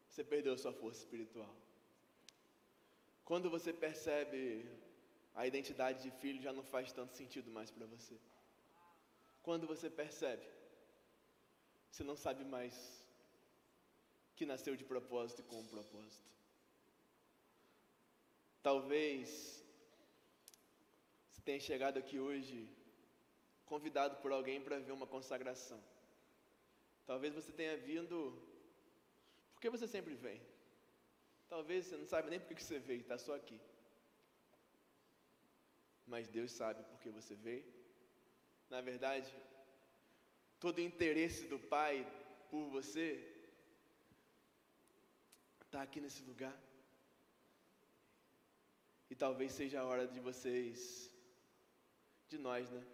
você 0.08 0.22
perdeu 0.22 0.56
sua 0.58 0.72
força 0.72 1.00
espiritual. 1.00 1.54
Quando 3.24 3.48
você 3.48 3.72
percebe 3.72 4.42
a 5.34 5.46
identidade 5.46 6.02
de 6.02 6.10
filho 6.22 6.40
já 6.40 6.52
não 6.52 6.62
faz 6.62 6.92
tanto 6.92 7.14
sentido 7.14 7.50
mais 7.50 7.70
para 7.70 7.86
você. 7.86 8.16
Quando 9.42 9.66
você 9.66 9.90
percebe, 9.90 10.46
você 11.90 12.04
não 12.04 12.16
sabe 12.16 12.44
mais 12.44 12.74
que 14.36 14.46
nasceu 14.46 14.76
de 14.76 14.84
propósito 14.84 15.40
e 15.40 15.44
com 15.44 15.60
um 15.60 15.66
propósito. 15.66 16.28
Talvez 18.62 19.62
você 21.30 21.42
tenha 21.42 21.60
chegado 21.60 21.98
aqui 21.98 22.18
hoje 22.18 22.68
convidado 23.66 24.16
por 24.22 24.32
alguém 24.32 24.60
para 24.60 24.78
ver 24.78 24.92
uma 24.92 25.06
consagração. 25.06 25.82
Talvez 27.06 27.34
você 27.34 27.52
tenha 27.52 27.76
vindo 27.76 28.16
porque 29.52 29.68
você 29.68 29.86
sempre 29.86 30.14
vem. 30.14 30.40
Talvez 31.48 31.86
você 31.86 31.96
não 31.96 32.06
saiba 32.06 32.30
nem 32.30 32.40
porque 32.40 32.54
que 32.54 32.62
você 32.62 32.78
veio, 32.78 33.00
está 33.00 33.18
só 33.18 33.34
aqui. 33.34 33.60
Mas 36.06 36.28
Deus 36.28 36.52
sabe 36.52 36.82
porque 36.84 37.10
você 37.10 37.34
veio. 37.34 37.64
Na 38.68 38.80
verdade, 38.80 39.32
todo 40.58 40.78
o 40.78 40.80
interesse 40.80 41.46
do 41.46 41.58
Pai 41.58 42.06
por 42.50 42.68
você 42.70 43.06
está 45.62 45.82
aqui 45.82 46.00
nesse 46.00 46.22
lugar. 46.22 46.56
E 49.10 49.14
talvez 49.14 49.52
seja 49.52 49.80
a 49.80 49.84
hora 49.84 50.06
de 50.06 50.20
vocês, 50.20 51.10
de 52.28 52.38
nós, 52.38 52.70
né? 52.70 52.84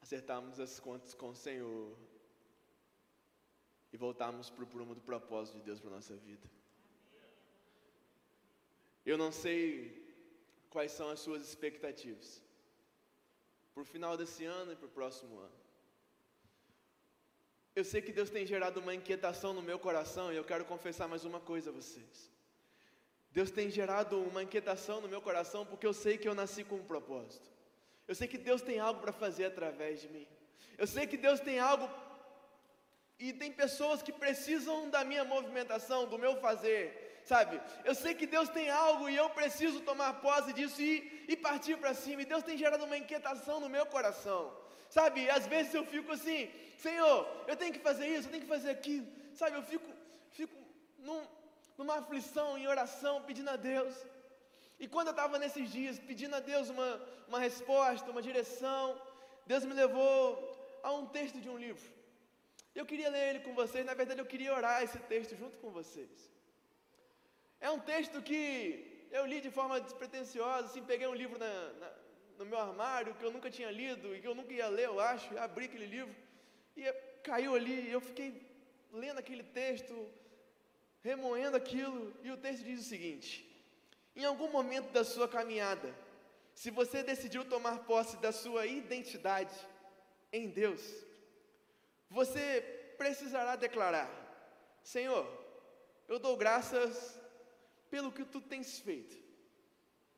Acertarmos 0.00 0.58
as 0.58 0.80
contas 0.80 1.14
com 1.14 1.28
o 1.30 1.34
Senhor 1.34 1.96
e 3.92 3.96
voltarmos 3.96 4.50
para 4.50 4.64
o 4.64 4.66
prumo 4.66 4.94
do 4.94 5.00
propósito 5.00 5.58
de 5.58 5.64
Deus 5.64 5.80
para 5.80 5.90
a 5.90 5.94
nossa 5.94 6.16
vida. 6.16 6.48
Eu 9.04 9.18
não 9.18 9.32
sei 9.32 9.99
quais 10.70 10.92
são 10.92 11.10
as 11.10 11.20
suas 11.20 11.42
expectativas 11.46 12.42
para 13.74 13.82
o 13.82 13.84
final 13.84 14.16
desse 14.16 14.44
ano 14.44 14.72
e 14.72 14.76
para 14.76 14.86
o 14.86 14.90
próximo 14.90 15.38
ano. 15.38 15.60
Eu 17.74 17.84
sei 17.84 18.02
que 18.02 18.12
Deus 18.12 18.30
tem 18.30 18.46
gerado 18.46 18.80
uma 18.80 18.94
inquietação 18.94 19.52
no 19.52 19.62
meu 19.62 19.78
coração 19.78 20.32
e 20.32 20.36
eu 20.36 20.44
quero 20.44 20.64
confessar 20.64 21.08
mais 21.08 21.24
uma 21.24 21.40
coisa 21.40 21.70
a 21.70 21.72
vocês. 21.72 22.30
Deus 23.32 23.50
tem 23.50 23.70
gerado 23.70 24.20
uma 24.20 24.42
inquietação 24.42 25.00
no 25.00 25.08
meu 25.08 25.22
coração 25.22 25.64
porque 25.64 25.86
eu 25.86 25.92
sei 25.92 26.18
que 26.18 26.28
eu 26.28 26.34
nasci 26.34 26.64
com 26.64 26.76
um 26.76 26.84
propósito. 26.84 27.48
Eu 28.08 28.14
sei 28.14 28.26
que 28.26 28.38
Deus 28.38 28.60
tem 28.60 28.80
algo 28.80 29.00
para 29.00 29.12
fazer 29.12 29.44
através 29.44 30.00
de 30.00 30.08
mim. 30.08 30.26
Eu 30.76 30.86
sei 30.86 31.06
que 31.06 31.16
Deus 31.16 31.38
tem 31.38 31.60
algo 31.60 31.88
e 33.18 33.32
tem 33.32 33.52
pessoas 33.52 34.02
que 34.02 34.12
precisam 34.12 34.90
da 34.90 35.04
minha 35.04 35.24
movimentação, 35.24 36.08
do 36.08 36.18
meu 36.18 36.36
fazer, 36.40 37.09
sabe? 37.30 37.60
Eu 37.88 37.94
sei 38.02 38.12
que 38.20 38.26
Deus 38.34 38.48
tem 38.56 38.66
algo 38.84 39.04
e 39.08 39.14
eu 39.22 39.28
preciso 39.38 39.78
tomar 39.88 40.08
posse 40.26 40.52
disso 40.58 40.78
e, 40.82 40.94
e 41.32 41.36
partir 41.46 41.76
para 41.82 41.94
cima. 42.02 42.22
E 42.22 42.30
Deus 42.32 42.46
tem 42.48 42.56
gerado 42.62 42.84
uma 42.88 42.98
inquietação 43.02 43.56
no 43.64 43.68
meu 43.76 43.84
coração, 43.94 44.40
sabe? 44.96 45.30
Às 45.38 45.46
vezes 45.52 45.72
eu 45.78 45.84
fico 45.94 46.10
assim, 46.16 46.40
Senhor, 46.86 47.18
eu 47.50 47.56
tenho 47.60 47.74
que 47.76 47.82
fazer 47.88 48.06
isso, 48.14 48.26
eu 48.26 48.32
tenho 48.32 48.46
que 48.46 48.54
fazer 48.56 48.70
aquilo, 48.70 49.06
sabe? 49.40 49.54
Eu 49.58 49.62
fico, 49.72 49.88
fico 50.38 50.56
num, 51.06 51.20
numa 51.78 51.98
aflição, 52.00 52.48
em 52.58 52.66
oração, 52.74 53.22
pedindo 53.28 53.50
a 53.50 53.58
Deus. 53.72 53.94
E 54.82 54.88
quando 54.88 55.08
eu 55.08 55.16
estava 55.18 55.38
nesses 55.44 55.70
dias 55.76 56.00
pedindo 56.10 56.34
a 56.34 56.40
Deus 56.40 56.68
uma, 56.68 56.90
uma 57.28 57.38
resposta, 57.38 58.10
uma 58.10 58.26
direção, 58.28 59.00
Deus 59.46 59.64
me 59.70 59.74
levou 59.84 60.18
a 60.82 60.90
um 60.98 61.06
texto 61.06 61.38
de 61.44 61.48
um 61.54 61.58
livro. 61.66 61.88
Eu 62.74 62.84
queria 62.90 63.08
ler 63.14 63.24
ele 63.30 63.40
com 63.46 63.54
vocês, 63.62 63.86
na 63.86 63.94
verdade 63.94 64.20
eu 64.20 64.30
queria 64.34 64.52
orar 64.52 64.82
esse 64.82 64.98
texto 65.14 65.36
junto 65.36 65.56
com 65.58 65.70
vocês. 65.80 66.39
É 67.60 67.70
um 67.70 67.78
texto 67.78 68.22
que 68.22 69.08
eu 69.10 69.26
li 69.26 69.40
de 69.40 69.50
forma 69.50 69.80
despretensiosa, 69.80 70.66
assim, 70.66 70.82
peguei 70.82 71.06
um 71.06 71.14
livro 71.14 71.38
na, 71.38 71.72
na, 71.80 71.92
no 72.38 72.46
meu 72.46 72.58
armário 72.58 73.14
que 73.14 73.24
eu 73.24 73.30
nunca 73.30 73.50
tinha 73.50 73.70
lido 73.70 74.14
e 74.14 74.20
que 74.20 74.26
eu 74.26 74.34
nunca 74.34 74.52
ia 74.52 74.68
ler, 74.68 74.86
eu 74.86 74.98
acho, 74.98 75.36
abri 75.38 75.66
aquele 75.66 75.86
livro 75.86 76.14
e 76.76 76.90
caiu 77.22 77.54
ali, 77.54 77.88
e 77.88 77.92
eu 77.92 78.00
fiquei 78.00 78.48
lendo 78.90 79.18
aquele 79.18 79.42
texto, 79.42 80.08
remoendo 81.02 81.56
aquilo, 81.56 82.14
e 82.22 82.30
o 82.30 82.36
texto 82.36 82.64
diz 82.64 82.80
o 82.80 82.88
seguinte: 82.88 83.46
Em 84.16 84.24
algum 84.24 84.50
momento 84.50 84.90
da 84.90 85.04
sua 85.04 85.28
caminhada, 85.28 85.94
se 86.54 86.70
você 86.70 87.02
decidiu 87.02 87.44
tomar 87.44 87.80
posse 87.80 88.16
da 88.18 88.32
sua 88.32 88.66
identidade 88.66 89.54
em 90.32 90.48
Deus, 90.48 90.82
você 92.08 92.94
precisará 92.96 93.54
declarar: 93.54 94.08
Senhor, 94.82 95.26
eu 96.08 96.18
dou 96.18 96.36
graças 96.38 97.19
pelo 97.90 98.12
que 98.12 98.24
tu 98.24 98.40
tens 98.40 98.78
feito. 98.78 99.16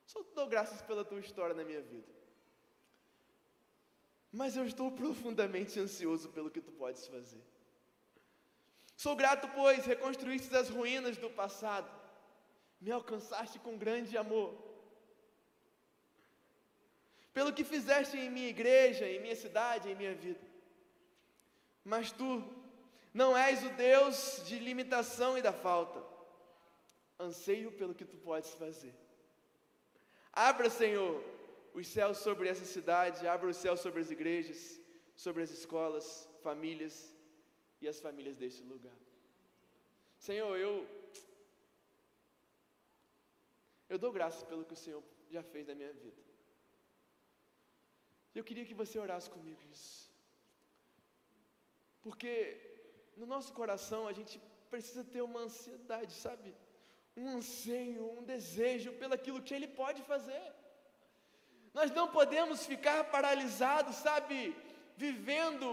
Só 0.05 0.23
dou 0.35 0.47
graças 0.47 0.83
pela 0.83 1.05
tua 1.05 1.21
história 1.21 1.55
na 1.55 1.65
minha 1.65 1.81
vida. 1.81 2.13
Mas 4.31 4.57
eu 4.57 4.67
estou 4.67 4.91
profundamente 4.91 5.79
ansioso 5.79 6.29
pelo 6.31 6.51
que 6.51 6.61
tu 6.61 6.73
podes 6.73 7.07
fazer. 7.07 7.43
Sou 8.97 9.17
grato, 9.17 9.49
pois 9.55 9.85
reconstruíste 9.85 10.55
as 10.55 10.69
ruínas 10.69 11.17
do 11.17 11.31
passado, 11.31 11.91
me 12.81 12.91
alcançaste 12.91 13.59
com 13.59 13.77
grande 13.77 14.17
amor. 14.17 14.55
Pelo 17.33 17.53
que 17.53 17.65
fizeste 17.65 18.17
em 18.17 18.31
minha 18.31 18.49
igreja, 18.49 19.09
em 19.09 19.21
minha 19.21 19.37
cidade, 19.37 19.91
em 19.91 19.95
minha 19.95 20.15
vida. 20.15 20.41
Mas 21.85 22.13
tu 22.13 22.43
não 23.13 23.37
és 23.37 23.63
o 23.65 23.71
Deus 23.71 24.43
de 24.47 24.59
limitação 24.59 25.37
e 25.37 25.43
da 25.43 25.53
falta. 25.53 26.02
Anseio 27.29 27.71
pelo 27.81 27.95
que 27.99 28.07
tu 28.13 28.17
podes 28.29 28.53
fazer. 28.63 28.95
Abra, 30.51 30.69
Senhor, 30.81 31.15
os 31.79 31.87
céus 31.97 32.19
sobre 32.27 32.49
essa 32.53 32.67
cidade, 32.77 33.27
abra 33.35 33.49
os 33.53 33.61
céus 33.65 33.81
sobre 33.81 34.01
as 34.05 34.11
igrejas, 34.17 34.61
sobre 35.25 35.43
as 35.43 35.51
escolas, 35.59 36.07
famílias 36.47 36.97
e 37.81 37.89
as 37.93 38.01
famílias 38.07 38.37
deste 38.43 38.63
lugar. 38.73 38.99
Senhor, 40.29 40.53
eu 40.67 40.73
eu 43.93 43.99
dou 44.03 44.13
graças 44.19 44.43
pelo 44.51 44.65
que 44.69 44.77
o 44.79 44.83
Senhor 44.85 45.03
já 45.35 45.43
fez 45.53 45.67
na 45.71 45.75
minha 45.81 45.93
vida. 46.05 46.23
Eu 48.39 48.43
queria 48.49 48.65
que 48.69 48.81
você 48.83 48.97
orasse 48.99 49.29
comigo 49.37 49.61
isso. 49.71 50.11
Porque 52.05 52.33
no 53.17 53.27
nosso 53.33 53.51
coração 53.61 54.01
a 54.11 54.15
gente 54.19 54.41
precisa 54.71 55.05
ter 55.05 55.23
uma 55.23 55.41
ansiedade, 55.41 56.15
sabe? 56.27 56.55
Um 57.17 57.29
anseio, 57.37 58.19
um 58.19 58.23
desejo 58.23 58.93
pelaquilo 58.93 59.43
que 59.43 59.55
Ele 59.55 59.69
pode 59.69 60.03
fazer. 60.03 60.43
Nós 61.75 61.91
não 61.91 62.09
podemos 62.09 62.67
ficar 62.67 63.05
paralisados, 63.05 63.97
sabe? 63.97 64.57
Vivendo 64.97 65.69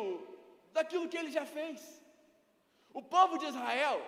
daquilo 0.72 1.08
que 1.08 1.18
Ele 1.18 1.32
já 1.32 1.46
fez. 1.46 2.02
O 2.94 3.02
povo 3.02 3.38
de 3.38 3.46
Israel 3.46 4.02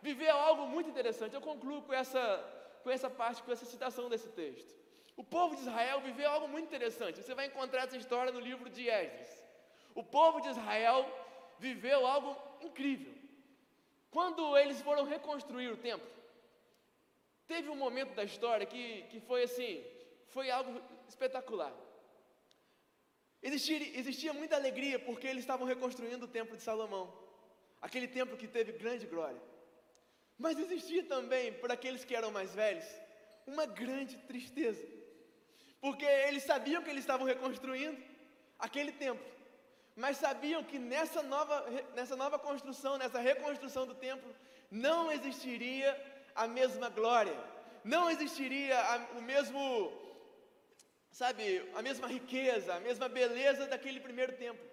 viveu 0.00 0.36
algo 0.36 0.66
muito 0.66 0.90
interessante. 0.90 1.34
Eu 1.34 1.40
concluo 1.40 1.82
com 1.82 1.92
essa, 1.92 2.24
com 2.82 2.90
essa 2.90 3.08
parte, 3.08 3.42
com 3.42 3.52
essa 3.52 3.64
citação 3.64 4.08
desse 4.08 4.28
texto. 4.28 4.72
O 5.16 5.24
povo 5.24 5.54
de 5.54 5.62
Israel 5.62 6.00
viveu 6.00 6.28
algo 6.30 6.48
muito 6.48 6.66
interessante. 6.66 7.22
Você 7.22 7.34
vai 7.34 7.46
encontrar 7.46 7.82
essa 7.84 7.96
história 7.96 8.32
no 8.32 8.40
livro 8.40 8.68
de 8.70 8.88
Esdras. 8.88 9.30
O 9.94 10.02
povo 10.02 10.40
de 10.40 10.48
Israel 10.48 11.06
viveu 11.58 12.06
algo 12.06 12.36
incrível. 12.60 13.12
Quando 14.10 14.56
eles 14.56 14.80
foram 14.80 15.04
reconstruir 15.04 15.68
o 15.68 15.76
templo, 15.76 16.08
teve 17.46 17.68
um 17.68 17.76
momento 17.76 18.14
da 18.14 18.24
história 18.24 18.66
que, 18.66 19.02
que 19.10 19.20
foi 19.20 19.44
assim, 19.44 19.84
foi 20.28 20.50
algo 20.50 20.80
espetacular. 21.08 21.72
Existia, 23.42 23.98
existia 23.98 24.32
muita 24.32 24.54
alegria 24.56 24.98
porque 24.98 25.26
eles 25.26 25.42
estavam 25.42 25.66
reconstruindo 25.66 26.26
o 26.26 26.28
templo 26.28 26.56
de 26.56 26.62
Salomão, 26.62 27.12
aquele 27.80 28.06
templo 28.06 28.36
que 28.36 28.46
teve 28.46 28.72
grande 28.72 29.06
glória. 29.06 29.42
Mas 30.38 30.58
existia 30.58 31.04
também, 31.04 31.52
para 31.52 31.74
aqueles 31.74 32.04
que 32.04 32.14
eram 32.14 32.30
mais 32.30 32.54
velhos, 32.54 32.86
uma 33.46 33.66
grande 33.66 34.16
tristeza, 34.16 34.84
porque 35.80 36.04
eles 36.04 36.44
sabiam 36.44 36.82
que 36.82 36.90
eles 36.90 37.02
estavam 37.02 37.26
reconstruindo 37.26 38.00
aquele 38.58 38.92
templo, 38.92 39.26
mas 39.96 40.16
sabiam 40.16 40.62
que 40.62 40.78
nessa 40.78 41.22
nova, 41.22 41.66
nessa 41.94 42.16
nova 42.16 42.38
construção, 42.38 42.96
nessa 42.96 43.18
reconstrução 43.18 43.86
do 43.86 43.94
templo, 43.94 44.34
não 44.70 45.10
existiria 45.10 45.90
a 46.34 46.46
mesma 46.46 46.88
glória, 46.88 47.36
não 47.84 48.10
existiria 48.10 48.78
a, 48.78 48.96
o 49.18 49.22
mesmo, 49.22 49.92
sabe, 51.10 51.68
a 51.74 51.82
mesma 51.82 52.06
riqueza, 52.06 52.74
a 52.74 52.80
mesma 52.80 53.08
beleza 53.08 53.66
daquele 53.66 54.00
primeiro 54.00 54.32
templo. 54.32 54.72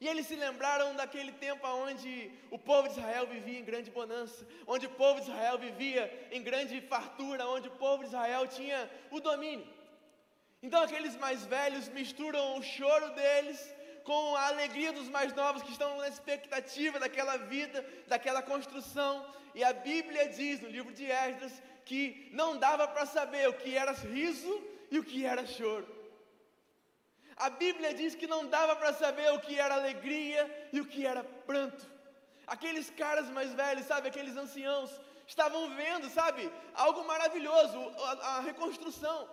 E 0.00 0.08
eles 0.08 0.26
se 0.26 0.34
lembraram 0.34 0.94
daquele 0.94 1.32
tempo 1.32 1.66
onde 1.66 2.32
o 2.50 2.58
povo 2.58 2.88
de 2.88 2.98
Israel 2.98 3.26
vivia 3.26 3.58
em 3.58 3.64
grande 3.64 3.90
bonança, 3.90 4.46
onde 4.66 4.86
o 4.86 4.90
povo 4.90 5.20
de 5.20 5.30
Israel 5.30 5.58
vivia 5.58 6.28
em 6.32 6.42
grande 6.42 6.80
fartura, 6.80 7.46
onde 7.46 7.68
o 7.68 7.72
povo 7.72 8.02
de 8.02 8.08
Israel 8.08 8.46
tinha 8.46 8.90
o 9.10 9.20
domínio. 9.20 9.68
Então 10.62 10.82
aqueles 10.82 11.16
mais 11.16 11.44
velhos 11.44 11.88
misturam 11.88 12.58
o 12.58 12.62
choro 12.62 13.10
deles 13.10 13.58
com 14.04 14.36
a 14.36 14.48
alegria 14.48 14.92
dos 14.92 15.08
mais 15.08 15.34
novos 15.34 15.62
que 15.62 15.72
estão 15.72 15.96
na 15.98 16.08
expectativa 16.08 16.98
daquela 16.98 17.36
vida, 17.36 17.84
daquela 18.06 18.42
construção. 18.42 19.24
E 19.54 19.62
a 19.64 19.72
Bíblia 19.72 20.28
diz 20.28 20.60
no 20.60 20.68
livro 20.68 20.92
de 20.92 21.06
Esdras 21.10 21.52
que 21.84 22.28
não 22.32 22.56
dava 22.56 22.86
para 22.86 23.06
saber 23.06 23.48
o 23.48 23.54
que 23.54 23.76
era 23.76 23.92
riso 23.92 24.62
e 24.90 24.98
o 24.98 25.04
que 25.04 25.24
era 25.24 25.46
choro. 25.46 25.88
A 27.36 27.48
Bíblia 27.48 27.94
diz 27.94 28.14
que 28.14 28.26
não 28.26 28.46
dava 28.46 28.76
para 28.76 28.92
saber 28.92 29.32
o 29.32 29.40
que 29.40 29.58
era 29.58 29.74
alegria 29.74 30.68
e 30.72 30.80
o 30.80 30.86
que 30.86 31.06
era 31.06 31.24
pranto. 31.24 31.88
Aqueles 32.46 32.90
caras 32.90 33.30
mais 33.30 33.54
velhos, 33.54 33.86
sabe, 33.86 34.08
aqueles 34.08 34.36
anciãos, 34.36 34.90
estavam 35.26 35.70
vendo, 35.74 36.10
sabe, 36.10 36.52
algo 36.74 37.04
maravilhoso, 37.06 37.78
a, 38.04 38.12
a 38.36 38.40
reconstrução. 38.40 39.28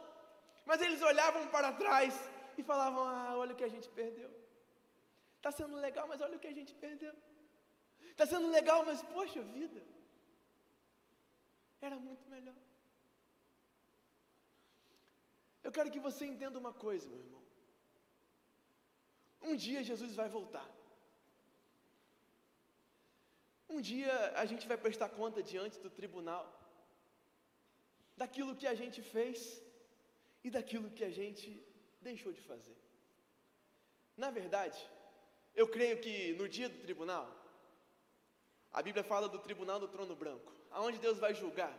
Mas 0.65 0.81
eles 0.81 1.01
olhavam 1.01 1.47
para 1.47 1.71
trás 1.71 2.13
e 2.57 2.63
falavam: 2.63 3.03
Ah, 3.03 3.33
olha 3.35 3.53
o 3.53 3.55
que 3.55 3.63
a 3.63 3.69
gente 3.69 3.89
perdeu. 3.89 4.29
Está 5.37 5.51
sendo 5.59 5.75
legal, 5.87 6.05
mas 6.11 6.21
olha 6.25 6.37
o 6.37 6.43
que 6.43 6.51
a 6.53 6.57
gente 6.59 6.73
perdeu. 6.85 7.13
Está 8.11 8.25
sendo 8.33 8.47
legal, 8.57 8.79
mas 8.89 9.01
poxa 9.15 9.41
vida, 9.57 9.81
era 11.87 11.97
muito 12.07 12.25
melhor. 12.35 12.59
Eu 15.65 15.71
quero 15.75 15.91
que 15.93 16.05
você 16.07 16.25
entenda 16.25 16.57
uma 16.63 16.73
coisa, 16.85 17.07
meu 17.09 17.19
irmão. 17.25 17.43
Um 19.49 19.55
dia 19.65 19.87
Jesus 19.91 20.13
vai 20.19 20.29
voltar. 20.37 20.67
Um 23.69 23.81
dia 23.89 24.13
a 24.43 24.45
gente 24.49 24.65
vai 24.71 24.77
prestar 24.85 25.09
conta 25.09 25.41
diante 25.51 25.77
do 25.85 25.89
tribunal 25.89 26.45
daquilo 28.21 28.55
que 28.59 28.67
a 28.73 28.75
gente 28.81 28.99
fez 29.13 29.39
e 30.43 30.49
daquilo 30.49 30.89
que 30.97 31.03
a 31.09 31.13
gente 31.19 31.47
deixou 32.01 32.31
de 32.37 32.41
fazer. 32.41 32.77
Na 34.23 34.29
verdade, 34.39 34.79
eu 35.57 35.67
creio 35.67 35.97
que 35.97 36.33
no 36.33 36.47
dia 36.47 36.69
do 36.69 36.77
tribunal, 36.85 37.25
a 38.71 38.79
Bíblia 38.83 39.03
fala 39.03 39.27
do 39.27 39.39
tribunal 39.39 39.79
do 39.79 39.87
trono 39.87 40.15
branco, 40.15 40.53
aonde 40.69 40.99
Deus 40.99 41.17
vai 41.17 41.33
julgar. 41.33 41.75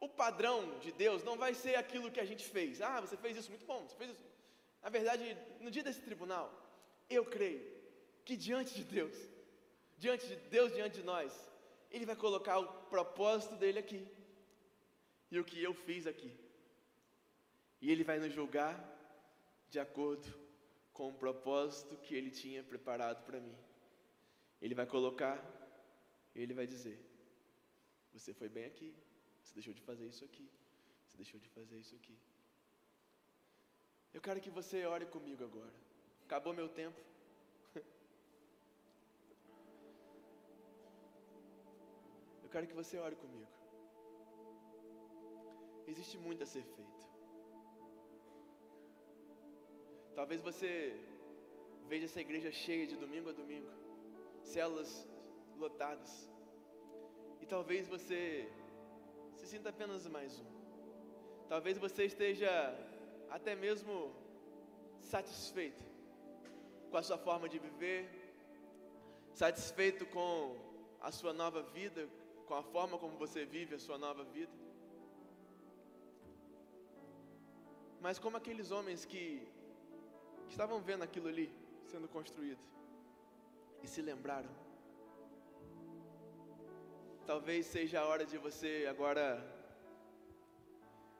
O 0.00 0.08
padrão 0.08 0.78
de 0.78 0.90
Deus 0.90 1.22
não 1.22 1.36
vai 1.36 1.52
ser 1.52 1.74
aquilo 1.76 2.10
que 2.10 2.18
a 2.18 2.24
gente 2.24 2.44
fez. 2.48 2.80
Ah, 2.80 3.02
você 3.02 3.16
fez 3.18 3.36
isso 3.36 3.50
muito 3.50 3.66
bom, 3.66 3.86
você 3.86 3.94
fez 3.94 4.10
isso. 4.12 4.24
Na 4.82 4.88
verdade, 4.88 5.36
no 5.60 5.70
dia 5.70 5.82
desse 5.82 6.00
tribunal, 6.00 6.50
eu 7.10 7.26
creio 7.26 7.62
que 8.24 8.36
diante 8.36 8.74
de 8.74 8.84
Deus, 8.84 9.14
diante 9.98 10.26
de 10.26 10.36
Deus, 10.36 10.72
diante 10.72 10.96
de 11.00 11.02
nós, 11.02 11.30
Ele 11.90 12.06
vai 12.06 12.16
colocar 12.16 12.58
o 12.58 12.66
propósito 12.94 13.54
dele 13.56 13.78
aqui 13.78 14.08
e 15.30 15.38
o 15.38 15.44
que 15.44 15.62
eu 15.62 15.74
fiz 15.74 16.06
aqui. 16.06 16.32
E 17.82 17.92
Ele 17.92 18.02
vai 18.02 18.18
nos 18.18 18.32
julgar 18.32 18.74
de 19.68 19.78
acordo 19.78 20.43
com 20.96 21.08
o 21.10 21.18
propósito 21.22 21.96
que 22.04 22.14
Ele 22.14 22.30
tinha 22.30 22.62
preparado 22.72 23.20
para 23.26 23.40
mim. 23.46 23.56
Ele 24.62 24.74
vai 24.80 24.86
colocar, 24.86 25.36
ele 26.42 26.54
vai 26.58 26.66
dizer: 26.74 26.98
Você 28.14 28.32
foi 28.32 28.48
bem 28.48 28.64
aqui, 28.64 28.90
você 29.42 29.52
deixou 29.58 29.74
de 29.78 29.82
fazer 29.88 30.06
isso 30.12 30.24
aqui, 30.24 30.46
você 31.06 31.16
deixou 31.22 31.40
de 31.44 31.48
fazer 31.56 31.76
isso 31.84 31.94
aqui. 31.96 32.16
Eu 34.14 34.22
quero 34.26 34.40
que 34.40 34.50
você 34.58 34.86
ore 34.86 35.06
comigo 35.06 35.42
agora. 35.44 35.74
Acabou 36.26 36.54
meu 36.54 36.68
tempo. 36.68 37.00
Eu 42.44 42.48
quero 42.48 42.66
que 42.68 42.76
você 42.82 42.96
ore 43.06 43.16
comigo. 43.16 43.52
Existe 45.86 46.16
muito 46.16 46.44
a 46.44 46.46
ser 46.46 46.62
feito. 46.76 47.13
Talvez 50.14 50.40
você 50.40 50.70
veja 51.88 52.04
essa 52.06 52.20
igreja 52.20 52.50
cheia 52.52 52.86
de 52.86 52.96
domingo 52.96 53.30
a 53.30 53.32
domingo, 53.32 53.70
células 54.42 55.08
lotadas, 55.56 56.12
e 57.40 57.46
talvez 57.46 57.88
você 57.88 58.48
se 59.34 59.46
sinta 59.46 59.70
apenas 59.70 60.06
mais 60.06 60.38
um. 60.40 60.46
Talvez 61.48 61.76
você 61.78 62.04
esteja 62.04 62.50
até 63.28 63.54
mesmo 63.54 64.14
satisfeito 65.00 65.84
com 66.90 66.96
a 66.96 67.02
sua 67.02 67.18
forma 67.18 67.48
de 67.48 67.58
viver, 67.58 68.08
satisfeito 69.32 70.06
com 70.06 70.56
a 71.00 71.10
sua 71.10 71.32
nova 71.32 71.62
vida, 71.62 72.08
com 72.46 72.54
a 72.54 72.62
forma 72.62 72.96
como 72.98 73.18
você 73.18 73.44
vive 73.44 73.74
a 73.74 73.78
sua 73.78 73.98
nova 73.98 74.22
vida. 74.24 74.52
Mas 78.00 78.18
como 78.18 78.36
aqueles 78.36 78.70
homens 78.70 79.04
que 79.04 79.53
estavam 80.48 80.80
vendo 80.80 81.02
aquilo 81.02 81.28
ali 81.28 81.52
sendo 81.86 82.08
construído 82.08 82.60
e 83.82 83.86
se 83.86 84.00
lembraram. 84.02 84.50
Talvez 87.26 87.66
seja 87.66 88.00
a 88.00 88.06
hora 88.06 88.24
de 88.26 88.36
você 88.38 88.86
agora 88.88 89.54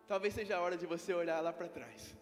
Talvez 0.06 0.34
seja 0.34 0.56
a 0.56 0.60
hora 0.60 0.76
de 0.76 0.86
você 0.86 1.14
olhar 1.14 1.40
lá 1.40 1.52
para 1.52 1.66
trás. 1.66 2.14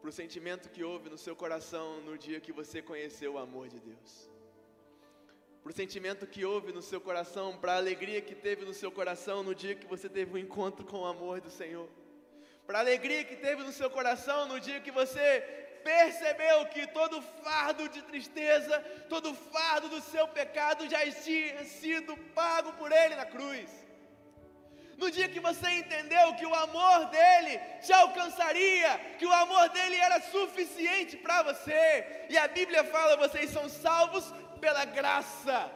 Para 0.00 0.08
o 0.10 0.12
sentimento 0.12 0.68
que 0.68 0.82
houve 0.82 1.08
no 1.08 1.16
seu 1.16 1.36
coração 1.36 2.00
no 2.00 2.18
dia 2.18 2.40
que 2.40 2.52
você 2.52 2.82
conheceu 2.82 3.34
o 3.34 3.38
amor 3.38 3.68
de 3.68 3.78
Deus. 3.78 4.28
Para 5.62 5.70
o 5.70 5.74
sentimento 5.74 6.26
que 6.26 6.44
houve 6.44 6.72
no 6.72 6.82
seu 6.82 7.00
coração, 7.00 7.56
para 7.56 7.74
a 7.74 7.76
alegria 7.76 8.20
que 8.20 8.34
teve 8.34 8.64
no 8.64 8.74
seu 8.74 8.90
coração 8.90 9.42
no 9.42 9.54
dia 9.54 9.74
que 9.74 9.86
você 9.86 10.08
teve 10.08 10.34
um 10.34 10.38
encontro 10.38 10.84
com 10.84 10.98
o 10.98 11.06
amor 11.06 11.40
do 11.40 11.50
Senhor. 11.50 11.88
Para 12.66 12.78
a 12.78 12.80
alegria 12.80 13.24
que 13.24 13.36
teve 13.36 13.62
no 13.62 13.72
seu 13.72 13.90
coração 13.90 14.46
no 14.46 14.58
dia 14.58 14.80
que 14.80 14.90
você 14.90 15.26
percebeu 15.84 16.66
que 16.66 16.86
todo 16.86 17.20
fardo 17.42 17.88
de 17.90 18.00
tristeza, 18.02 18.80
todo 19.08 19.34
fardo 19.34 19.88
do 19.88 20.00
seu 20.00 20.26
pecado 20.28 20.88
já 20.88 21.00
tinha 21.12 21.64
sido 21.64 22.16
pago 22.34 22.72
por 22.72 22.90
Ele 22.90 23.14
na 23.16 23.26
cruz. 23.26 23.68
No 24.96 25.10
dia 25.10 25.28
que 25.28 25.40
você 25.40 25.68
entendeu 25.70 26.34
que 26.36 26.46
o 26.46 26.54
amor 26.54 27.06
dele 27.06 27.60
te 27.84 27.92
alcançaria, 27.92 28.98
que 29.18 29.26
o 29.26 29.32
amor 29.32 29.68
dele 29.70 29.96
era 29.96 30.20
suficiente 30.20 31.16
para 31.16 31.42
você, 31.42 32.26
e 32.30 32.38
a 32.38 32.46
Bíblia 32.48 32.84
fala: 32.84 33.16
vocês 33.16 33.50
são 33.50 33.68
salvos 33.68 34.32
pela 34.60 34.84
graça, 34.84 35.70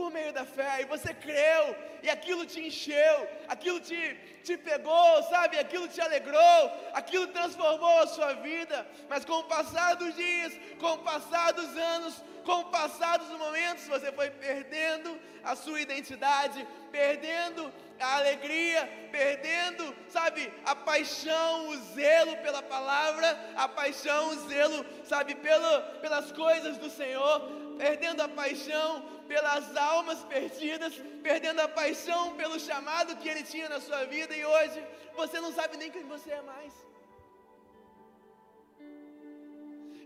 por 0.00 0.10
meio 0.10 0.32
da 0.32 0.46
fé, 0.46 0.80
e 0.80 0.86
você 0.86 1.12
creu, 1.12 1.76
e 2.02 2.08
aquilo 2.08 2.46
te 2.46 2.58
encheu, 2.66 3.28
aquilo 3.46 3.78
te, 3.80 4.00
te 4.42 4.56
pegou, 4.56 5.22
sabe? 5.24 5.58
Aquilo 5.58 5.86
te 5.88 6.00
alegrou, 6.00 6.60
aquilo 6.94 7.26
transformou 7.26 7.98
a 8.00 8.06
sua 8.06 8.32
vida, 8.32 8.86
mas 9.10 9.26
com 9.26 9.40
o 9.40 9.44
passar 9.44 9.96
dos 9.96 10.14
dias, 10.14 10.54
com 10.78 10.92
o 10.94 10.98
passar 11.10 11.52
dos 11.52 11.76
anos, 11.76 12.14
com 12.46 12.60
o 12.60 12.70
passar 12.70 13.18
dos 13.18 13.28
momentos, 13.38 13.86
você 13.86 14.10
foi 14.10 14.30
perdendo 14.30 15.20
a 15.44 15.54
sua 15.54 15.78
identidade, 15.82 16.66
perdendo 16.90 17.70
a 18.00 18.16
alegria, 18.16 18.88
perdendo, 19.12 19.94
sabe, 20.08 20.50
a 20.64 20.74
paixão, 20.74 21.68
o 21.68 21.76
zelo 21.92 22.38
pela 22.38 22.62
palavra, 22.62 23.38
a 23.54 23.68
paixão, 23.68 24.30
o 24.30 24.48
zelo, 24.48 24.86
sabe, 25.04 25.34
pelo, 25.34 25.82
pelas 26.00 26.32
coisas 26.32 26.78
do 26.78 26.88
Senhor, 26.88 27.59
perdendo 27.82 28.20
a 28.26 28.28
paixão 28.40 28.88
pelas 29.30 29.64
almas 29.92 30.20
perdidas, 30.34 30.94
perdendo 31.28 31.60
a 31.66 31.68
paixão 31.80 32.22
pelo 32.40 32.58
chamado 32.68 33.16
que 33.20 33.28
Ele 33.32 33.44
tinha 33.52 33.68
na 33.74 33.80
sua 33.86 34.02
vida 34.14 34.32
e 34.40 34.44
hoje 34.54 34.80
você 35.20 35.38
não 35.44 35.52
sabe 35.58 35.76
nem 35.82 35.90
quem 35.94 36.04
você 36.14 36.30
é 36.40 36.42
mais. 36.52 36.74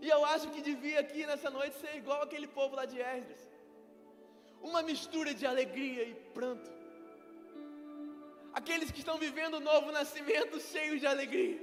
E 0.05 0.09
eu 0.15 0.21
acho 0.33 0.47
que 0.53 0.61
devia 0.69 0.99
aqui 1.05 1.21
nessa 1.29 1.49
noite 1.57 1.75
ser 1.83 1.93
igual 2.01 2.21
aquele 2.21 2.47
povo 2.59 2.75
lá 2.79 2.85
de 2.85 2.99
Esdras. 3.17 3.43
Uma 4.69 4.81
mistura 4.89 5.33
de 5.39 5.45
alegria 5.53 6.03
e 6.11 6.15
pranto 6.37 6.69
aqueles 8.59 8.89
que 8.89 8.99
estão 8.99 9.17
vivendo 9.17 9.55
o 9.55 9.59
novo 9.59 9.91
nascimento 9.91 10.61
cheios 10.61 11.01
de 11.01 11.07
alegria, 11.13 11.59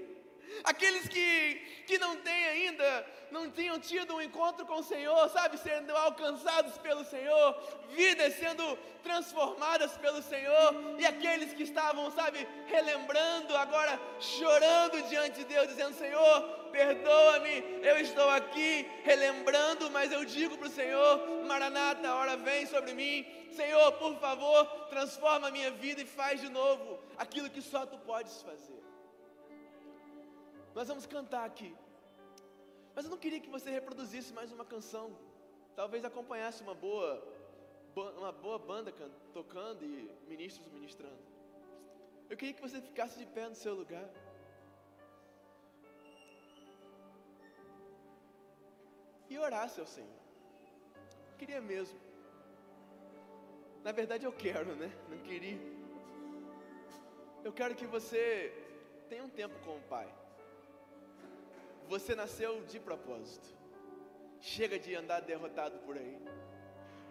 aqueles 0.64 1.08
que, 1.08 1.54
que 1.86 1.98
não 1.98 2.16
têm 2.16 2.44
ainda, 2.48 3.06
não 3.30 3.50
tinham 3.50 3.78
tido 3.78 4.14
um 4.14 4.20
encontro 4.20 4.66
com 4.66 4.76
o 4.76 4.82
Senhor, 4.82 5.28
sabe, 5.30 5.58
sendo 5.58 5.96
alcançados 5.96 6.76
pelo 6.78 7.04
Senhor, 7.04 7.56
vidas 7.90 8.34
sendo 8.34 8.78
transformadas 9.02 9.92
pelo 9.98 10.22
Senhor, 10.22 10.96
e 10.98 11.06
aqueles 11.06 11.52
que 11.52 11.62
estavam, 11.62 12.10
sabe, 12.12 12.46
relembrando, 12.66 13.56
agora 13.56 13.98
chorando 14.20 15.02
diante 15.08 15.38
de 15.38 15.44
Deus, 15.44 15.68
dizendo: 15.68 15.96
Senhor, 15.96 16.42
perdoa-me, 16.70 17.64
eu 17.82 17.98
estou 17.98 18.28
aqui 18.30 18.88
relembrando, 19.02 19.90
mas 19.90 20.12
eu 20.12 20.24
digo 20.24 20.56
para 20.58 20.68
o 20.68 20.70
Senhor: 20.70 21.44
Maranata, 21.46 22.08
a 22.08 22.16
hora 22.16 22.36
vem 22.36 22.66
sobre 22.66 22.92
mim, 22.92 23.26
Senhor, 23.54 23.92
por 23.92 24.18
favor, 24.18 24.64
transforma 24.88 25.48
a 25.48 25.50
minha 25.50 25.70
vida 25.70 26.02
e 26.02 26.06
faz 26.06 26.40
de 26.40 26.48
novo 26.48 27.00
aquilo 27.16 27.50
que 27.50 27.62
só 27.62 27.84
tu 27.86 27.98
podes 27.98 28.42
fazer. 28.42 28.81
Nós 30.74 30.88
vamos 30.88 31.06
cantar 31.06 31.44
aqui. 31.44 31.74
Mas 32.94 33.04
eu 33.04 33.10
não 33.10 33.18
queria 33.18 33.40
que 33.40 33.50
você 33.50 33.70
reproduzisse 33.70 34.32
mais 34.32 34.52
uma 34.52 34.64
canção. 34.64 35.16
Talvez 35.74 36.04
acompanhasse 36.04 36.62
uma 36.62 36.74
boa, 36.74 37.10
uma 38.16 38.32
boa 38.32 38.58
banda 38.58 38.92
tocando 39.32 39.84
e 39.84 40.10
ministros 40.28 40.70
ministrando. 40.72 41.22
Eu 42.28 42.36
queria 42.36 42.54
que 42.54 42.60
você 42.60 42.80
ficasse 42.80 43.18
de 43.18 43.26
pé 43.26 43.48
no 43.48 43.54
seu 43.54 43.74
lugar. 43.74 44.08
E 49.28 49.38
orasse 49.38 49.80
ao 49.80 49.86
Senhor. 49.86 50.20
Eu 51.32 51.36
queria 51.38 51.60
mesmo. 51.60 51.98
Na 53.82 53.92
verdade 53.92 54.24
eu 54.24 54.32
quero, 54.32 54.76
né? 54.76 54.90
Não 55.08 55.18
queria. 55.18 55.58
Eu 57.42 57.52
quero 57.52 57.74
que 57.74 57.86
você 57.86 58.52
tenha 59.08 59.24
um 59.24 59.28
tempo 59.28 59.58
com 59.64 59.76
o 59.76 59.82
Pai. 59.82 60.21
Você 61.92 62.14
nasceu 62.14 62.52
de 62.72 62.78
propósito. 62.80 63.46
Chega 64.40 64.78
de 64.78 64.94
andar 64.94 65.20
derrotado 65.20 65.76
por 65.80 65.94
aí. 65.98 66.18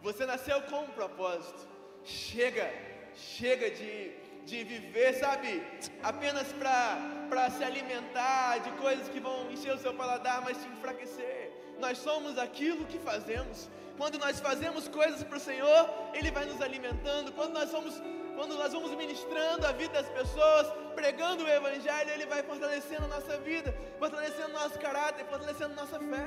Você 0.02 0.26
nasceu 0.26 0.60
com 0.64 0.80
um 0.86 0.94
propósito. 1.00 1.68
Chega, 2.04 2.68
chega 3.14 3.70
de, 3.70 4.12
de 4.44 4.64
viver, 4.64 5.14
sabe, 5.14 5.62
apenas 6.02 6.48
para 6.54 7.52
se 7.52 7.64
alimentar 7.64 8.58
de 8.58 8.72
coisas 8.82 9.08
que 9.08 9.20
vão 9.20 9.52
encher 9.52 9.72
o 9.76 9.78
seu 9.78 9.94
paladar, 9.94 10.42
mas 10.42 10.58
te 10.58 10.68
enfraquecer. 10.70 11.52
Nós 11.80 12.00
somos 12.00 12.40
aquilo 12.40 12.84
que 12.86 12.98
fazemos. 12.98 13.70
Quando 14.00 14.18
nós 14.18 14.40
fazemos 14.40 14.88
coisas 14.88 15.24
para 15.24 15.38
o 15.38 15.46
Senhor, 15.50 15.90
Ele 16.12 16.32
vai 16.32 16.46
nos 16.46 16.60
alimentando. 16.60 17.32
Quando 17.34 17.54
nós 17.54 17.70
somos, 17.70 18.02
quando 18.42 18.56
nós 18.58 18.74
vamos 18.74 18.92
ministrando 18.96 19.68
a 19.68 19.72
vida 19.72 19.94
das 19.94 20.10
pessoas, 20.10 20.66
pregando 20.96 21.44
o 21.44 21.48
Evangelho, 21.48 22.10
Ele 22.10 22.26
vai 22.26 22.42
fortalecendo 22.42 23.04
a 23.06 23.08
nossa 23.08 23.38
vida, 23.38 23.72
fortalecendo 24.00 24.50
nosso 24.50 24.80
caráter, 24.80 25.24
fortalecendo 25.26 25.76
nossa 25.76 26.00
fé. 26.00 26.26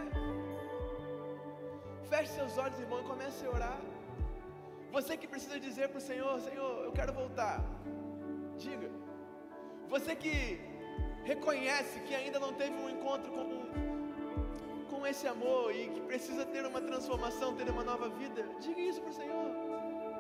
Feche 2.09 2.33
seus 2.35 2.57
olhos, 2.57 2.79
irmão, 2.79 3.01
e 3.01 3.03
comece 3.03 3.45
a 3.45 3.51
orar. 3.51 3.81
Você 4.93 5.17
que 5.17 5.27
precisa 5.27 5.59
dizer 5.59 5.89
para 5.89 5.99
o 5.99 6.01
Senhor: 6.01 6.41
Senhor, 6.41 6.85
eu 6.85 6.93
quero 6.93 7.13
voltar. 7.13 7.59
Diga. 8.59 8.89
Você 9.89 10.15
que 10.15 10.61
reconhece 11.25 11.99
que 12.07 12.15
ainda 12.15 12.39
não 12.39 12.53
teve 12.53 12.77
um 12.77 12.91
encontro 12.91 13.33
com 13.33 13.45
com 14.89 15.05
esse 15.05 15.27
amor 15.27 15.75
e 15.75 15.89
que 15.89 16.01
precisa 16.03 16.47
ter 16.47 16.65
uma 16.65 16.81
transformação, 16.81 17.57
ter 17.57 17.69
uma 17.69 17.83
nova 17.83 18.09
vida, 18.09 18.43
diga 18.61 18.81
isso 18.81 19.01
para 19.01 19.11
o 19.11 19.15
Senhor. 19.15 19.64